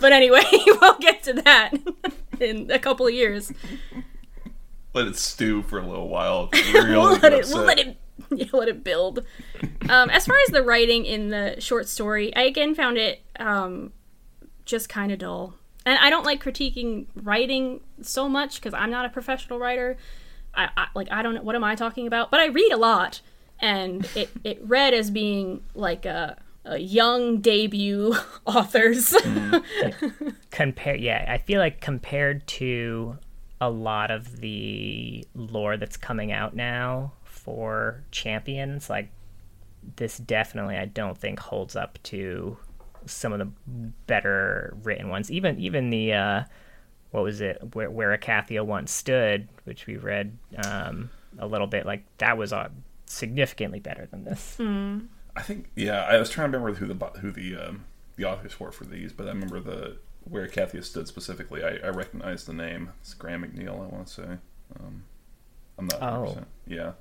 but 0.00 0.12
anyway, 0.12 0.42
we'll 0.66 0.98
get 0.98 1.22
to 1.24 1.34
that 1.34 1.70
in 2.40 2.68
a 2.72 2.78
couple 2.80 3.06
of 3.06 3.14
years. 3.14 3.52
let 4.94 5.06
it 5.06 5.16
stew 5.16 5.62
for 5.62 5.78
a 5.78 5.86
little 5.86 6.08
while. 6.08 6.50
We'll 6.52 6.88
we'll 6.88 7.18
let 7.18 7.32
it, 7.32 7.46
we'll 7.48 7.64
let 7.64 7.78
it, 7.78 7.96
yeah, 8.30 8.46
let 8.52 8.68
it 8.68 8.84
build. 8.84 9.24
Um, 9.88 10.10
as 10.10 10.26
far 10.26 10.36
as 10.46 10.52
the 10.52 10.62
writing 10.62 11.04
in 11.04 11.30
the 11.30 11.56
short 11.60 11.88
story, 11.88 12.34
I 12.34 12.42
again 12.42 12.74
found 12.74 12.98
it 12.98 13.22
um, 13.38 13.92
just 14.64 14.88
kind 14.88 15.12
of 15.12 15.18
dull. 15.18 15.54
And 15.84 15.98
I 15.98 16.10
don't 16.10 16.24
like 16.24 16.42
critiquing 16.42 17.06
writing 17.16 17.80
so 18.00 18.28
much 18.28 18.56
because 18.56 18.74
I'm 18.74 18.90
not 18.90 19.04
a 19.04 19.08
professional 19.08 19.58
writer. 19.58 19.96
I, 20.54 20.68
I 20.76 20.86
like 20.94 21.08
I 21.10 21.22
don't 21.22 21.34
know 21.34 21.42
what 21.42 21.54
am 21.54 21.64
I 21.64 21.74
talking 21.74 22.06
about, 22.06 22.30
but 22.30 22.40
I 22.40 22.46
read 22.46 22.72
a 22.72 22.76
lot, 22.76 23.20
and 23.60 24.06
it 24.14 24.30
it 24.44 24.60
read 24.62 24.94
as 24.94 25.10
being 25.10 25.62
like 25.74 26.06
a, 26.06 26.36
a 26.64 26.78
young 26.78 27.40
debut 27.40 28.14
authors. 28.46 29.14
Compare, 30.50 30.96
yeah, 30.96 31.24
I 31.28 31.38
feel 31.38 31.58
like 31.58 31.80
compared 31.80 32.46
to 32.48 33.18
a 33.60 33.70
lot 33.70 34.10
of 34.10 34.40
the 34.40 35.24
lore 35.34 35.76
that's 35.76 35.96
coming 35.96 36.32
out 36.32 36.54
now 36.54 37.12
for 37.44 38.04
champions, 38.10 38.88
like 38.88 39.10
this 39.96 40.18
definitely 40.18 40.76
I 40.76 40.86
don't 40.86 41.18
think 41.18 41.40
holds 41.40 41.74
up 41.76 41.98
to 42.04 42.56
some 43.06 43.32
of 43.32 43.38
the 43.38 43.50
better 44.06 44.76
written 44.82 45.08
ones. 45.08 45.30
Even 45.30 45.58
even 45.58 45.90
the 45.90 46.12
uh, 46.12 46.44
what 47.10 47.24
was 47.24 47.40
it 47.40 47.74
where 47.74 47.90
where 47.90 48.16
Icathia 48.16 48.64
once 48.64 48.92
stood, 48.92 49.48
which 49.64 49.86
we 49.86 49.96
read 49.96 50.36
um, 50.64 51.10
a 51.38 51.46
little 51.46 51.66
bit, 51.66 51.86
like 51.86 52.04
that 52.18 52.36
was 52.36 52.52
uh, 52.52 52.68
significantly 53.06 53.80
better 53.80 54.06
than 54.10 54.24
this. 54.24 54.56
I 55.34 55.42
think 55.42 55.70
yeah. 55.74 56.02
I 56.02 56.18
was 56.18 56.30
trying 56.30 56.52
to 56.52 56.58
remember 56.58 56.78
who 56.78 56.92
the 56.92 57.06
who 57.20 57.30
the 57.32 57.56
um, 57.56 57.84
the 58.16 58.24
authors 58.24 58.60
were 58.60 58.72
for 58.72 58.84
these, 58.84 59.12
but 59.12 59.26
I 59.26 59.30
remember 59.30 59.60
the 59.60 59.98
where 60.24 60.46
Cathia 60.46 60.84
stood 60.84 61.08
specifically. 61.08 61.64
I, 61.64 61.78
I 61.84 61.88
recognize 61.88 62.44
the 62.44 62.52
name. 62.52 62.90
It's 63.00 63.14
Graham 63.14 63.42
McNeill. 63.42 63.84
I 63.84 63.94
want 63.94 64.06
to 64.06 64.12
say. 64.12 64.28
Um, 64.78 65.04
I'm 65.78 65.86
not. 65.86 66.00
100%. 66.00 66.38
Oh. 66.38 66.44
Yeah. 66.66 66.92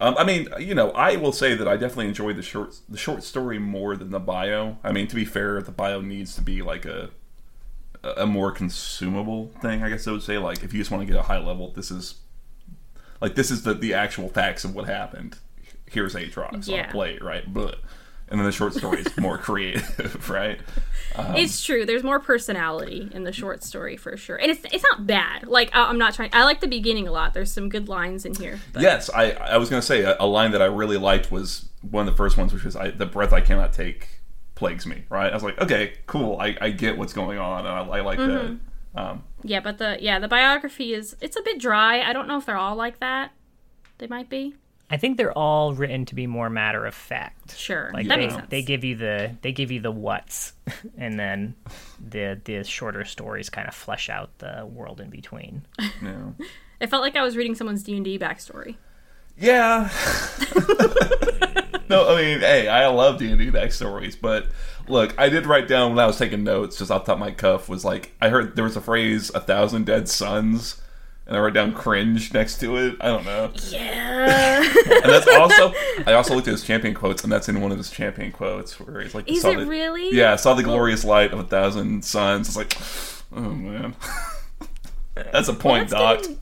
Um, 0.00 0.14
I 0.18 0.24
mean, 0.24 0.48
you 0.58 0.74
know, 0.74 0.90
I 0.92 1.16
will 1.16 1.32
say 1.32 1.54
that 1.54 1.68
I 1.68 1.76
definitely 1.76 2.08
enjoyed 2.08 2.36
the 2.36 2.42
short 2.42 2.76
the 2.88 2.96
short 2.96 3.22
story 3.22 3.58
more 3.58 3.96
than 3.96 4.10
the 4.10 4.18
bio. 4.20 4.78
I 4.82 4.92
mean, 4.92 5.06
to 5.08 5.14
be 5.14 5.24
fair, 5.26 5.60
the 5.62 5.72
bio 5.72 6.00
needs 6.00 6.34
to 6.36 6.40
be 6.40 6.62
like 6.62 6.86
a 6.86 7.10
a 8.02 8.26
more 8.26 8.50
consumable 8.50 9.48
thing. 9.60 9.82
I 9.82 9.90
guess 9.90 10.08
I 10.08 10.12
would 10.12 10.22
say. 10.22 10.38
Like, 10.38 10.62
if 10.62 10.72
you 10.72 10.80
just 10.80 10.90
want 10.90 11.02
to 11.02 11.06
get 11.06 11.16
a 11.18 11.24
high 11.24 11.38
level, 11.38 11.70
this 11.72 11.90
is 11.90 12.14
like 13.20 13.34
this 13.34 13.50
is 13.50 13.62
the 13.62 13.74
the 13.74 13.92
actual 13.92 14.28
facts 14.30 14.64
of 14.64 14.74
what 14.74 14.86
happened. 14.86 15.36
Here's 15.86 16.14
Aatrox 16.14 16.52
on 16.68 16.74
Yeah. 16.74 16.88
a 16.88 16.90
plate, 16.90 17.22
right? 17.22 17.52
But 17.52 17.80
and 18.30 18.38
then 18.40 18.44
the 18.46 18.52
short 18.52 18.74
story 18.74 19.00
is 19.00 19.16
more 19.18 19.38
creative, 19.46 20.28
right? 20.30 20.60
it's 21.36 21.62
true. 21.64 21.84
There's 21.84 22.04
more 22.04 22.20
personality 22.20 23.10
in 23.12 23.24
the 23.24 23.32
short 23.32 23.62
story 23.64 23.96
for 23.96 24.16
sure, 24.16 24.36
and 24.36 24.50
it's 24.50 24.64
it's 24.72 24.84
not 24.92 25.06
bad. 25.06 25.46
Like 25.48 25.70
I, 25.74 25.84
I'm 25.88 25.98
not 25.98 26.14
trying. 26.14 26.30
I 26.32 26.44
like 26.44 26.60
the 26.60 26.68
beginning 26.68 27.08
a 27.08 27.12
lot. 27.12 27.34
There's 27.34 27.52
some 27.52 27.68
good 27.68 27.88
lines 27.88 28.24
in 28.24 28.34
here. 28.34 28.60
But 28.72 28.82
Yes, 28.82 29.10
I 29.14 29.32
I 29.32 29.56
was 29.58 29.68
gonna 29.68 29.82
say 29.82 30.02
a, 30.02 30.16
a 30.20 30.26
line 30.26 30.52
that 30.52 30.62
I 30.62 30.66
really 30.66 30.96
liked 30.96 31.30
was 31.32 31.68
one 31.90 32.06
of 32.06 32.12
the 32.12 32.16
first 32.16 32.36
ones, 32.36 32.52
which 32.52 32.64
was 32.64 32.76
I, 32.76 32.90
"The 32.90 33.06
breath 33.06 33.32
I 33.32 33.40
cannot 33.40 33.72
take 33.72 34.08
plagues 34.54 34.86
me." 34.86 35.04
Right? 35.08 35.30
I 35.30 35.34
was 35.34 35.42
like, 35.42 35.60
okay, 35.60 35.94
cool. 36.06 36.38
I, 36.38 36.56
I 36.60 36.70
get 36.70 36.96
what's 36.96 37.12
going 37.12 37.38
on, 37.38 37.60
and 37.66 37.68
I, 37.68 37.80
I 37.98 38.00
like 38.02 38.18
Mm-hmm. 38.18 38.56
that. 38.94 39.02
Um, 39.02 39.24
Yeah, 39.42 39.60
but 39.60 39.78
the 39.78 39.98
yeah 40.00 40.18
the 40.20 40.28
biography 40.28 40.94
is 40.94 41.16
it's 41.20 41.36
a 41.36 41.42
bit 41.42 41.58
dry. 41.60 42.02
I 42.02 42.12
don't 42.12 42.28
know 42.28 42.38
if 42.38 42.46
they're 42.46 42.56
all 42.56 42.76
like 42.76 43.00
that. 43.00 43.32
They 43.98 44.06
might 44.06 44.28
be. 44.30 44.54
I 44.92 44.96
think 44.96 45.16
they're 45.16 45.36
all 45.36 45.72
written 45.72 46.04
to 46.06 46.16
be 46.16 46.26
more 46.26 46.50
matter 46.50 46.84
of 46.84 46.94
fact. 46.94 47.56
Sure, 47.56 47.90
Like 47.94 48.08
that 48.08 48.16
they, 48.16 48.22
makes 48.22 48.34
sense. 48.34 48.46
they 48.50 48.62
give 48.62 48.82
you 48.82 48.96
the 48.96 49.36
they 49.40 49.52
give 49.52 49.70
you 49.70 49.80
the 49.80 49.92
what's, 49.92 50.52
and 50.98 51.18
then 51.18 51.54
the 52.04 52.40
the 52.44 52.64
shorter 52.64 53.04
stories 53.04 53.48
kind 53.50 53.68
of 53.68 53.74
flesh 53.74 54.10
out 54.10 54.36
the 54.38 54.68
world 54.70 55.00
in 55.00 55.08
between. 55.08 55.64
yeah. 56.02 56.30
it 56.80 56.90
felt 56.90 57.02
like 57.02 57.14
I 57.16 57.22
was 57.22 57.36
reading 57.36 57.54
someone's 57.54 57.84
D 57.84 57.94
and 57.94 58.04
D 58.04 58.18
backstory. 58.18 58.76
Yeah. 59.38 59.88
no, 61.88 62.14
I 62.14 62.20
mean, 62.20 62.40
hey, 62.40 62.68
I 62.68 62.88
love 62.88 63.18
D 63.18 63.30
and 63.30 63.38
D 63.38 63.50
backstories, 63.50 64.16
but 64.20 64.46
look, 64.88 65.14
I 65.18 65.28
did 65.28 65.46
write 65.46 65.68
down 65.68 65.90
when 65.90 65.98
I 66.00 66.06
was 66.06 66.18
taking 66.18 66.42
notes, 66.42 66.78
just 66.78 66.90
off 66.90 67.04
the 67.04 67.12
top 67.12 67.16
of 67.16 67.20
my 67.20 67.30
cuff, 67.30 67.68
was 67.68 67.84
like 67.84 68.12
I 68.20 68.28
heard 68.28 68.56
there 68.56 68.64
was 68.64 68.76
a 68.76 68.80
phrase 68.80 69.30
"a 69.34 69.40
thousand 69.40 69.86
dead 69.86 70.08
sons," 70.08 70.80
and 71.30 71.38
I 71.38 71.40
wrote 71.40 71.54
down 71.54 71.72
"cringe" 71.72 72.34
next 72.34 72.58
to 72.58 72.76
it. 72.76 72.96
I 73.00 73.06
don't 73.06 73.24
know, 73.24 73.52
Yeah, 73.68 74.62
and 74.64 75.04
that's 75.04 75.28
also 75.28 75.72
I 76.04 76.14
also 76.14 76.34
looked 76.34 76.48
at 76.48 76.52
his 76.52 76.64
champion 76.64 76.92
quotes, 76.92 77.22
and 77.22 77.32
that's 77.32 77.48
in 77.48 77.60
one 77.60 77.70
of 77.70 77.78
his 77.78 77.88
champion 77.88 78.32
quotes 78.32 78.80
where 78.80 79.00
he's 79.00 79.14
like, 79.14 79.30
Is 79.30 79.42
saw 79.42 79.50
it 79.50 79.58
the- 79.60 79.66
really? 79.66 80.12
Yeah, 80.12 80.32
I 80.32 80.36
saw 80.36 80.54
the 80.54 80.62
oh. 80.64 80.66
glorious 80.66 81.04
light 81.04 81.32
of 81.32 81.38
a 81.38 81.44
thousand 81.44 82.04
suns. 82.04 82.48
It's 82.48 82.56
like, 82.56 82.76
oh 83.32 83.48
man, 83.54 83.94
that's 85.14 85.48
a 85.48 85.54
point, 85.54 85.90
let's 85.90 85.92
Doc. 85.92 86.20
get 86.22 86.30
in- 86.30 86.38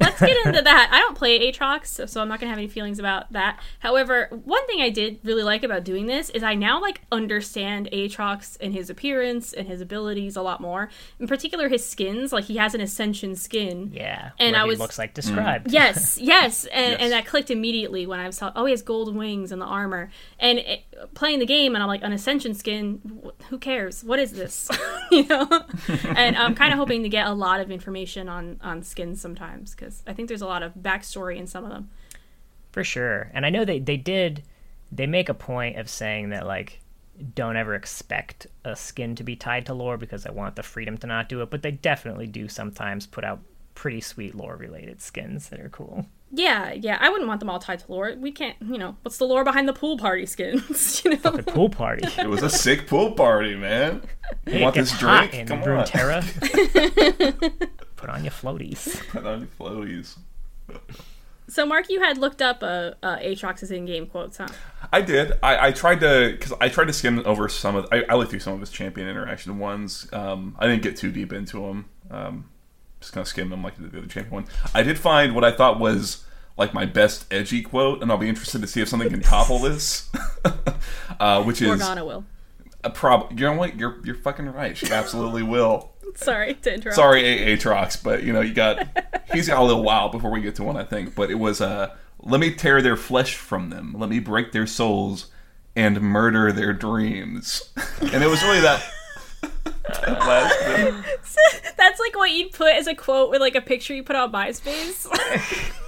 Let's 0.00 0.20
get 0.20 0.36
into 0.44 0.60
that. 0.62 0.88
I 0.92 0.98
don't 0.98 1.16
play 1.16 1.38
Aatrox, 1.50 1.86
so, 1.86 2.06
so 2.06 2.20
I'm 2.20 2.28
not 2.28 2.40
gonna 2.40 2.50
have 2.50 2.58
any 2.58 2.66
feelings 2.68 2.98
about 2.98 3.32
that. 3.32 3.60
However, 3.78 4.28
one 4.44 4.66
thing 4.66 4.80
I 4.80 4.90
did 4.90 5.20
really 5.22 5.42
like 5.44 5.62
about 5.62 5.84
doing 5.84 6.06
this 6.06 6.30
is 6.30 6.42
I 6.42 6.54
now 6.54 6.80
like 6.80 7.02
understand 7.12 7.88
Aatrox 7.92 8.56
and 8.60 8.72
his 8.74 8.90
appearance 8.90 9.52
and 9.52 9.68
his 9.68 9.80
abilities 9.80 10.36
a 10.36 10.42
lot 10.42 10.60
more. 10.60 10.90
In 11.20 11.26
particular, 11.28 11.68
his 11.68 11.86
skins. 11.86 12.32
Like 12.32 12.44
he 12.44 12.56
has 12.56 12.74
an 12.74 12.80
Ascension 12.80 13.36
skin. 13.36 13.90
Yeah, 13.94 14.30
And 14.38 14.56
I 14.56 14.62
he 14.64 14.68
was- 14.70 14.78
looks 14.80 14.98
like 14.98 15.14
described. 15.14 15.68
Mm. 15.68 15.72
Yes, 15.72 16.18
yes, 16.20 16.64
and, 16.66 16.92
Yes. 16.92 17.00
and 17.00 17.12
that 17.12 17.26
clicked 17.26 17.50
immediately 17.50 18.06
when 18.06 18.18
I 18.20 18.30
saw. 18.30 18.52
Oh, 18.56 18.64
he 18.66 18.72
has 18.72 18.82
gold 18.82 19.14
wings 19.14 19.52
and 19.52 19.62
the 19.62 19.66
armor. 19.66 20.10
And 20.40 20.58
it, 20.58 21.14
playing 21.14 21.38
the 21.38 21.46
game, 21.46 21.74
and 21.74 21.82
I'm 21.82 21.88
like, 21.88 22.02
an 22.02 22.12
ascension 22.12 22.54
skin. 22.54 23.00
wh- 23.24 23.44
Who 23.46 23.58
cares? 23.58 24.02
What 24.04 24.18
is 24.18 24.32
this? 24.32 24.68
you 25.12 25.26
know. 25.28 25.46
and 26.16 26.36
I'm 26.36 26.54
kind 26.54 26.72
of 26.72 26.78
hoping 26.78 27.02
to 27.04 27.08
get 27.08 27.26
a 27.26 27.32
lot 27.32 27.60
of 27.60 27.70
information 27.70 28.28
on 28.28 28.58
on 28.62 28.82
skins 28.82 29.20
sometimes 29.20 29.74
because 29.84 30.02
I 30.06 30.12
think 30.12 30.28
there's 30.28 30.42
a 30.42 30.46
lot 30.46 30.62
of 30.62 30.74
backstory 30.74 31.36
in 31.36 31.46
some 31.46 31.64
of 31.64 31.70
them. 31.70 31.90
for 32.72 32.82
sure. 32.84 33.30
And 33.34 33.44
I 33.46 33.50
know 33.50 33.64
they 33.64 33.78
they 33.78 33.96
did 33.96 34.42
they 34.90 35.06
make 35.06 35.28
a 35.28 35.34
point 35.34 35.78
of 35.78 35.88
saying 35.88 36.30
that 36.30 36.46
like 36.46 36.80
don't 37.34 37.56
ever 37.56 37.74
expect 37.74 38.46
a 38.64 38.74
skin 38.74 39.14
to 39.16 39.22
be 39.22 39.36
tied 39.36 39.66
to 39.66 39.74
lore 39.74 39.96
because 39.96 40.26
I 40.26 40.32
want 40.32 40.56
the 40.56 40.62
freedom 40.64 40.98
to 40.98 41.06
not 41.06 41.28
do 41.28 41.42
it, 41.42 41.50
but 41.50 41.62
they 41.62 41.70
definitely 41.70 42.26
do 42.26 42.48
sometimes 42.48 43.06
put 43.06 43.24
out 43.24 43.40
pretty 43.74 44.00
sweet 44.00 44.34
lore 44.34 44.56
related 44.56 45.00
skins 45.00 45.48
that 45.50 45.60
are 45.60 45.68
cool. 45.68 46.06
Yeah, 46.32 46.72
yeah. 46.72 46.98
I 47.00 47.08
wouldn't 47.10 47.28
want 47.28 47.38
them 47.38 47.48
all 47.50 47.60
tied 47.60 47.78
to 47.80 47.92
lore. 47.92 48.14
We 48.18 48.32
can't. 48.32 48.56
You 48.60 48.78
know, 48.78 48.96
what's 49.02 49.18
the 49.18 49.24
lore 49.26 49.44
behind 49.44 49.68
the 49.68 49.72
pool 49.72 49.96
party 49.96 50.26
skins? 50.26 51.02
you 51.04 51.12
know. 51.12 51.16
The 51.30 51.44
pool 51.44 51.68
party. 51.70 52.08
It 52.18 52.28
was 52.28 52.42
a 52.42 52.50
sick 52.50 52.88
pool 52.88 53.12
party, 53.12 53.54
man. 53.54 54.02
You 54.46 54.60
want 54.60 54.76
It 54.76 54.80
this 54.80 54.90
gets 54.90 55.02
hot 55.02 55.30
drink? 55.30 55.34
in 55.34 55.46
Come 55.46 55.60
on. 55.62 55.84
Runeterra. 55.86 57.68
Put 58.04 58.12
on 58.12 58.22
your 58.22 58.32
floaties. 58.32 59.00
Put 59.08 59.24
on 59.24 59.40
your 59.40 59.48
floaties. 59.48 60.18
So, 61.48 61.64
Mark, 61.64 61.88
you 61.88 62.02
had 62.02 62.18
looked 62.18 62.42
up 62.42 62.62
uh, 62.62 62.92
uh, 63.02 63.16
Aatrox's 63.16 63.70
in-game 63.70 64.08
quotes, 64.08 64.36
huh? 64.36 64.48
I 64.92 65.00
did. 65.00 65.32
I, 65.42 65.68
I 65.68 65.72
tried 65.72 66.00
to 66.00 66.32
because 66.32 66.52
I 66.60 66.68
tried 66.68 66.88
to 66.88 66.92
skim 66.92 67.22
over 67.24 67.48
some 67.48 67.76
of. 67.76 67.88
I, 67.90 68.04
I 68.10 68.14
looked 68.16 68.30
through 68.30 68.40
some 68.40 68.52
of 68.52 68.60
his 68.60 68.68
champion 68.68 69.08
interaction 69.08 69.58
ones. 69.58 70.06
Um, 70.12 70.54
I 70.58 70.66
didn't 70.66 70.82
get 70.82 70.98
too 70.98 71.12
deep 71.12 71.32
into 71.32 71.60
them. 71.60 71.86
Um, 72.10 72.50
just 73.00 73.14
kind 73.14 73.22
of 73.22 73.28
skim 73.28 73.48
them 73.48 73.62
like 73.62 73.76
the 73.78 73.86
other 73.86 74.06
champion 74.06 74.30
one. 74.30 74.46
I 74.74 74.82
did 74.82 74.98
find 74.98 75.34
what 75.34 75.44
I 75.44 75.50
thought 75.50 75.80
was 75.80 76.26
like 76.58 76.74
my 76.74 76.84
best 76.84 77.24
edgy 77.32 77.62
quote, 77.62 78.02
and 78.02 78.10
I'll 78.10 78.18
be 78.18 78.28
interested 78.28 78.60
to 78.60 78.66
see 78.66 78.82
if 78.82 78.88
something 78.88 79.08
can 79.08 79.22
topple 79.22 79.60
this. 79.60 80.10
uh, 81.20 81.42
which 81.42 81.62
is 81.62 81.68
Morgana 81.68 82.04
will. 82.04 82.26
a 82.82 82.90
prob. 82.90 83.32
You 83.32 83.46
know 83.46 83.54
what? 83.54 83.78
You're 83.78 83.96
you're 84.04 84.14
fucking 84.14 84.46
right. 84.52 84.76
She 84.76 84.92
absolutely 84.92 85.42
will. 85.42 85.93
Sorry 86.14 86.54
to 86.54 86.74
interrupt. 86.74 86.96
Sorry, 86.96 87.22
Aatrox, 87.22 88.02
but 88.02 88.22
you 88.22 88.32
know 88.32 88.40
you 88.40 88.54
got 88.54 88.86
he's 89.32 89.48
got 89.48 89.58
a 89.58 89.64
little 89.64 89.82
while 89.82 90.08
before 90.08 90.30
we 90.30 90.40
get 90.40 90.54
to 90.56 90.64
one, 90.64 90.76
I 90.76 90.84
think. 90.84 91.14
But 91.14 91.30
it 91.30 91.36
was 91.36 91.60
uh, 91.60 91.94
let 92.20 92.40
me 92.40 92.54
tear 92.54 92.80
their 92.82 92.96
flesh 92.96 93.36
from 93.36 93.70
them, 93.70 93.94
let 93.98 94.08
me 94.10 94.18
break 94.18 94.52
their 94.52 94.66
souls, 94.66 95.30
and 95.76 96.00
murder 96.00 96.52
their 96.52 96.72
dreams. 96.72 97.70
and 98.00 98.22
it 98.22 98.28
was 98.28 98.42
really 98.42 98.60
that. 98.60 98.84
That 99.44 100.18
last 100.20 100.58
bit. 101.04 101.74
That's 101.76 102.00
like 102.00 102.16
what 102.16 102.30
you'd 102.30 102.52
put 102.52 102.74
as 102.74 102.86
a 102.86 102.94
quote 102.94 103.30
with 103.30 103.40
like 103.40 103.54
a 103.54 103.60
picture 103.60 103.94
you 103.94 104.02
put 104.02 104.16
on 104.16 104.32
MySpace. 104.32 105.06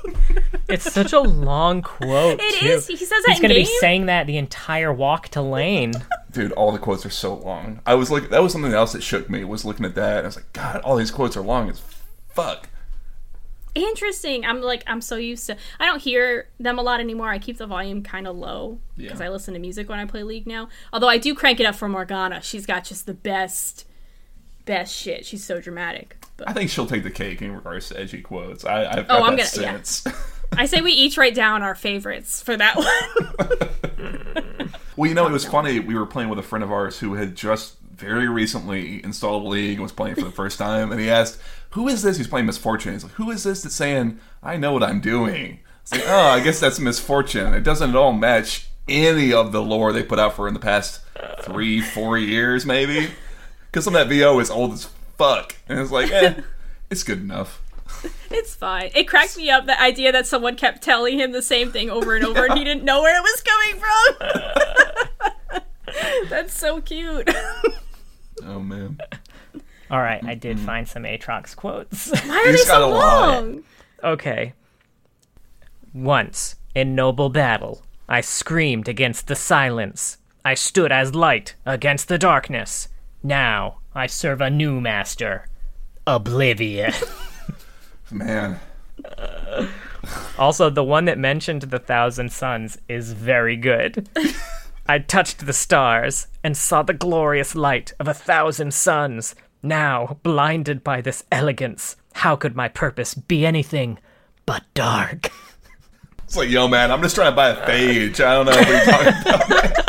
It's 0.69 0.93
such 0.93 1.13
a 1.13 1.21
long 1.21 1.81
quote. 1.83 2.41
It 2.41 2.61
too. 2.61 2.67
is. 2.67 2.89
He 2.89 2.97
says 2.97 3.09
that 3.11 3.25
He's 3.29 3.41
gonna 3.41 3.55
be 3.55 3.63
game? 3.65 3.77
saying 3.79 4.07
that 4.07 4.27
the 4.27 4.37
entire 4.37 4.93
walk 4.93 5.29
to 5.29 5.41
lane. 5.41 5.93
Dude, 6.33 6.51
all 6.53 6.73
the 6.73 6.79
quotes 6.81 7.07
are 7.07 7.11
so 7.11 7.35
long. 7.35 7.81
I 7.87 7.95
was 7.95 8.11
like, 8.11 8.31
that 8.31 8.43
was 8.43 8.51
something 8.53 8.73
else 8.73 8.93
that 8.93 9.03
shook 9.03 9.31
me. 9.31 9.45
Was 9.45 9.65
looking 9.65 9.87
at 9.87 9.95
that, 9.95 10.17
and 10.19 10.25
I 10.25 10.29
was 10.29 10.35
like, 10.37 10.53
God, 10.53 10.81
all 10.81 10.97
these 10.97 11.13
quotes 11.13 11.37
are 11.37 11.41
long 11.41 11.71
as 11.71 11.81
fuck. 12.31 12.69
Interesting. 13.77 14.45
I'm 14.45 14.61
like 14.62 14.83
I'm 14.87 15.01
so 15.01 15.16
used 15.16 15.47
to. 15.47 15.57
I 15.79 15.87
don't 15.87 16.01
hear 16.01 16.49
them 16.59 16.79
a 16.79 16.83
lot 16.83 17.01
anymore. 17.01 17.29
I 17.29 17.39
keep 17.39 17.59
the 17.59 17.66
volume 17.66 18.03
kind 18.03 18.27
of 18.27 18.37
low 18.37 18.79
because 18.97 19.20
Yeah. 19.20 19.27
I 19.27 19.29
listen 19.29 19.55
to 19.55 19.61
music 19.61 19.89
when 19.89 19.99
I 19.99 20.05
play 20.07 20.22
League 20.22 20.47
now. 20.47 20.68
Although 20.93 21.09
I 21.09 21.18
do 21.18 21.35
crank 21.35 21.61
it 21.61 21.66
up 21.66 21.74
for 21.74 21.89
Morgana. 21.89 22.41
She's 22.43 22.66
got 22.66 22.85
just 22.85 23.07
the 23.07 23.14
best, 23.14 23.87
best 24.64 24.95
shit. 24.95 25.27
She's 25.27 25.45
so 25.45 25.61
dramatic. 25.61 26.16
But 26.37 26.49
I 26.49 26.53
think 26.53 26.70
she'll 26.70 26.87
take 26.87 27.03
the 27.03 27.11
cake 27.11 27.41
in 27.43 27.55
regards 27.55 27.89
to 27.91 28.01
edgy 28.01 28.20
quotes. 28.22 28.64
I, 28.64 28.85
I've 28.87 29.07
Oh, 29.09 29.22
I'm 29.24 29.37
that 29.37 29.53
gonna- 29.55 29.83
yeah. 30.07 30.12
I 30.59 30.66
say 30.66 30.81
we 30.81 30.93
each 30.93 31.16
write 31.18 31.35
down 31.35 31.62
our 31.62 31.74
favorites 31.74 32.41
for 32.41 32.57
that 32.57 32.77
one. 32.77 34.70
well, 34.97 35.09
you 35.09 35.14
know, 35.14 35.27
it 35.27 35.33
was 35.33 35.45
funny. 35.45 35.81
We 35.81 35.95
were 35.95 36.07
playing 36.07 36.29
with 36.29 36.39
a 36.39 36.43
friend 36.43 36.62
of 36.62 36.70
ours 36.70 36.99
who 37.01 37.14
had 37.14 37.35
just 37.35 37.74
very 37.97 38.29
recently 38.29 39.03
installed 39.03 39.45
League 39.45 39.75
and 39.75 39.83
was 39.83 39.93
playing 39.93 40.17
for 40.17 40.25
the 40.25 40.31
first 40.31 40.59
time, 40.59 40.93
and 40.93 41.01
he 41.01 41.09
asked, 41.09 41.39
"Who 41.71 41.89
is 41.89 42.03
this?" 42.03 42.17
He's 42.17 42.29
playing 42.29 42.47
Miss 42.47 42.59
Fortune. 42.59 42.93
He's 42.93 43.05
like, 43.05 43.15
"Who 43.15 43.31
is 43.31 43.45
this 43.45 43.63
that's 43.63 43.75
saying 43.75 44.21
I 44.43 44.57
know 44.57 44.73
what 44.73 44.83
I'm 44.83 45.01
doing?" 45.01 45.61
It's 45.83 45.93
like, 45.93 46.05
"Oh, 46.07 46.27
I 46.29 46.41
guess 46.41 46.61
that's 46.61 46.79
Miss 46.79 47.01
Fortune." 47.01 47.55
It 47.55 47.63
doesn't 47.63 47.91
at 47.91 47.97
all 47.97 48.13
match 48.13 48.69
any 48.89 49.33
of 49.33 49.53
the 49.53 49.63
lore 49.63 49.93
they 49.93 50.03
put 50.03 50.19
out 50.19 50.35
for 50.35 50.47
in 50.47 50.55
the 50.55 50.61
past 50.61 51.01
three, 51.41 51.81
four 51.81 52.19
years, 52.19 52.67
maybe. 52.67 53.11
Because 53.71 53.85
some 53.85 53.95
of 53.97 54.09
that 54.09 54.15
VO 54.15 54.39
is 54.41 54.51
old 54.51 54.73
as 54.73 54.89
fuck, 55.17 55.57
and 55.69 55.81
it's 55.81 55.91
like, 55.91 56.11
eh, 56.13 56.35
it's 56.91 57.03
good 57.03 57.21
enough. 57.21 57.63
it's 58.31 58.55
fine. 58.55 58.91
It 58.95 59.05
cracked 59.05 59.37
me 59.37 59.51
up 59.51 59.67
the 59.67 59.81
idea 59.81 60.13
that 60.13 60.27
someone 60.27 60.57
kept 60.57 60.83
telling 60.83 61.19
him 61.19 61.33
the 61.33 61.43
same 61.43 61.73
thing 61.73 61.91
over 61.91 62.15
and 62.15 62.25
over, 62.25 62.45
and 62.45 62.59
he 62.59 62.65
didn't 62.65 62.85
know 62.85 63.03
where 63.03 63.17
it 63.17 63.23
was 63.23 63.43
coming 63.43 63.81
from. 63.81 64.43
That's 66.29 66.59
so 66.59 66.81
cute. 66.81 67.29
Oh 68.47 68.61
man. 68.61 68.99
All 69.91 70.01
right, 70.01 70.23
I 70.25 70.35
did 70.35 70.57
mm-hmm. 70.57 70.67
find 70.67 70.89
some 70.89 71.05
Aatrox 71.05 71.55
quotes. 71.55 72.11
Why 72.11 72.39
are 72.39 72.45
they 72.47 72.53
He's 72.53 72.67
got 72.67 72.79
so 72.79 72.89
a 72.89 72.91
long? 72.91 73.65
okay. 74.03 74.53
Once, 75.95 76.57
in 76.75 76.95
noble 76.95 77.29
battle, 77.29 77.83
I 78.09 78.21
screamed 78.21 78.89
against 78.89 79.29
the 79.29 79.37
silence. 79.37 80.19
I 80.45 80.55
stood 80.55 80.93
as 80.93 81.15
light 81.15 81.55
against 81.65 82.09
the 82.09 82.19
darkness. 82.19 82.89
Now, 83.23 83.79
I 83.95 84.07
serve 84.07 84.41
a 84.41 84.51
new 84.51 84.81
master. 84.81 85.47
Oblivion. 86.07 86.93
Man. 88.11 88.61
Also, 90.39 90.71
the 90.71 90.85
one 90.85 91.07
that 91.07 91.19
mentioned 91.19 91.63
the 91.63 91.79
thousand 91.79 92.31
suns 92.31 92.79
is 92.89 93.13
very 93.13 93.57
good. 93.57 94.09
I 94.89 95.01
touched 95.01 95.45
the 95.45 95.53
stars 95.53 96.28
and 96.45 96.57
saw 96.57 96.82
the 96.82 96.93
glorious 96.95 97.57
light 97.57 97.93
of 97.99 98.07
a 98.07 98.14
thousand 98.14 98.72
suns. 98.72 99.34
Now, 99.62 100.18
blinded 100.22 100.84
by 100.84 101.01
this 101.01 101.24
elegance, 101.32 101.97
how 102.14 102.37
could 102.37 102.55
my 102.55 102.68
purpose 102.68 103.14
be 103.14 103.45
anything 103.45 103.99
but 104.45 104.62
dark? 104.74 105.32
It's 106.24 106.37
like, 106.37 106.51
yo, 106.51 106.68
man, 106.68 106.93
I'm 106.93 107.03
just 107.03 107.16
trying 107.16 107.32
to 107.32 107.37
buy 107.37 107.51
a 107.51 107.66
phage. 107.66 108.20
I 108.20 108.34
don't 108.34 108.47
know 108.47 108.53
what 108.53 108.68
you're 108.68 108.84
talking 108.84 109.09
about. 109.09 109.87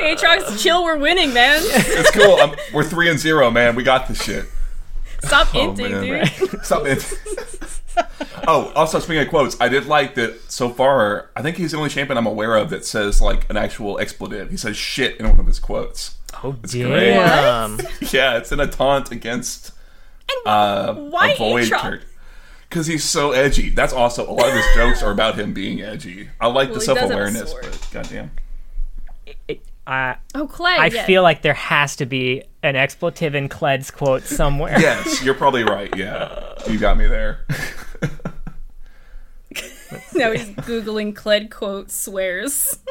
Aatrox, 0.00 0.60
chill, 0.60 0.82
we're 0.82 0.98
winning, 0.98 1.32
man. 1.32 1.60
It's 1.64 2.10
cool. 2.10 2.36
I'm, 2.40 2.56
we're 2.72 2.84
three 2.84 3.08
and 3.08 3.18
zero, 3.18 3.50
man. 3.50 3.74
We 3.76 3.84
got 3.84 4.08
this 4.08 4.22
shit. 4.22 4.46
Stop 5.26 5.54
Oh, 5.54 5.72
hinting, 5.74 6.12
man. 6.12 6.26
dude. 6.38 6.60
Stop 6.64 6.86
it. 6.86 7.04
oh, 8.48 8.72
also 8.74 8.98
speaking 8.98 9.22
of 9.22 9.28
quotes, 9.28 9.60
I 9.60 9.68
did 9.68 9.86
like 9.86 10.14
that 10.16 10.40
so 10.50 10.68
far. 10.70 11.30
I 11.36 11.42
think 11.42 11.56
he's 11.56 11.70
the 11.72 11.76
only 11.78 11.90
champion 11.90 12.18
I'm 12.18 12.26
aware 12.26 12.56
of 12.56 12.70
that 12.70 12.84
says 12.84 13.20
like 13.22 13.48
an 13.50 13.56
actual 13.56 13.98
expletive. 13.98 14.50
He 14.50 14.56
says 14.56 14.76
shit 14.76 15.16
in 15.18 15.28
one 15.28 15.38
of 15.40 15.46
his 15.46 15.58
quotes. 15.58 16.16
Oh, 16.42 16.52
great. 16.52 16.72
damn. 16.72 17.78
Yeah, 18.12 18.36
it's 18.38 18.50
in 18.52 18.60
a 18.60 18.66
taunt 18.66 19.10
against 19.12 19.72
uh, 20.46 20.94
why 20.94 21.30
a 21.32 21.36
void 21.36 21.68
Aatrox? 21.70 22.02
Because 22.68 22.86
he's 22.88 23.04
so 23.04 23.30
edgy. 23.32 23.70
That's 23.70 23.92
also 23.92 24.28
a 24.28 24.32
lot 24.32 24.48
of 24.48 24.54
his 24.54 24.64
jokes 24.74 25.02
are 25.02 25.12
about 25.12 25.38
him 25.38 25.52
being 25.54 25.80
edgy. 25.80 26.28
I 26.40 26.48
like 26.48 26.70
Well, 26.70 26.80
the 26.80 26.80
he 26.80 26.86
does 26.86 26.86
have 26.86 26.98
self 26.98 27.10
a 27.10 27.14
awareness, 27.14 27.50
sword. 27.50 27.62
but 27.70 27.88
goddamn. 27.92 28.30
I, 29.86 30.16
Oh, 30.34 30.46
Clay. 30.46 30.76
I 30.78 30.86
yeah. 30.86 31.04
feel 31.04 31.22
like 31.22 31.42
there 31.42 31.54
has 31.54 31.96
to 31.96 32.06
be 32.06 32.42
an 32.62 32.76
expletive 32.76 33.34
in 33.34 33.48
Kled's 33.48 33.90
quote 33.90 34.22
somewhere. 34.24 34.78
Yes, 34.80 35.22
you're 35.22 35.34
probably 35.34 35.62
right. 35.64 35.94
Yeah, 35.96 36.54
you 36.68 36.78
got 36.78 36.96
me 36.96 37.06
there. 37.06 37.46
now 40.14 40.32
he's 40.32 40.48
googling 40.50 41.14
Kled 41.14 41.50
quote 41.50 41.90
swears. 41.90 42.78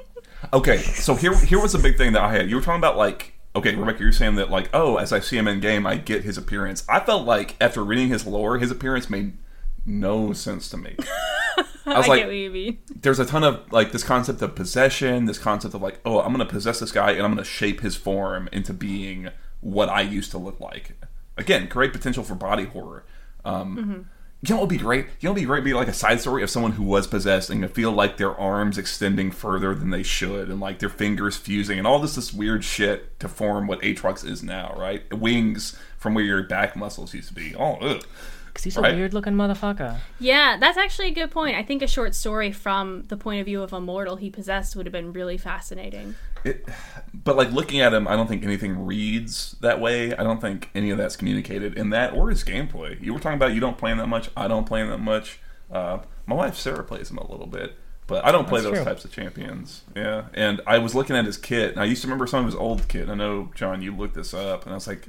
Okay, 0.52 0.78
so 0.80 1.16
here 1.16 1.34
here 1.38 1.60
was 1.60 1.74
a 1.74 1.80
big 1.80 1.98
thing 1.98 2.12
that 2.14 2.22
I 2.22 2.34
had. 2.34 2.50
You 2.50 2.58
were 2.58 2.62
talking 2.62 2.78
about 2.78 2.98
like, 2.98 3.34
okay, 3.56 3.74
Rebecca, 3.74 4.00
you're 4.04 4.12
saying 4.12 4.36
that 4.36 4.52
like, 4.52 4.70
oh, 4.74 4.98
as 4.98 5.14
I 5.14 5.22
see 5.22 5.38
him 5.38 5.48
in 5.48 5.62
game, 5.62 5.88
I 5.88 5.96
get 5.96 6.24
his 6.24 6.38
appearance. 6.38 6.84
I 6.89 7.00
felt 7.00 7.26
like 7.26 7.56
after 7.62 7.82
reading 7.82 8.10
his 8.10 8.28
lore, 8.28 8.58
his 8.60 8.70
appearance 8.70 9.10
made 9.10 9.38
no 9.86 10.34
sense 10.34 10.68
to 10.70 10.78
me. 10.78 10.98
I 11.86 11.98
was 11.98 12.06
I 12.06 12.10
like, 12.10 12.20
get 12.22 12.28
what 12.28 12.36
you 12.36 12.50
mean. 12.50 12.78
there's 13.02 13.20
a 13.20 13.26
ton 13.26 13.44
of 13.44 13.72
like 13.72 13.92
this 13.92 14.04
concept 14.04 14.42
of 14.42 14.56
possession, 14.56 15.26
this 15.26 15.38
concept 15.38 15.74
of 15.74 15.82
like, 15.82 16.00
oh, 16.06 16.20
I'm 16.22 16.32
gonna 16.32 16.46
possess 16.46 16.80
this 16.80 16.92
guy 16.92 17.12
and 17.12 17.22
I'm 17.24 17.32
gonna 17.32 17.44
shape 17.44 17.82
his 17.82 17.96
form 17.96 18.48
into 18.52 18.74
being 18.74 19.30
what 19.62 19.90
I 19.90 20.02
used 20.02 20.32
to 20.32 20.38
look 20.38 20.60
like. 20.60 20.94
Again, 21.38 21.68
great 21.68 21.94
potential 21.94 22.24
for 22.24 22.36
body 22.36 22.66
horror. 22.66 23.06
Um, 23.44 24.10
You 24.42 24.54
know 24.56 24.60
what 24.60 24.70
would 24.70 24.78
be 24.78 24.84
great? 24.84 25.06
You 25.22 25.28
know 25.28 25.32
what 25.32 25.36
would 25.36 25.42
be 25.42 25.46
great? 25.46 25.64
Be 25.64 25.74
like 25.74 25.88
a 25.88 25.94
side 25.94 26.20
story 26.20 26.44
of 26.44 26.50
someone 26.50 26.74
who 26.74 26.84
was 26.84 27.08
possessed 27.08 27.50
and 27.50 27.62
you 27.62 27.68
feel 27.70 27.92
like 27.92 28.18
their 28.18 28.36
arms 28.38 28.78
extending 28.78 29.32
further 29.32 29.74
than 29.74 29.90
they 29.90 30.04
should, 30.04 30.50
and 30.50 30.60
like 30.60 30.80
their 30.80 30.90
fingers 30.90 31.38
fusing, 31.38 31.78
and 31.78 31.88
all 31.88 32.00
this 32.00 32.16
this 32.16 32.34
weird 32.34 32.64
shit 32.66 33.18
to 33.22 33.30
form 33.30 33.68
what 33.68 33.82
Aatrox 33.82 34.26
is 34.30 34.44
now, 34.44 34.76
right? 34.78 35.02
Wings 35.18 35.78
from 35.98 36.14
where 36.14 36.26
your 36.26 36.44
back 36.44 36.76
muscles 36.76 37.14
used 37.14 37.30
to 37.30 37.34
be. 37.34 37.56
Oh, 37.56 37.76
ugh. 37.76 38.06
Because 38.54 38.66
he's 38.66 38.78
a 38.78 38.82
weird 38.82 39.16
looking 39.16 39.34
motherfucker. 39.34 39.97
Yeah, 40.20 40.58
that's 40.60 40.78
actually 40.78 41.08
a 41.08 41.14
good 41.14 41.32
point. 41.32 41.56
I 41.56 41.64
think 41.64 41.82
a 41.82 41.88
short 41.88 42.14
story 42.14 42.51
from 42.51 43.06
the 43.08 43.18
point 43.18 43.39
of 43.39 43.47
view 43.47 43.64
of 43.64 43.74
a 43.74 43.82
mortal 43.82 44.18
he 44.18 44.30
possessed 44.30 44.76
would 44.76 44.86
have 44.86 44.93
been 44.93 45.12
really 45.12 45.38
fascinating. 45.38 46.14
It, 46.43 46.68
but 47.14 47.36
like 47.36 47.51
looking 47.51 47.82
at 47.82 47.95
him, 47.95 48.08
I 48.08 48.16
don't 48.16 48.28
think 48.28 48.43
anything 48.43 48.86
reads 48.86 49.56
that 49.62 49.82
way. 49.82 50.16
I 50.16 50.22
don't 50.22 50.39
think 50.39 50.70
any 50.76 50.91
of 50.91 50.99
that's 50.99 51.16
communicated 51.16 51.76
in 51.78 51.89
that 51.91 52.14
or 52.14 52.30
his 52.30 52.43
gameplay. 52.43 53.01
You 53.01 53.14
were 53.16 53.20
talking 53.20 53.38
about 53.38 53.54
you 53.54 53.60
don't 53.60 53.78
play 53.78 53.91
him 53.91 53.97
that 53.97 54.08
much. 54.08 54.30
I 54.38 54.47
don't 54.47 54.66
play 54.66 54.82
him 54.82 54.89
that 54.89 54.99
much. 54.99 55.39
Uh, 55.72 55.99
my 56.28 56.36
wife 56.36 56.56
Sarah 56.56 56.84
plays 56.84 57.10
him 57.10 57.18
a 57.18 57.32
little 57.32 57.47
bit, 57.47 57.76
but 58.06 58.24
I 58.24 58.32
don't 58.32 58.47
play 58.47 58.62
That's 58.62 58.70
those 58.72 58.84
true. 58.84 58.86
types 58.86 59.04
of 59.04 59.12
champions. 59.12 59.82
Yeah, 59.95 60.26
and 60.36 60.62
I 60.68 60.78
was 60.78 60.93
looking 60.93 61.16
at 61.16 61.26
his 61.26 61.38
kit, 61.38 61.72
and 61.72 61.80
I 61.80 61.86
used 61.86 62.04
to 62.04 62.08
remember 62.08 62.28
some 62.28 62.41
of 62.41 62.45
his 62.45 62.56
old 62.56 62.88
kit. 62.88 63.10
I 63.10 63.16
know 63.16 63.49
John, 63.56 63.82
you 63.82 63.95
looked 63.95 64.14
this 64.14 64.36
up, 64.36 64.64
and 64.66 64.74
I 64.74 64.76
was 64.76 64.86
like. 64.86 65.08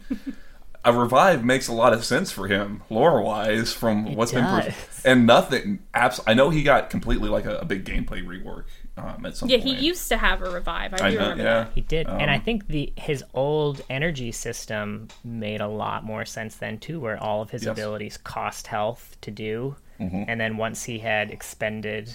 A 0.87 0.93
revive 0.93 1.45
makes 1.45 1.67
a 1.69 1.73
lot 1.73 1.93
of 1.95 2.05
sense 2.05 2.31
for 2.31 2.47
him, 2.47 2.83
lore 2.91 3.23
wise, 3.23 3.73
from 3.73 4.15
what's 4.15 4.33
been 4.33 4.45
pre- 4.47 4.75
and 5.05 5.27
nothing. 5.27 5.79
Abs- 5.95 6.21
I 6.27 6.35
know 6.35 6.51
he 6.51 6.63
got 6.63 6.91
completely 6.91 7.29
like 7.31 7.47
a, 7.47 7.57
a 7.59 7.65
big 7.65 7.85
gameplay 7.87 8.23
rework 8.23 8.65
um, 8.99 9.25
at 9.25 9.35
some 9.37 9.49
Yeah, 9.49 9.59
point. 9.59 9.79
he 9.79 9.87
used 9.87 10.09
to 10.11 10.19
have 10.19 10.43
a 10.43 10.51
revive. 10.51 10.93
I, 10.95 11.07
I 11.07 11.11
do 11.11 11.17
know, 11.17 11.23
remember 11.23 11.43
yeah. 11.45 11.65
that. 11.65 11.73
He 11.75 11.81
did, 11.81 12.07
and 12.07 12.31
I 12.31 12.37
Um, 12.37 12.43
think 12.43 12.67
the 12.67 12.93
his 12.97 13.25
old 13.33 13.83
energy 13.89 14.31
system 14.31 15.09
made 15.25 15.63
a 15.63 15.69
lot 15.69 16.05
more 16.05 16.27
sense 16.27 16.57
then 16.57 16.79
too, 16.79 17.01
where 17.01 17.17
all 17.23 17.41
of 17.41 17.51
his 17.51 17.65
Yes. 17.65 17.73
abilities 17.73 18.17
cost 18.19 18.67
health 18.67 19.17
to 19.23 19.31
do, 19.31 19.77
Mm-hmm. 20.01 20.25
and 20.29 20.41
then 20.41 20.57
once 20.59 20.85
he 20.85 20.99
had 20.99 21.31
expended 21.31 22.15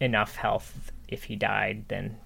enough 0.00 0.34
health, 0.36 0.92
if 1.08 1.24
he 1.24 1.36
died, 1.36 1.84
then 1.88 2.18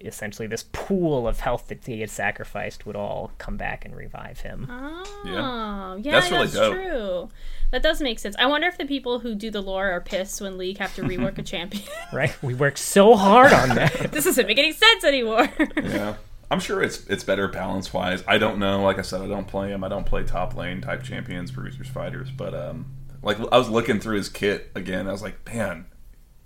essentially 0.00 0.46
this 0.48 0.64
pool 0.72 1.26
of 1.28 1.40
health 1.40 1.68
that 1.68 1.84
he 1.84 2.00
had 2.00 2.10
sacrificed 2.10 2.86
would 2.86 2.96
all 2.96 3.32
come 3.38 3.56
back 3.56 3.84
and 3.84 3.94
revive 3.96 4.40
him. 4.40 4.66
Oh, 4.70 5.04
Yeah. 5.24 5.96
yeah, 5.96 6.12
That's 6.20 6.30
that's, 6.30 6.54
really 6.54 6.68
dope. 6.68 6.74
true. 6.74 7.28
That 7.70 7.82
does 7.82 8.00
make 8.00 8.18
sense. 8.18 8.36
I 8.38 8.46
wonder 8.46 8.66
if 8.66 8.76
the 8.78 8.84
people 8.84 9.20
who 9.20 9.34
do 9.34 9.50
the 9.50 9.62
lore 9.62 9.90
are 9.90 10.00
pissed 10.00 10.40
when 10.40 10.58
League 10.58 10.78
have 10.78 10.94
to 10.96 11.02
rework 11.02 11.38
a 11.38 11.42
champion. 11.52 11.84
Right? 12.12 12.34
We 12.42 12.54
worked 12.54 12.78
so 12.78 13.14
hard 13.16 13.52
on 13.52 13.70
that. 13.76 13.92
this 14.12 14.24
doesn't 14.24 14.46
make 14.46 14.58
any 14.58 14.72
sense 14.72 15.04
anymore. 15.04 15.48
Yeah. 15.76 16.16
I'm 16.50 16.60
sure 16.60 16.82
it's 16.82 17.06
it's 17.06 17.24
better 17.24 17.48
balance 17.48 17.94
wise. 17.94 18.22
I 18.28 18.36
don't 18.36 18.58
know. 18.58 18.82
Like 18.82 18.98
I 18.98 19.02
said, 19.02 19.22
I 19.22 19.26
don't 19.26 19.48
play 19.48 19.70
him. 19.70 19.82
I 19.82 19.88
don't 19.88 20.04
play 20.04 20.22
top 20.22 20.54
lane 20.54 20.82
type 20.82 21.02
champions, 21.02 21.50
bruisers, 21.50 21.88
fighters. 21.88 22.30
But 22.30 22.54
um, 22.54 22.84
like 23.22 23.38
I 23.50 23.56
was 23.56 23.70
looking 23.70 24.00
through 24.00 24.16
his 24.18 24.28
kit 24.28 24.70
again. 24.74 25.08
I 25.08 25.12
was 25.12 25.22
like, 25.22 25.36
man, 25.50 25.86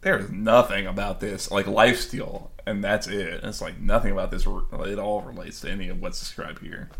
there 0.03 0.19
is 0.19 0.31
nothing 0.31 0.87
about 0.87 1.21
this 1.21 1.51
like 1.51 1.67
lifesteal, 1.67 2.51
and 2.67 2.83
that's 2.83 3.07
it. 3.07 3.41
It's 3.43 3.61
like 3.61 3.81
nothing 3.81 4.13
about 4.13 4.31
this. 4.31 4.47
It 4.47 4.99
all 4.99 5.23
relates 5.23 5.61
to 5.61 5.71
any 5.71 5.89
of 5.89 6.01
what's 6.01 6.19
described 6.19 6.61
here. 6.63 6.91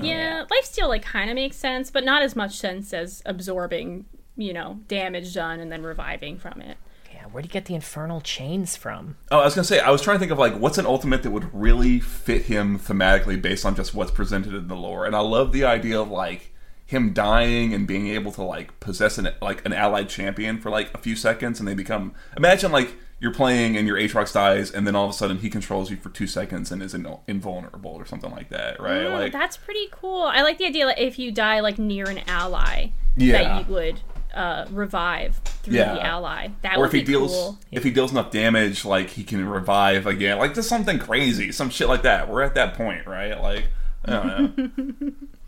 yeah, 0.00 0.44
lifesteal 0.50 0.88
like 0.88 1.02
kind 1.02 1.30
of 1.30 1.34
makes 1.34 1.56
sense, 1.56 1.90
but 1.90 2.04
not 2.04 2.22
as 2.22 2.36
much 2.36 2.56
sense 2.56 2.92
as 2.92 3.22
absorbing, 3.26 4.04
you 4.36 4.52
know, 4.52 4.80
damage 4.88 5.34
done 5.34 5.58
and 5.60 5.72
then 5.72 5.82
reviving 5.82 6.38
from 6.38 6.60
it. 6.60 6.76
yeah, 7.12 7.24
where 7.32 7.42
do 7.42 7.46
you 7.46 7.52
get 7.52 7.64
the 7.64 7.74
infernal 7.74 8.20
chains 8.20 8.76
from? 8.76 9.16
Oh, 9.30 9.40
I 9.40 9.44
was 9.44 9.54
gonna 9.54 9.64
say 9.64 9.80
I 9.80 9.90
was 9.90 10.02
trying 10.02 10.16
to 10.16 10.20
think 10.20 10.32
of 10.32 10.38
like 10.38 10.54
what's 10.54 10.78
an 10.78 10.86
ultimate 10.86 11.22
that 11.24 11.30
would 11.30 11.52
really 11.52 11.98
fit 11.98 12.42
him 12.42 12.78
thematically 12.78 13.40
based 13.40 13.66
on 13.66 13.74
just 13.74 13.94
what's 13.94 14.10
presented 14.12 14.54
in 14.54 14.68
the 14.68 14.76
lore, 14.76 15.06
and 15.06 15.16
I 15.16 15.20
love 15.20 15.52
the 15.52 15.64
idea 15.64 16.00
of 16.00 16.08
like 16.10 16.51
him 16.92 17.12
dying 17.12 17.74
and 17.74 17.86
being 17.86 18.06
able 18.08 18.30
to 18.32 18.42
like 18.42 18.78
possess 18.80 19.18
an 19.18 19.28
like 19.42 19.66
an 19.66 19.72
allied 19.72 20.08
champion 20.08 20.58
for 20.60 20.70
like 20.70 20.94
a 20.94 20.98
few 20.98 21.16
seconds, 21.16 21.58
and 21.58 21.68
they 21.68 21.74
become. 21.74 22.14
Imagine 22.36 22.70
like 22.72 22.94
you're 23.18 23.32
playing 23.34 23.76
and 23.76 23.86
your 23.86 23.96
Aatrox 23.96 24.32
dies, 24.32 24.70
and 24.70 24.86
then 24.86 24.94
all 24.96 25.04
of 25.04 25.10
a 25.10 25.12
sudden 25.14 25.38
he 25.38 25.50
controls 25.50 25.90
you 25.90 25.96
for 25.96 26.08
two 26.08 26.26
seconds 26.26 26.72
and 26.72 26.82
is 26.82 26.92
in, 26.94 27.06
invulnerable 27.28 27.90
or 27.92 28.04
something 28.06 28.30
like 28.30 28.48
that, 28.48 28.80
right? 28.80 29.02
Mm, 29.02 29.12
like 29.18 29.32
that's 29.32 29.56
pretty 29.56 29.88
cool. 29.90 30.22
I 30.24 30.42
like 30.42 30.58
the 30.58 30.66
idea 30.66 30.86
that 30.86 30.98
if 30.98 31.18
you 31.18 31.30
die 31.32 31.60
like 31.60 31.78
near 31.78 32.08
an 32.08 32.18
ally, 32.28 32.88
Yeah. 33.16 33.42
that 33.42 33.68
you 33.68 33.74
would 33.74 34.00
uh, 34.34 34.66
revive 34.70 35.36
through 35.62 35.74
Yeah. 35.74 35.94
the 35.94 36.04
ally. 36.04 36.48
That 36.62 36.76
or 36.78 36.80
would 36.80 36.86
if 36.86 36.92
he 36.92 37.00
be 37.00 37.12
deals 37.12 37.30
cool. 37.32 37.58
if 37.70 37.84
he 37.84 37.90
deals 37.90 38.10
enough 38.12 38.30
damage, 38.32 38.84
like 38.84 39.10
he 39.10 39.22
can 39.24 39.46
revive 39.48 40.06
again, 40.06 40.38
like 40.38 40.54
just 40.54 40.68
something 40.68 40.98
crazy, 40.98 41.52
some 41.52 41.70
shit 41.70 41.86
like 41.88 42.02
that. 42.02 42.28
We're 42.28 42.42
at 42.42 42.54
that 42.56 42.74
point, 42.74 43.06
right? 43.06 43.40
Like 43.40 43.64
I 44.04 44.10
don't 44.10 44.26
know. 44.58 45.12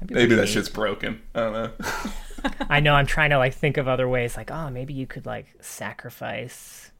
That'd 0.00 0.14
maybe 0.14 0.34
that 0.34 0.42
neat. 0.42 0.50
shit's 0.50 0.68
broken. 0.68 1.20
I 1.34 1.40
don't 1.40 1.52
know. 1.52 1.70
I 2.70 2.80
know 2.80 2.94
I'm 2.94 3.06
trying 3.06 3.30
to 3.30 3.38
like 3.38 3.54
think 3.54 3.76
of 3.76 3.86
other 3.86 4.08
ways 4.08 4.36
like 4.36 4.50
oh 4.50 4.70
maybe 4.70 4.94
you 4.94 5.06
could 5.06 5.26
like 5.26 5.46
sacrifice 5.60 6.90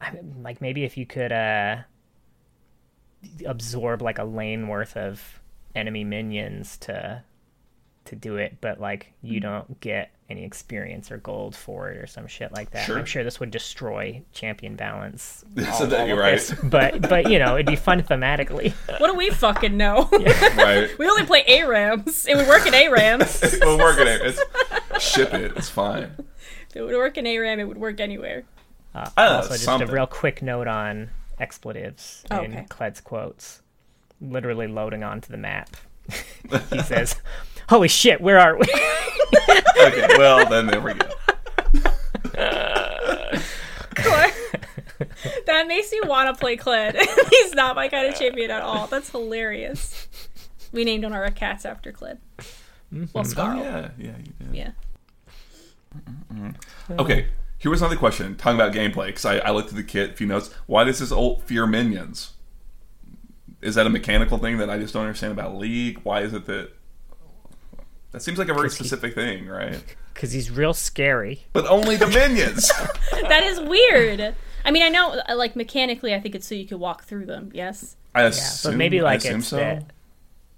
I 0.00 0.12
mean, 0.12 0.36
like 0.42 0.60
maybe 0.60 0.84
if 0.84 0.96
you 0.96 1.04
could 1.06 1.32
uh 1.32 1.78
absorb 3.44 4.02
like 4.02 4.18
a 4.18 4.24
lane 4.24 4.68
worth 4.68 4.96
of 4.96 5.40
enemy 5.74 6.04
minions 6.04 6.76
to 6.78 7.24
to 8.04 8.14
do 8.16 8.36
it 8.36 8.56
but 8.60 8.80
like 8.80 9.12
you 9.22 9.40
don't 9.40 9.80
get 9.80 10.10
any 10.30 10.44
experience 10.44 11.10
or 11.10 11.18
gold 11.18 11.54
for 11.54 11.90
it 11.90 11.98
or 11.98 12.06
some 12.06 12.26
shit 12.26 12.50
like 12.50 12.70
that. 12.70 12.86
Sure. 12.86 12.98
I'm 12.98 13.04
sure 13.04 13.22
this 13.24 13.38
would 13.40 13.50
destroy 13.50 14.22
champion 14.32 14.74
balance. 14.74 15.44
So 15.78 15.84
that 15.86 16.00
all 16.00 16.06
you're 16.06 16.18
right. 16.18 16.32
this, 16.32 16.54
But 16.62 17.02
but 17.02 17.30
you 17.30 17.38
know, 17.38 17.54
it'd 17.56 17.66
be 17.66 17.76
fun 17.76 18.02
thematically. 18.02 18.72
What 18.98 19.10
do 19.10 19.14
we 19.14 19.28
fucking 19.30 19.76
know? 19.76 20.08
right. 20.12 20.90
we 20.98 21.06
only 21.08 21.26
play 21.26 21.44
ARAMs. 21.46 22.26
It 22.26 22.36
would 22.36 22.48
work 22.48 22.66
in 22.66 22.72
ARAMs. 22.72 23.60
we'll 23.60 23.76
work 23.78 23.98
it. 23.98 24.08
It's, 24.22 25.04
ship 25.04 25.34
it. 25.34 25.52
It's 25.56 25.68
fine. 25.68 26.12
If 26.70 26.76
it 26.76 26.82
would 26.82 26.94
work 26.94 27.18
in 27.18 27.26
ARAM, 27.26 27.60
it 27.60 27.64
would 27.64 27.78
work 27.78 28.00
anywhere. 28.00 28.44
Uh, 28.94 29.10
I 29.16 29.22
don't 29.24 29.30
know, 29.32 29.36
also, 29.38 29.48
just 29.50 29.64
something. 29.64 29.88
a 29.88 29.92
real 29.92 30.06
quick 30.06 30.40
note 30.42 30.68
on 30.68 31.10
expletives 31.38 32.24
Oh, 32.30 32.40
in 32.42 32.52
okay. 32.52 32.66
Kled's 32.70 33.00
quotes. 33.00 33.60
Literally 34.20 34.68
loading 34.68 35.02
onto 35.04 35.30
the 35.30 35.36
map. 35.36 35.76
he 36.70 36.80
says, 36.82 37.16
Holy 37.68 37.88
shit, 37.88 38.20
where 38.20 38.38
are 38.38 38.56
we? 38.56 38.66
Okay. 39.76 40.06
Well, 40.16 40.48
then 40.48 40.66
there 40.68 40.80
we 40.80 40.94
go. 40.94 41.08
that 45.46 45.66
makes 45.66 45.90
me 45.92 46.00
want 46.04 46.34
to 46.34 46.40
play 46.40 46.56
Kled. 46.56 46.96
He's 47.30 47.54
not 47.54 47.74
my 47.76 47.88
kind 47.88 48.06
of 48.06 48.14
champion 48.18 48.50
at 48.50 48.62
all. 48.62 48.86
That's 48.86 49.10
hilarious. 49.10 50.08
We 50.72 50.84
named 50.84 51.04
one 51.04 51.12
of 51.12 51.18
our 51.18 51.30
cats 51.30 51.64
after 51.64 51.92
Kled. 51.92 52.18
Mm-hmm. 52.92 53.04
Well, 53.12 53.24
Oh 53.26 53.28
Skaarl. 53.28 53.60
yeah, 53.60 53.88
yeah, 53.98 54.12
you 54.18 54.32
did. 54.46 54.54
yeah. 54.54 54.70
Mm-hmm. 56.32 57.00
Okay, 57.00 57.28
here 57.58 57.70
was 57.70 57.80
another 57.82 57.96
question 57.96 58.36
talking 58.36 58.60
about 58.60 58.72
gameplay 58.72 59.06
because 59.06 59.24
I, 59.24 59.38
I 59.38 59.50
looked 59.50 59.70
at 59.70 59.76
the 59.76 59.82
kit. 59.84 60.10
A 60.10 60.12
few 60.14 60.26
notes. 60.26 60.50
Why 60.66 60.84
does 60.84 61.00
this 61.00 61.10
ult 61.12 61.42
fear 61.42 61.66
minions? 61.66 62.33
Is 63.64 63.74
that 63.76 63.86
a 63.86 63.90
mechanical 63.90 64.38
thing 64.38 64.58
that 64.58 64.68
I 64.70 64.78
just 64.78 64.92
don't 64.94 65.02
understand 65.04 65.32
about 65.32 65.56
League? 65.56 66.00
Why 66.02 66.20
is 66.22 66.32
it 66.34 66.44
that? 66.46 66.70
That 68.12 68.22
seems 68.22 68.38
like 68.38 68.48
a 68.48 68.54
very 68.54 68.68
'Cause 68.68 68.78
he- 68.78 68.84
specific 68.84 69.14
thing, 69.14 69.46
right? 69.46 69.82
Because 70.12 70.30
he's 70.32 70.50
real 70.50 70.74
scary. 70.74 71.44
But 71.52 71.66
only 71.66 71.96
the 71.96 72.06
minions. 72.06 72.70
That 73.28 73.42
is 73.42 73.58
weird. 73.60 74.34
I 74.64 74.70
mean, 74.70 74.82
I 74.82 74.88
know, 74.88 75.20
uh, 75.28 75.34
like, 75.36 75.56
mechanically, 75.56 76.14
I 76.14 76.20
think 76.20 76.34
it's 76.34 76.46
so 76.46 76.54
you 76.54 76.66
could 76.66 76.78
walk 76.78 77.04
through 77.04 77.26
them, 77.26 77.50
yes? 77.54 77.96
I 78.14 78.22
Yeah, 78.22 78.28
assume. 78.28 78.72
but 78.72 78.78
maybe 78.78 79.00
I 79.00 79.02
like 79.02 79.18
assume 79.20 79.38
it's 79.40 79.48
so. 79.48 79.56
that, 79.56 79.90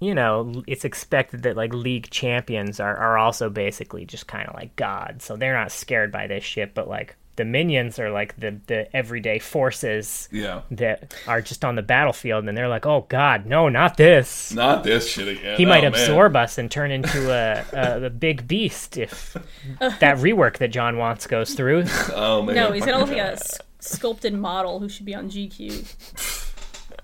you 0.01 0.15
know, 0.15 0.63
it's 0.67 0.85
expected 0.85 1.45
that 1.45 1.57
like 1.57 1.73
league 1.73 2.11
champions 2.11 2.81
are, 2.81 2.95
are 2.97 3.17
also 3.19 3.49
basically 3.49 4.05
just 4.05 4.27
kind 4.27 4.47
of 4.49 4.55
like 4.55 4.77
gods. 4.77 5.25
So 5.25 5.37
they're 5.37 5.55
not 5.55 5.73
scared 5.73 6.13
by 6.13 6.27
this 6.27 6.45
shit, 6.45 6.75
but 6.75 6.89
like 6.89 7.17
the 7.37 7.45
minions 7.45 7.99
are 7.99 8.11
like 8.11 8.35
the, 8.39 8.59
the 8.67 8.95
everyday 8.97 9.39
forces 9.39 10.29
Yeah, 10.33 10.63
that 10.73 11.15
are 11.27 11.41
just 11.41 11.65
on 11.65 11.75
the 11.77 11.83
battlefield 11.83 12.47
and 12.49 12.57
they're 12.57 12.69
like, 12.69 12.87
oh 12.87 13.07
god, 13.09 13.47
no, 13.47 13.69
not 13.69 13.97
this. 13.97 14.53
not 14.53 14.85
this 14.85 15.09
shit 15.09 15.29
again. 15.29 15.57
he 15.57 15.65
might 15.67 15.85
Oh, 15.85 15.91
man. 15.91 16.01
absorb 16.01 16.37
us 16.37 16.59
and 16.59 16.71
turn 16.71 16.91
into 16.91 17.31
a, 17.31 17.65
a, 17.73 18.05
a 18.07 18.11
big 18.11 18.49
beast 18.49 18.97
if 18.97 19.35
that 19.79 20.17
rework 20.19 20.59
that 20.59 20.69
John 20.69 20.97
wants 20.99 21.27
goes 21.27 21.55
through. 21.55 21.85
Oh 22.13 22.43
man. 22.43 22.55
No, 22.57 22.73
he's 22.73 22.85
gonna 22.85 22.99
look 22.99 23.09
like 23.09 23.19
a 23.19 23.33
s- 23.33 23.59
sculpted 23.81 24.35
model 24.35 24.81
who 24.81 24.89
should 24.89 25.05
be 25.07 25.15
on 25.15 25.29
GQ. 25.31 25.95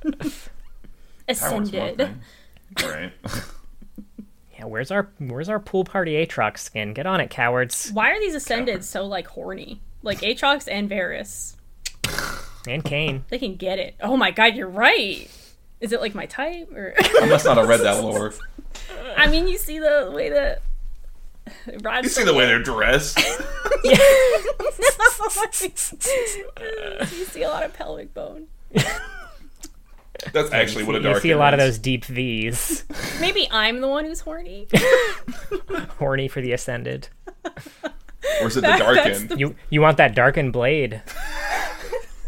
That 0.03 1.41
one's 1.53 1.73
one 1.73 1.73
Ascended. 1.89 1.97
thing. 1.99 2.21
Right. 2.83 3.13
Yeah, 4.59 4.67
where's 4.69 4.93
our 4.93 5.11
where's 5.19 5.49
our 5.49 5.59
pool 5.59 5.83
party 5.83 6.13
Aatrox 6.25 6.59
skin? 6.59 6.93
Get 6.95 7.05
on 7.05 7.21
it, 7.21 7.31
cowards 7.31 7.91
Why 7.93 8.11
are 8.13 8.21
these 8.21 8.37
Ascended 8.37 8.85
so, 8.85 9.05
like, 9.05 9.27
horny? 9.27 9.81
Like, 10.03 10.21
Aatrox 10.21 10.69
and 10.71 10.89
Varus. 10.89 11.57
and 12.67 12.85
Kayn. 12.85 13.25
They 13.29 13.39
can 13.39 13.57
get 13.57 13.79
it. 13.79 13.95
Oh 14.01 14.17
my 14.17 14.31
god, 14.31 14.55
you're 14.57 14.69
right. 14.69 15.31
Is 15.81 15.93
it, 15.93 16.01
like, 16.01 16.15
my 16.15 16.27
type? 16.27 16.73
Or 16.73 16.95
I 17.21 17.27
must 17.27 17.45
not 17.45 17.57
have 17.57 17.69
read 17.69 17.81
that 17.81 18.03
lore. 18.03 18.33
I 19.17 19.29
mean, 19.29 19.49
you 19.49 19.59
see 19.59 19.79
the 19.79 20.11
way 20.15 20.31
that. 20.31 20.63
Rod's 21.83 22.05
You 22.05 22.11
see 22.11 22.25
the 22.25 22.35
way 22.35 22.47
they're 22.47 22.63
dressed. 22.63 23.19
you 23.85 23.97
see 27.25 27.43
a 27.43 27.49
lot 27.49 27.65
of 27.65 27.73
pelvic 27.73 28.15
bone. 28.15 28.47
That's 30.33 30.53
actually 30.53 30.85
what 30.85 30.95
a 30.95 31.01
dark. 31.01 31.17
you 31.17 31.21
see 31.21 31.31
a 31.33 31.37
lot 31.37 31.53
of 31.53 31.59
those 31.59 31.79
deep 31.79 32.05
V's. 32.05 32.85
Maybe 33.21 33.49
I'm 33.51 33.81
the 33.81 33.89
one 33.89 34.05
who's 34.05 34.21
horny. 34.21 34.69
Horny 35.99 36.29
for 36.29 36.41
the 36.41 36.53
ascended. 36.53 37.09
Or 38.41 38.47
is 38.49 38.57
it 38.57 38.61
the 38.63 38.67
That- 38.69 38.79
that's 38.95 39.21
darkened? 39.21 39.41
You 39.41 39.55
you 39.71 39.81
want 39.81 39.97
that 39.99 40.15
darkened 40.15 40.53
blade? 40.53 41.03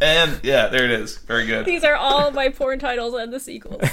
And 0.01 0.39
yeah, 0.43 0.67
there 0.67 0.85
it 0.85 0.91
is. 0.91 1.17
Very 1.19 1.47
good. 1.47 1.65
These 1.65 1.83
are 1.83 1.95
all 1.95 2.31
my 2.33 2.51
porn 2.51 2.79
titles 2.79 3.15
and 3.15 3.33
the 3.33 3.41
sequels. 3.41 3.81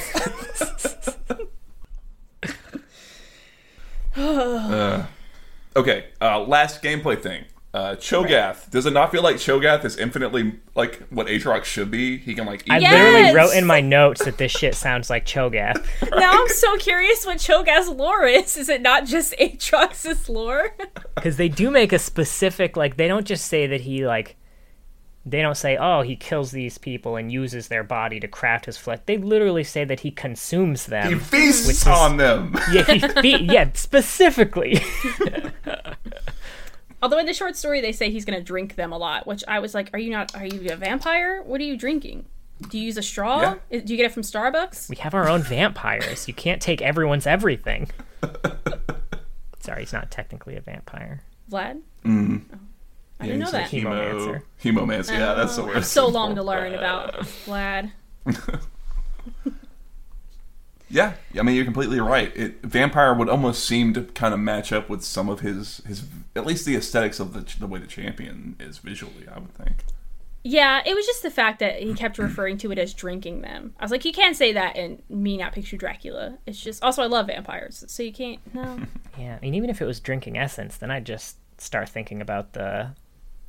Uh, 4.16 5.06
okay, 5.76 6.06
uh, 6.20 6.40
last 6.42 6.84
gameplay 6.84 7.18
thing. 7.22 7.46
Uh, 7.74 7.96
Cho'Gath. 7.96 8.70
Does 8.70 8.86
it 8.86 8.92
not 8.92 9.12
feel 9.12 9.24
like 9.24 9.38
Cho'Gath 9.38 9.86
is 9.86 9.96
infinitely 9.98 10.60
like 10.76 11.04
what 11.10 11.28
Aatrox 11.28 11.64
should 11.64 11.90
be? 11.90 12.18
He 12.18 12.34
can 12.36 12.46
like 12.46 12.64
eat. 12.64 12.72
I 12.72 12.80
Yes! 12.80 13.14
literally 13.14 13.34
wrote 13.36 13.56
in 13.56 13.66
my 13.66 13.80
notes 13.80 14.26
that 14.26 14.38
this 14.38 14.52
shit 14.52 14.76
sounds 14.76 15.10
like 15.10 15.26
Cho'Gath. 15.26 15.82
now 16.20 16.32
I'm 16.42 16.50
so 16.50 16.76
curious 16.78 17.26
what 17.26 17.38
Cho'Gath's 17.38 17.88
lore 17.88 18.26
is. 18.26 18.58
Is 18.58 18.68
it 18.68 18.82
not 18.82 19.06
just 19.06 19.34
Aatrox's 19.40 20.28
lore? 20.28 20.76
Because 21.16 21.38
they 21.38 21.50
do 21.50 21.70
make 21.72 21.94
a 21.94 22.00
specific 22.00 22.76
like 22.76 22.98
they 22.98 23.08
don't 23.08 23.28
just 23.28 23.46
say 23.46 23.68
that 23.68 23.82
he 23.82 24.06
like 24.08 24.36
they 25.24 25.40
don't 25.42 25.56
say 25.56 25.78
oh 25.78 26.02
he 26.02 26.16
kills 26.16 26.50
these 26.52 26.78
people 26.80 27.16
and 27.16 27.32
uses 27.32 27.68
their 27.68 27.84
body 27.84 28.20
to 28.20 28.28
craft 28.28 28.66
his 28.66 28.76
flesh. 28.78 29.00
They 29.06 29.18
literally 29.18 29.64
say 29.64 29.84
that 29.86 30.00
he 30.00 30.10
consumes 30.12 30.88
them. 30.88 31.14
He 31.14 31.20
feasts 31.20 31.70
is- 31.70 31.88
on 31.88 32.18
them. 32.18 32.58
yeah, 32.72 32.84
he 32.84 33.00
fe- 33.22 33.44
yeah, 33.44 33.70
specifically. 33.76 34.82
Although 37.02 37.18
in 37.20 37.26
the 37.26 37.34
short 37.34 37.56
story 37.56 37.82
they 37.82 37.92
say 37.92 38.12
he's 38.12 38.26
gonna 38.26 38.42
drink 38.42 38.76
them 38.76 38.92
a 38.92 38.98
lot, 38.98 39.26
which 39.28 39.44
I 39.48 39.60
was 39.60 39.74
like, 39.74 39.90
are 39.94 40.00
you 40.00 40.12
not? 40.12 40.36
Are 40.36 40.46
you 40.46 40.72
a 40.72 40.76
vampire? 40.76 41.42
What 41.44 41.60
are 41.62 41.64
you 41.64 41.76
drinking? 41.78 42.26
Do 42.70 42.78
you 42.78 42.86
use 42.86 42.98
a 42.98 43.02
straw? 43.02 43.56
Yeah. 43.72 43.80
Do 43.82 43.92
you 43.94 43.98
get 43.98 44.06
it 44.06 44.12
from 44.12 44.22
Starbucks? 44.24 44.88
we 44.90 44.96
have 44.98 45.14
our 45.16 45.28
own 45.28 45.42
vampires. 45.42 46.28
You 46.28 46.34
can't 46.36 46.62
take 46.62 46.82
everyone's 46.82 47.26
everything. 47.26 47.90
Sorry, 49.62 49.82
he's 49.82 49.94
not 49.94 50.12
technically 50.12 50.56
a 50.56 50.62
vampire. 50.62 51.22
Vlad? 51.52 51.82
Mm. 52.06 52.42
Oh. 52.54 52.58
I 53.20 53.26
didn't 53.26 53.40
know 53.40 53.46
he's 53.46 53.54
a 53.54 53.58
that. 53.58 53.70
Chemomancer. 53.70 54.42
Hemo, 54.64 54.80
hemomancer. 54.86 55.12
Yeah, 55.12 55.34
that's 55.36 55.56
the 55.56 55.62
Oh, 55.62 55.66
word. 55.66 55.72
I 55.72 55.76
have 55.76 55.86
so 55.86 56.08
long 56.08 56.36
to 56.36 56.44
learn 56.44 56.74
about 56.74 57.14
Vlad. 57.46 57.92
Yeah, 60.92 61.14
I 61.40 61.42
mean 61.44 61.56
you're 61.56 61.66
completely 61.66 62.00
right. 62.00 62.36
It, 62.36 62.62
Vampire 62.64 63.14
would 63.14 63.30
almost 63.30 63.66
seem 63.66 63.94
to 63.94 64.04
kind 64.04 64.34
of 64.34 64.40
match 64.40 64.72
up 64.72 64.90
with 64.90 65.04
some 65.04 65.30
of 65.30 65.40
his 65.40 65.78
his 65.88 66.06
at 66.36 66.46
least 66.46 66.66
the 66.66 66.76
aesthetics 66.76 67.20
of 67.20 67.34
the 67.34 67.42
the 67.60 67.68
way 67.68 67.80
the 67.80 67.88
champion 67.88 68.56
is 68.60 68.78
visually. 68.80 69.28
I 69.34 69.40
would 69.40 69.54
think. 69.54 69.86
Yeah, 70.44 70.82
it 70.86 70.96
was 70.96 71.06
just 71.06 71.22
the 71.22 71.30
fact 71.30 71.60
that 71.60 71.82
he 71.84 71.94
kept 71.94 72.18
referring 72.18 72.58
to 72.60 72.72
it 72.72 72.80
as 72.80 72.96
drinking 72.96 73.42
them. 73.42 73.76
I 73.80 73.84
was 73.84 73.92
like, 73.92 74.04
you 74.06 74.12
can't 74.12 74.36
say 74.36 74.54
that 74.54 74.76
and 74.76 75.02
me 75.08 75.38
not 75.38 75.54
picture 75.54 75.78
Dracula. 75.78 76.40
It's 76.48 76.60
just 76.60 76.84
also 76.84 77.04
I 77.04 77.06
love 77.06 77.28
vampires, 77.28 77.84
so 77.88 78.02
you 78.02 78.12
can't. 78.12 78.40
No, 78.54 78.80
Yeah, 79.20 79.36
I 79.36 79.40
mean, 79.40 79.54
even 79.54 79.70
if 79.70 79.82
it 79.82 79.86
was 79.86 80.00
drinking 80.00 80.38
essence, 80.38 80.78
then 80.78 80.90
I'd 80.90 81.06
just 81.06 81.38
start 81.60 81.90
thinking 81.90 82.22
about 82.22 82.54
the 82.54 82.90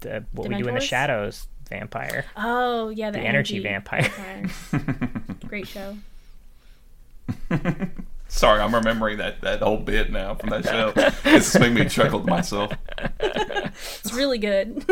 the 0.01 0.25
what 0.33 0.49
we 0.49 0.57
do 0.57 0.69
in 0.69 0.75
the 0.75 0.81
shadows 0.81 1.47
vampire, 1.71 2.27
oh 2.37 2.91
yeah, 2.91 3.11
the, 3.11 3.19
the 3.19 3.25
energy, 3.25 3.59
vampire. 3.61 4.11
Great 5.47 5.67
show. 5.67 5.97
Sorry, 8.29 8.61
I'm 8.61 8.75
remembering 8.75 9.19
that 9.19 9.41
that 9.43 9.61
whole 9.61 9.77
bit 9.77 10.11
now 10.11 10.35
from 10.35 10.51
that 10.51 10.65
show. 10.65 10.93
it's 11.25 11.59
making 11.59 11.75
me 11.75 11.85
chuckle 11.89 12.21
to 12.21 12.27
myself. 12.31 12.73
It's 13.21 14.13
really 14.15 14.39
good. 14.39 14.85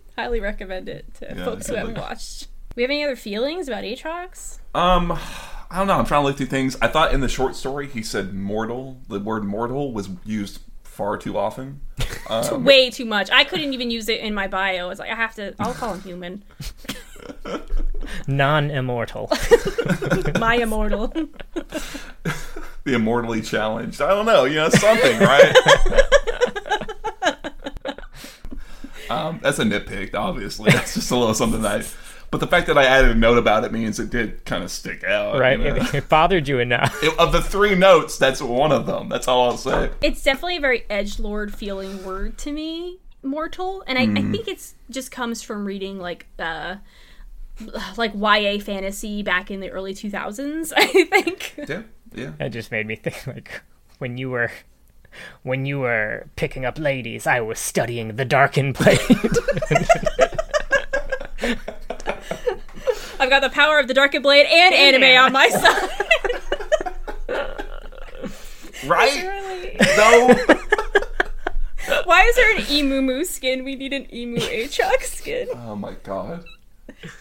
Highly 0.16 0.40
recommend 0.40 0.88
it 0.88 1.14
to 1.14 1.26
Yeah, 1.36 1.44
folks 1.44 1.68
who 1.68 1.74
haven't 1.74 1.94
definitely. 1.94 2.14
watched. 2.14 2.48
We 2.74 2.82
have 2.82 2.90
any 2.90 3.04
other 3.04 3.14
feelings 3.16 3.68
about 3.68 3.84
Aatrox? 3.84 4.58
Um, 4.74 5.12
I 5.12 5.78
don't 5.78 5.86
know. 5.86 5.94
I'm 5.94 6.06
trying 6.06 6.22
to 6.22 6.26
look 6.28 6.36
through 6.36 6.46
things. 6.46 6.76
I 6.82 6.88
thought 6.88 7.12
in 7.12 7.20
the 7.20 7.28
short 7.28 7.54
story 7.54 7.86
he 7.88 8.02
said 8.02 8.34
mortal. 8.34 9.00
The 9.08 9.20
word 9.20 9.44
mortal 9.44 9.92
was 9.92 10.08
used 10.24 10.60
far 10.98 11.16
too 11.16 11.38
often. 11.38 11.80
Um, 12.30 12.62
Way 12.64 12.90
too 12.90 13.06
much. 13.06 13.30
I 13.30 13.44
couldn't 13.44 13.72
even 13.72 13.90
use 13.90 14.06
it 14.10 14.20
in 14.20 14.34
my 14.34 14.48
bio. 14.48 14.84
I 14.84 14.88
was 14.88 14.98
like, 14.98 15.10
I 15.10 15.14
have 15.14 15.34
to. 15.36 15.54
I'll 15.58 15.72
call 15.72 15.94
him 15.94 16.02
human. 16.02 16.44
Non-immortal. 18.26 19.30
My 20.38 20.56
immortal. 20.56 21.06
the 21.06 22.94
immortally 22.94 23.40
challenged. 23.40 24.02
I 24.02 24.08
don't 24.08 24.26
know. 24.26 24.44
You 24.44 24.56
know 24.56 24.68
something, 24.68 25.18
right? 25.20 25.56
Um, 29.08 29.40
that's 29.42 29.58
a 29.58 29.64
nitpick, 29.64 30.14
obviously. 30.14 30.70
That's 30.70 30.92
just 30.92 31.10
a 31.10 31.16
little 31.16 31.32
something 31.32 31.62
that. 31.62 31.90
I, 32.28 32.30
but 32.30 32.40
the 32.40 32.46
fact 32.46 32.66
that 32.66 32.76
I 32.76 32.84
added 32.84 33.10
a 33.10 33.14
note 33.14 33.38
about 33.38 33.64
it 33.64 33.72
means 33.72 33.98
it 33.98 34.10
did 34.10 34.44
kind 34.44 34.62
of 34.62 34.70
stick 34.70 35.02
out. 35.04 35.38
right? 35.38 35.58
you 35.58 35.70
know? 35.70 35.76
It, 35.76 35.94
it 35.94 36.08
bothered 36.08 36.46
you 36.48 36.58
enough. 36.58 36.94
It- 37.02 37.18
of 37.18 37.32
the 37.32 37.40
three 37.42 37.74
notes, 37.74 38.18
that's 38.18 38.42
one 38.42 38.72
of 38.72 38.86
them. 38.86 39.08
That's 39.08 39.26
all 39.28 39.50
I'll 39.50 39.56
say. 39.56 39.90
It's 40.02 40.22
definitely 40.22 40.56
a 40.58 40.60
very 40.60 40.84
edge 40.90 41.18
lord 41.18 41.54
feeling 41.54 42.04
word 42.04 42.36
to 42.38 42.52
me, 42.52 42.98
mortal, 43.22 43.82
and 43.86 43.98
I, 43.98 44.02
I 44.02 44.22
think 44.30 44.46
it's 44.48 44.74
just 44.90 45.10
comes 45.10 45.42
from 45.42 45.64
reading 45.64 45.98
like 45.98 46.26
uh 46.38 46.76
like 47.96 48.12
YA 48.14 48.58
fantasy 48.60 49.22
back 49.22 49.50
in 49.50 49.60
the 49.60 49.70
early 49.70 49.94
2000s. 49.94 50.72
I 50.76 50.86
think. 50.86 51.54
Yeah, 51.68 51.82
yeah. 52.14 52.30
It 52.38 52.50
just 52.50 52.70
made 52.70 52.86
me 52.86 52.94
think 52.96 53.26
like 53.26 53.62
when 53.98 54.16
you 54.18 54.30
were 54.30 54.50
when 55.42 55.66
you 55.66 55.80
were 55.80 56.28
picking 56.36 56.64
up 56.64 56.78
ladies, 56.78 57.26
I 57.26 57.40
was 57.40 57.58
studying 57.58 58.14
the 58.16 58.24
Darkened 58.24 58.74
Blade. 58.74 58.98
I've 63.20 63.30
got 63.30 63.40
the 63.42 63.50
power 63.50 63.78
of 63.78 63.88
the 63.88 63.94
Darkened 63.94 64.22
Blade 64.22 64.46
and 64.46 64.74
anime 64.74 65.24
on 65.24 65.32
my 65.32 65.48
side. 65.48 65.90
Right? 68.86 69.22
Really? 69.22 69.76
No. 69.96 70.34
Why 72.04 72.22
is 72.22 72.36
there 72.36 72.56
an 72.56 72.64
emu 72.70 73.02
moo 73.02 73.24
skin? 73.24 73.64
We 73.64 73.74
need 73.74 73.92
an 73.92 74.12
emu 74.14 74.38
Aatrox 74.38 75.02
skin. 75.04 75.48
oh 75.52 75.74
my 75.74 75.94
god. 76.04 76.44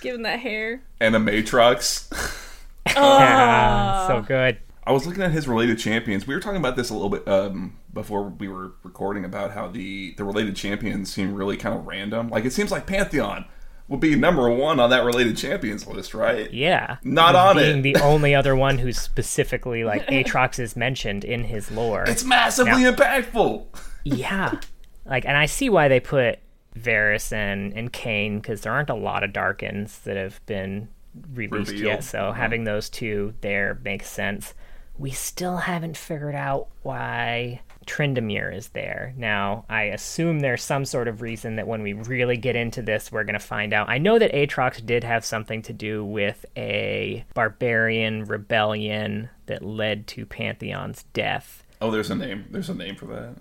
Given 0.01 0.21
that 0.23 0.39
hair. 0.39 0.81
Animatrix. 1.01 2.43
Ah, 2.95 4.05
so 4.07 4.21
good. 4.21 4.57
I 4.85 4.91
was 4.93 5.05
looking 5.05 5.21
at 5.21 5.31
his 5.31 5.45
related 5.45 5.77
champions. 5.77 6.25
We 6.25 6.33
were 6.33 6.39
talking 6.39 6.57
about 6.57 6.77
this 6.77 6.89
a 6.89 6.93
little 6.93 7.09
bit 7.09 7.27
um, 7.27 7.77
before 7.93 8.23
we 8.29 8.47
were 8.47 8.71
recording 8.81 9.25
about 9.25 9.51
how 9.51 9.67
the 9.67 10.13
the 10.15 10.23
related 10.23 10.55
champions 10.55 11.11
seem 11.13 11.33
really 11.33 11.57
kind 11.57 11.75
of 11.77 11.85
random. 11.85 12.29
Like 12.29 12.45
it 12.45 12.53
seems 12.53 12.71
like 12.71 12.87
Pantheon 12.87 13.43
would 13.87 13.99
be 13.99 14.15
number 14.15 14.49
one 14.49 14.79
on 14.79 14.89
that 14.89 15.05
related 15.05 15.37
champions 15.37 15.87
list, 15.87 16.13
right? 16.13 16.51
Yeah. 16.53 16.97
Not 17.03 17.35
on 17.35 17.55
Being 17.55 17.79
it. 17.79 17.81
Being 17.81 17.93
the 17.95 18.01
only 18.03 18.35
other 18.35 18.55
one 18.55 18.77
who's 18.77 18.99
specifically 18.99 19.83
like 19.83 20.05
Aatrox 20.07 20.59
is 20.59 20.75
mentioned 20.75 21.23
in 21.23 21.43
his 21.43 21.71
lore. 21.71 22.03
It's 22.07 22.23
massively 22.23 22.83
impactful. 22.83 23.65
yeah. 24.03 24.59
Like 25.05 25.25
and 25.25 25.37
I 25.37 25.45
see 25.45 25.69
why 25.69 25.87
they 25.87 25.99
put 25.99 26.39
Varus 26.75 27.31
and, 27.31 27.73
and 27.73 27.91
Kayn 27.91 28.41
because 28.41 28.61
there 28.61 28.73
aren't 28.73 28.89
a 28.89 28.95
lot 28.95 29.23
of 29.23 29.33
Darkins 29.33 29.99
that 29.99 30.17
have 30.17 30.45
been 30.45 30.89
released 31.33 31.71
Revealed. 31.71 31.85
yet. 31.85 32.03
So 32.03 32.19
mm-hmm. 32.19 32.37
having 32.37 32.63
those 32.65 32.89
two 32.89 33.33
there 33.41 33.79
makes 33.83 34.09
sense. 34.09 34.53
We 34.97 35.11
still 35.11 35.57
haven't 35.57 35.95
figured 35.95 36.35
out 36.35 36.67
why 36.81 37.61
Tryndamere 37.87 38.53
is 38.55 38.69
there. 38.69 39.13
Now, 39.17 39.65
I 39.69 39.83
assume 39.83 40.39
there's 40.39 40.63
some 40.63 40.85
sort 40.85 41.07
of 41.07 41.21
reason 41.21 41.55
that 41.55 41.67
when 41.67 41.81
we 41.81 41.93
really 41.93 42.37
get 42.37 42.55
into 42.55 42.81
this, 42.81 43.11
we're 43.11 43.23
going 43.23 43.33
to 43.33 43.39
find 43.39 43.73
out. 43.73 43.89
I 43.89 43.97
know 43.97 44.19
that 44.19 44.33
Aatrox 44.33 44.85
did 44.85 45.03
have 45.03 45.25
something 45.25 45.61
to 45.63 45.73
do 45.73 46.05
with 46.05 46.45
a 46.55 47.25
barbarian 47.33 48.25
rebellion 48.25 49.29
that 49.47 49.63
led 49.63 50.05
to 50.07 50.25
Pantheon's 50.25 51.03
death. 51.13 51.63
Oh, 51.81 51.89
there's 51.89 52.11
a 52.11 52.15
name. 52.15 52.45
There's 52.51 52.69
a 52.69 52.75
name 52.75 52.95
for 52.95 53.05
that. 53.07 53.35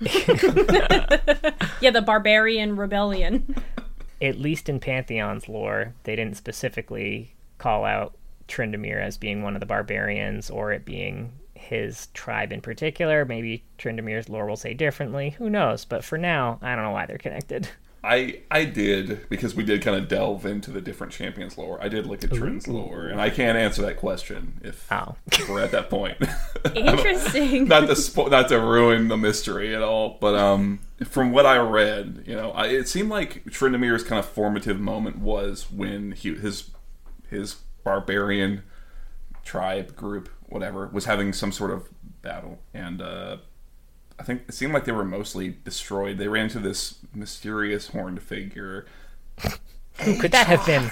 Yeah, 1.80 1.90
the 1.90 2.02
Barbarian 2.02 2.76
Rebellion. 2.76 3.56
at 4.22 4.38
least 4.38 4.68
in 4.68 4.78
Pantheon's 4.78 5.48
lore, 5.48 5.94
they 6.04 6.14
didn't 6.14 6.36
specifically 6.36 7.34
call 7.58 7.84
out 7.84 8.14
Tryndamere 8.46 9.02
as 9.02 9.18
being 9.18 9.42
one 9.42 9.54
of 9.54 9.60
the 9.60 9.66
barbarians 9.66 10.48
or 10.48 10.72
it 10.72 10.84
being 10.84 11.32
his 11.62 12.08
tribe 12.08 12.52
in 12.52 12.60
particular. 12.60 13.24
Maybe 13.24 13.64
Tryndamere's 13.78 14.28
lore 14.28 14.46
will 14.46 14.56
say 14.56 14.74
differently. 14.74 15.30
Who 15.30 15.48
knows? 15.48 15.84
But 15.84 16.04
for 16.04 16.18
now, 16.18 16.58
I 16.62 16.74
don't 16.74 16.84
know 16.84 16.90
why 16.90 17.06
they're 17.06 17.18
connected. 17.18 17.68
I 18.04 18.40
I 18.50 18.64
did 18.64 19.28
because 19.28 19.54
we 19.54 19.62
did 19.62 19.80
kind 19.80 19.96
of 19.96 20.08
delve 20.08 20.44
into 20.44 20.72
the 20.72 20.80
different 20.80 21.12
champions 21.12 21.56
lore. 21.56 21.78
I 21.80 21.86
did 21.86 22.04
look 22.04 22.24
at 22.24 22.32
Trin's 22.32 22.66
lore, 22.66 23.06
and 23.06 23.20
I 23.20 23.30
can't 23.30 23.56
answer 23.56 23.80
that 23.82 23.96
question 23.96 24.60
if 24.64 24.90
Oh. 24.90 25.14
we're 25.48 25.60
at 25.62 25.70
that 25.70 25.88
point. 25.88 26.16
Interesting. 26.74 27.68
not 27.68 27.82
to 27.86 27.92
spo- 27.92 28.28
not 28.28 28.48
to 28.48 28.58
ruin 28.58 29.06
the 29.06 29.16
mystery 29.16 29.72
at 29.72 29.82
all, 29.82 30.18
but 30.20 30.34
um, 30.34 30.80
from 31.04 31.30
what 31.30 31.46
I 31.46 31.58
read, 31.58 32.24
you 32.26 32.34
know, 32.34 32.50
I, 32.50 32.66
it 32.66 32.88
seemed 32.88 33.08
like 33.08 33.44
Tryndamere's 33.44 34.02
kind 34.02 34.18
of 34.18 34.26
formative 34.26 34.80
moment 34.80 35.18
was 35.18 35.70
when 35.70 36.10
he 36.10 36.34
his 36.34 36.70
his 37.30 37.54
barbarian 37.84 38.64
tribe 39.44 39.94
group, 39.94 40.28
whatever, 40.52 40.88
was 40.92 41.04
having 41.06 41.32
some 41.32 41.52
sort 41.52 41.70
of 41.70 41.88
battle, 42.22 42.58
and 42.72 43.00
uh, 43.00 43.38
I 44.18 44.22
think 44.22 44.42
it 44.48 44.54
seemed 44.54 44.72
like 44.72 44.84
they 44.84 44.92
were 44.92 45.04
mostly 45.04 45.56
destroyed. 45.64 46.18
They 46.18 46.28
ran 46.28 46.44
into 46.44 46.60
this 46.60 46.98
mysterious 47.14 47.88
horned 47.88 48.22
figure. 48.22 48.86
Who 50.00 50.18
could 50.18 50.32
that 50.32 50.46
have 50.46 50.64
been? 50.64 50.90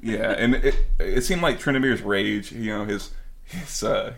yeah, 0.00 0.30
and 0.32 0.54
it 0.56 0.76
it 0.98 1.20
seemed 1.22 1.42
like 1.42 1.58
Tryndamere's 1.58 2.02
rage, 2.02 2.52
you 2.52 2.72
know, 2.72 2.84
his 2.84 3.10
his 3.42 3.82
uh, 3.82 4.14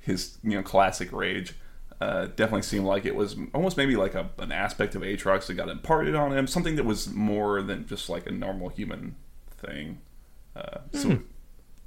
his 0.00 0.38
you 0.42 0.56
know 0.56 0.62
classic 0.62 1.12
rage, 1.12 1.54
uh, 2.00 2.26
definitely 2.26 2.62
seemed 2.62 2.84
like 2.84 3.04
it 3.04 3.14
was 3.14 3.36
almost 3.54 3.76
maybe 3.76 3.96
like 3.96 4.14
a, 4.14 4.30
an 4.38 4.52
aspect 4.52 4.94
of 4.94 5.02
Aatrox 5.02 5.46
that 5.46 5.54
got 5.54 5.68
imparted 5.68 6.14
on 6.14 6.32
him, 6.32 6.46
something 6.46 6.76
that 6.76 6.84
was 6.84 7.08
more 7.12 7.62
than 7.62 7.86
just 7.86 8.08
like 8.08 8.26
a 8.26 8.32
normal 8.32 8.68
human 8.68 9.16
thing. 9.50 9.98
Uh, 10.54 10.78
so 10.92 11.10
it's 11.10 11.22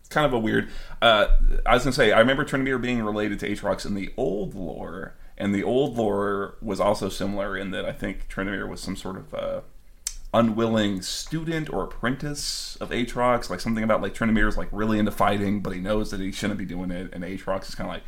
kind 0.10 0.26
of 0.26 0.34
a 0.34 0.40
weird. 0.40 0.70
Uh, 1.02 1.28
I 1.66 1.74
was 1.74 1.84
gonna 1.84 1.94
say 1.94 2.12
I 2.12 2.20
remember 2.20 2.44
Tryndamere 2.44 2.82
being 2.82 3.02
related 3.02 3.40
to 3.40 3.50
Aatrox 3.50 3.86
in 3.86 3.96
the 3.96 4.14
old 4.18 4.56
lore, 4.56 5.16
and 5.38 5.54
the 5.54 5.64
old 5.64 5.98
lore 5.98 6.56
was 6.62 6.80
also 6.80 7.10
similar 7.10 7.58
in 7.58 7.72
that 7.72 7.86
I 7.86 7.94
think 7.94 8.28
Tryndamere 8.28 8.68
was 8.68 8.82
some 8.82 8.96
sort 8.96 9.18
of 9.18 9.34
uh, 9.34 9.62
unwilling 10.34 11.02
student 11.02 11.72
or 11.72 11.84
apprentice 11.84 12.76
of 12.78 12.90
Aatrox, 12.92 13.50
like 13.50 13.60
something 13.60 13.84
about 13.84 14.02
like 14.02 14.14
Tryndamere's 14.14 14.58
like 14.58 14.70
really 14.72 15.00
into 15.00 15.12
fighting, 15.12 15.62
but 15.62 15.74
he 15.74 15.80
knows 15.80 16.12
that 16.12 16.20
he 16.20 16.32
shouldn't 16.32 16.60
be 16.60 16.66
doing 16.66 16.92
it, 16.92 17.14
and 17.14 17.24
Aatrox 17.24 17.70
is 17.70 17.76
kind 17.76 17.90
of 17.90 17.96
like, 17.96 18.04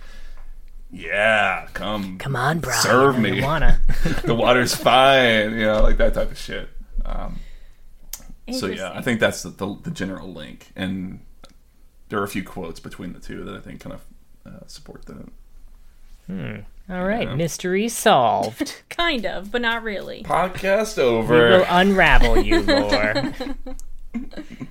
yeah, 0.91 1.67
come, 1.73 2.17
Come 2.17 2.35
on, 2.35 2.59
bro. 2.59 2.73
Serve 2.73 3.17
me. 3.17 3.41
wanna. 3.41 3.79
the 4.25 4.35
water's 4.35 4.75
fine, 4.75 5.53
you 5.53 5.65
know, 5.65 5.81
like 5.81 5.97
that 5.97 6.13
type 6.13 6.31
of 6.31 6.37
shit. 6.37 6.69
Um, 7.05 7.39
so 8.51 8.67
yeah, 8.67 8.91
I 8.93 9.01
think 9.01 9.19
that's 9.19 9.43
the, 9.43 9.49
the, 9.49 9.77
the 9.83 9.91
general 9.91 10.33
link, 10.33 10.71
and 10.75 11.21
there 12.11 12.19
are 12.19 12.23
a 12.23 12.27
few 12.27 12.43
quotes 12.43 12.79
between 12.79 13.13
the 13.13 13.19
two 13.19 13.43
that 13.45 13.55
I 13.55 13.59
think 13.59 13.81
kind 13.81 13.95
of 13.95 14.01
uh, 14.45 14.67
support 14.67 15.05
that. 15.07 16.63
All 16.89 17.03
right, 17.05 17.27
Yeah. 17.27 17.35
mystery 17.35 17.89
solved. 17.89 18.83
Kind 18.89 19.25
of, 19.25 19.51
but 19.51 19.61
not 19.61 19.83
really. 19.83 20.23
Podcast 20.23 20.97
we 20.97 21.03
will 21.03 21.09
over. 21.17 21.65
unravel 21.69 22.41
you, 22.41 22.63
more. 22.63 23.33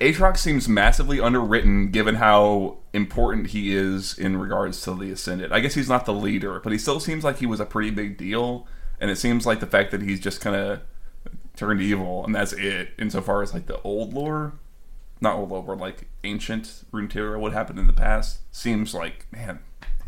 Aatrox 0.00 0.38
seems 0.38 0.68
massively 0.68 1.20
underwritten 1.20 1.90
given 1.90 2.16
how 2.16 2.78
important 2.92 3.48
he 3.48 3.74
is 3.74 4.18
in 4.18 4.36
regards 4.36 4.80
to 4.82 4.94
the 4.94 5.10
Ascended. 5.10 5.52
I 5.52 5.60
guess 5.60 5.74
he's 5.74 5.88
not 5.88 6.04
the 6.06 6.12
leader, 6.14 6.60
but 6.60 6.72
he 6.72 6.78
still 6.78 7.00
seems 7.00 7.24
like 7.24 7.38
he 7.38 7.46
was 7.46 7.60
a 7.60 7.66
pretty 7.66 7.90
big 7.90 8.16
deal, 8.16 8.66
and 9.00 9.10
it 9.10 9.16
seems 9.16 9.46
like 9.46 9.60
the 9.60 9.66
fact 9.66 9.90
that 9.92 10.02
he's 10.02 10.20
just 10.20 10.40
kind 10.40 10.56
of 10.56 10.80
turned 11.56 11.80
evil, 11.80 12.24
and 12.24 12.34
that's 12.34 12.52
it, 12.52 12.90
insofar 12.98 13.42
as 13.42 13.52
like 13.54 13.66
the 13.66 13.80
old 13.82 14.12
lore, 14.14 14.52
not 15.20 15.36
old 15.36 15.50
lore, 15.50 15.62
but 15.62 15.78
like 15.78 16.08
ancient 16.24 16.84
Runeterra, 16.92 17.38
what 17.38 17.52
happened 17.52 17.78
in 17.78 17.86
the 17.86 17.92
past, 17.92 18.40
seems 18.54 18.94
like, 18.94 19.26
man, 19.32 19.60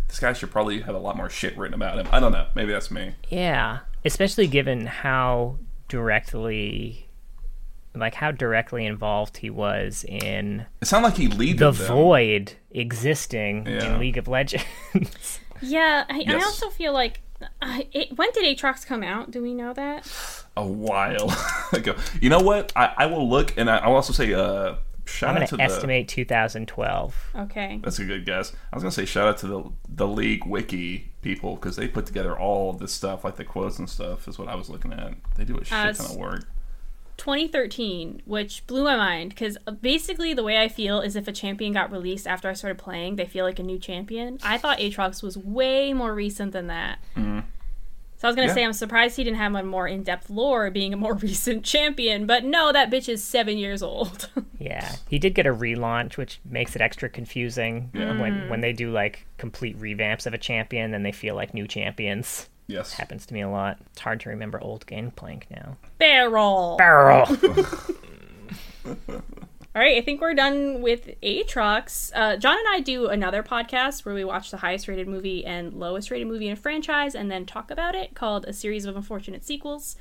this 0.08 0.18
guy 0.20 0.32
should 0.32 0.50
probably 0.50 0.80
have 0.82 0.94
a 0.94 0.98
lot 0.98 1.16
more 1.16 1.28
shit 1.30 1.56
written 1.56 1.74
about 1.74 1.98
him. 1.98 2.08
I 2.12 2.20
don't 2.20 2.32
know. 2.32 2.46
Maybe 2.54 2.72
that's 2.72 2.90
me. 2.90 3.14
Yeah, 3.28 3.80
especially 4.04 4.46
given 4.46 4.86
how 4.86 5.56
directly, 5.88 7.08
like 7.94 8.14
how 8.14 8.30
directly 8.30 8.86
involved 8.86 9.38
he 9.38 9.50
was 9.50 10.04
in 10.08 10.66
It 10.80 10.86
sounded 10.88 11.08
like 11.08 11.16
he 11.16 11.28
leaded 11.28 11.58
the 11.58 11.70
them. 11.72 11.86
void 11.86 12.52
existing 12.70 13.66
Yeah. 13.66 13.94
in 13.94 14.00
League 14.00 14.18
of 14.18 14.28
Legends. 14.28 14.66
Yeah, 15.64 16.04
I, 16.10 16.24
I 16.26 16.42
also 16.42 16.70
feel 16.70 16.92
like. 16.92 17.20
Uh, 17.60 17.82
it, 17.92 18.18
when 18.18 18.28
did 18.32 18.42
Aatrox 18.58 18.84
come 18.84 19.04
out? 19.04 19.30
Do 19.30 19.40
we 19.40 19.54
know 19.54 19.72
that? 19.74 20.10
a 20.56 20.66
while 20.66 21.32
ago. 21.72 21.94
You 22.20 22.30
know 22.30 22.40
what? 22.40 22.72
I, 22.74 22.92
I 22.98 23.06
will 23.06 23.30
look, 23.30 23.56
and 23.56 23.70
I, 23.70 23.76
I'll 23.76 23.94
also 23.94 24.12
say, 24.12 24.34
uh, 24.34 24.74
shout 25.04 25.30
I'm 25.30 25.36
out 25.36 25.38
going 25.40 25.48
to 25.48 25.56
to 25.58 25.62
estimate 25.62 26.08
2012. 26.08 27.14
Okay. 27.36 27.80
That's 27.82 27.98
a 27.98 28.04
good 28.04 28.24
guess. 28.26 28.52
I 28.72 28.76
was 28.76 28.82
gonna 28.82 28.90
say 28.92 29.04
shout 29.04 29.28
out 29.28 29.38
to 29.38 29.46
the 29.46 29.64
the 29.88 30.06
league 30.08 30.44
wiki 30.46 31.12
people 31.22 31.56
because 31.56 31.76
they 31.76 31.88
put 31.88 32.06
together 32.06 32.38
all 32.38 32.70
of 32.70 32.78
this 32.78 32.92
stuff, 32.92 33.24
like 33.24 33.36
the 33.36 33.44
quotes 33.44 33.78
and 33.78 33.88
stuff. 33.88 34.28
Is 34.28 34.38
what 34.38 34.48
I 34.48 34.54
was 34.54 34.68
looking 34.70 34.92
at. 34.92 35.14
They 35.36 35.44
do 35.44 35.56
a 35.58 35.64
shit 35.64 35.72
Uh, 35.72 35.92
ton 35.92 36.06
of 36.10 36.16
work. 36.16 36.44
2013, 37.18 38.22
which 38.24 38.66
blew 38.66 38.82
my 38.84 38.96
mind 38.96 39.28
because 39.30 39.56
basically 39.80 40.34
the 40.34 40.42
way 40.42 40.60
I 40.60 40.68
feel 40.68 41.00
is 41.00 41.14
if 41.14 41.28
a 41.28 41.32
champion 41.32 41.72
got 41.72 41.92
released 41.92 42.26
after 42.26 42.48
I 42.48 42.52
started 42.54 42.78
playing, 42.78 43.16
they 43.16 43.26
feel 43.26 43.44
like 43.44 43.58
a 43.58 43.62
new 43.62 43.78
champion. 43.78 44.38
I 44.42 44.58
thought 44.58 44.78
Aatrox 44.78 45.22
was 45.22 45.36
way 45.38 45.92
more 45.92 46.14
recent 46.14 46.52
than 46.52 46.66
that. 46.66 46.98
So 47.14 48.28
I 48.28 48.30
was 48.30 48.34
gonna 48.36 48.48
Yeah. 48.48 48.54
say 48.54 48.64
I'm 48.64 48.72
surprised 48.72 49.16
he 49.16 49.24
didn't 49.24 49.36
have 49.38 49.54
a 49.54 49.62
more 49.62 49.86
in-depth 49.86 50.30
lore, 50.30 50.70
being 50.70 50.92
a 50.94 50.96
more 50.96 51.14
recent 51.28 51.64
champion. 51.64 52.26
But 52.26 52.44
no, 52.44 52.72
that 52.72 52.90
bitch 52.90 53.08
is 53.08 53.22
seven 53.22 53.56
years 53.58 53.82
old. 53.82 54.28
Yeah, 54.62 54.94
he 55.08 55.18
did 55.18 55.34
get 55.34 55.46
a 55.46 55.52
relaunch, 55.52 56.16
which 56.16 56.38
makes 56.44 56.76
it 56.76 56.82
extra 56.82 57.08
confusing 57.08 57.90
Yeah. 57.92 58.20
when 58.20 58.48
when 58.48 58.60
they 58.60 58.72
do 58.72 58.92
like 58.92 59.26
complete 59.36 59.76
revamps 59.80 60.26
of 60.26 60.34
a 60.34 60.38
champion, 60.38 60.92
then 60.92 61.02
they 61.02 61.10
feel 61.12 61.34
like 61.34 61.52
new 61.52 61.66
champions. 61.66 62.48
Yes. 62.68 62.92
Happens 62.92 63.26
to 63.26 63.34
me 63.34 63.40
a 63.40 63.48
lot. 63.48 63.78
It's 63.90 64.00
hard 64.00 64.20
to 64.20 64.28
remember 64.30 64.60
old 64.62 64.86
Gangplank 64.86 65.46
now. 65.50 65.76
Barrel. 65.98 66.76
Barrel. 66.78 67.26
All 69.74 69.80
right, 69.80 69.96
I 69.96 70.02
think 70.02 70.20
we're 70.20 70.34
done 70.34 70.82
with 70.82 71.08
Aatrox. 71.22 72.10
Uh, 72.14 72.36
John 72.36 72.58
and 72.58 72.66
I 72.70 72.80
do 72.80 73.06
another 73.06 73.42
podcast 73.42 74.04
where 74.04 74.14
we 74.14 74.22
watch 74.22 74.50
the 74.50 74.58
highest 74.58 74.86
rated 74.86 75.08
movie 75.08 75.46
and 75.46 75.72
lowest 75.72 76.10
rated 76.10 76.28
movie 76.28 76.46
in 76.46 76.52
a 76.52 76.56
franchise 76.56 77.14
and 77.14 77.30
then 77.30 77.46
talk 77.46 77.70
about 77.70 77.94
it 77.94 78.14
called 78.14 78.44
A 78.44 78.52
Series 78.52 78.84
of 78.84 78.96
Unfortunate 78.96 79.44
Sequels. 79.46 79.96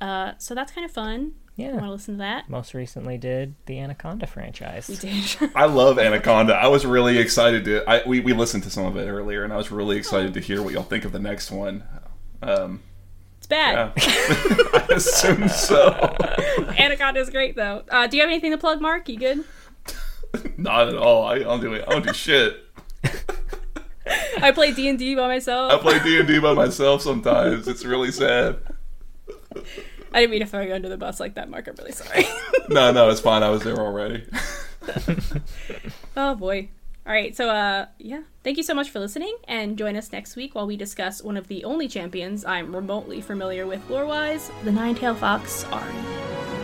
Uh, 0.00 0.32
so 0.38 0.54
that's 0.54 0.72
kind 0.72 0.84
of 0.84 0.90
fun. 0.90 1.32
Yeah. 1.56 1.72
Want 1.72 1.86
to 1.86 1.90
listen 1.90 2.14
to 2.14 2.18
that? 2.18 2.48
Most 2.48 2.72
recently 2.72 3.18
did 3.18 3.56
the 3.66 3.80
Anaconda 3.80 4.28
franchise. 4.28 4.88
We 4.88 4.94
did. 4.94 5.50
I 5.56 5.64
love 5.66 5.98
Anaconda. 5.98 6.54
I 6.54 6.68
was 6.68 6.86
really 6.86 7.18
excited 7.18 7.64
to. 7.64 7.88
I, 7.90 8.06
we 8.06 8.20
we 8.20 8.32
listened 8.32 8.62
to 8.62 8.70
some 8.70 8.86
of 8.86 8.96
it 8.96 9.08
earlier, 9.08 9.42
and 9.42 9.52
I 9.52 9.56
was 9.56 9.72
really 9.72 9.96
excited 9.96 10.34
to 10.34 10.40
hear 10.40 10.62
what 10.62 10.72
y'all 10.72 10.84
think 10.84 11.04
of 11.04 11.10
the 11.10 11.18
next 11.18 11.50
one. 11.50 11.82
Um, 12.42 12.80
it's 13.38 13.48
bad. 13.48 13.92
yeah, 13.96 14.04
I 14.06 14.86
assume 14.92 15.48
so. 15.48 16.16
Anaconda 16.78 17.18
is 17.18 17.28
great 17.28 17.56
though. 17.56 17.82
Uh, 17.90 18.06
do 18.06 18.16
you 18.16 18.22
have 18.22 18.30
anything 18.30 18.52
to 18.52 18.58
plug, 18.58 18.80
Mark? 18.80 19.08
You 19.08 19.18
good? 19.18 19.44
Not 20.56 20.88
at 20.88 20.96
all. 20.96 21.24
I 21.24 21.40
don't 21.40 21.60
do 21.60 21.72
it. 21.72 21.84
I 21.88 21.90
don't 21.90 22.06
do 22.06 22.12
shit. 22.12 22.64
I 24.40 24.52
play 24.52 24.72
D 24.72 24.88
and 24.88 24.98
D 24.98 25.16
by 25.16 25.26
myself. 25.26 25.72
I 25.72 25.78
play 25.78 25.98
D 25.98 26.20
and 26.20 26.28
D 26.28 26.38
by 26.38 26.54
myself 26.54 27.02
sometimes. 27.02 27.66
It's 27.66 27.84
really 27.84 28.12
sad. 28.12 28.60
I 30.12 30.20
didn't 30.20 30.30
mean 30.30 30.40
to 30.40 30.46
throw 30.46 30.60
you 30.60 30.74
under 30.74 30.88
the 30.88 30.96
bus 30.96 31.20
like 31.20 31.34
that, 31.34 31.50
Mark. 31.50 31.66
I'm 31.68 31.74
really 31.76 31.92
sorry. 31.92 32.26
No, 32.70 32.92
no, 32.92 33.08
it's 33.08 33.20
fine. 33.20 33.42
I 33.42 33.48
was 33.48 33.62
there 33.62 33.78
already. 33.78 34.26
oh 36.18 36.34
boy. 36.34 36.68
All 37.06 37.14
right, 37.14 37.34
so 37.34 37.48
uh, 37.48 37.86
yeah, 37.96 38.24
thank 38.44 38.58
you 38.58 38.62
so 38.62 38.74
much 38.74 38.90
for 38.90 39.00
listening, 39.00 39.34
and 39.44 39.78
join 39.78 39.96
us 39.96 40.12
next 40.12 40.36
week 40.36 40.54
while 40.54 40.66
we 40.66 40.76
discuss 40.76 41.22
one 41.22 41.38
of 41.38 41.48
the 41.48 41.64
only 41.64 41.88
champions 41.88 42.44
I'm 42.44 42.76
remotely 42.76 43.22
familiar 43.22 43.66
with 43.66 43.88
lore-wise, 43.88 44.50
the 44.64 44.72
Nine-Tailed 44.72 45.16
Fox 45.16 45.64
Ahri. 45.64 46.57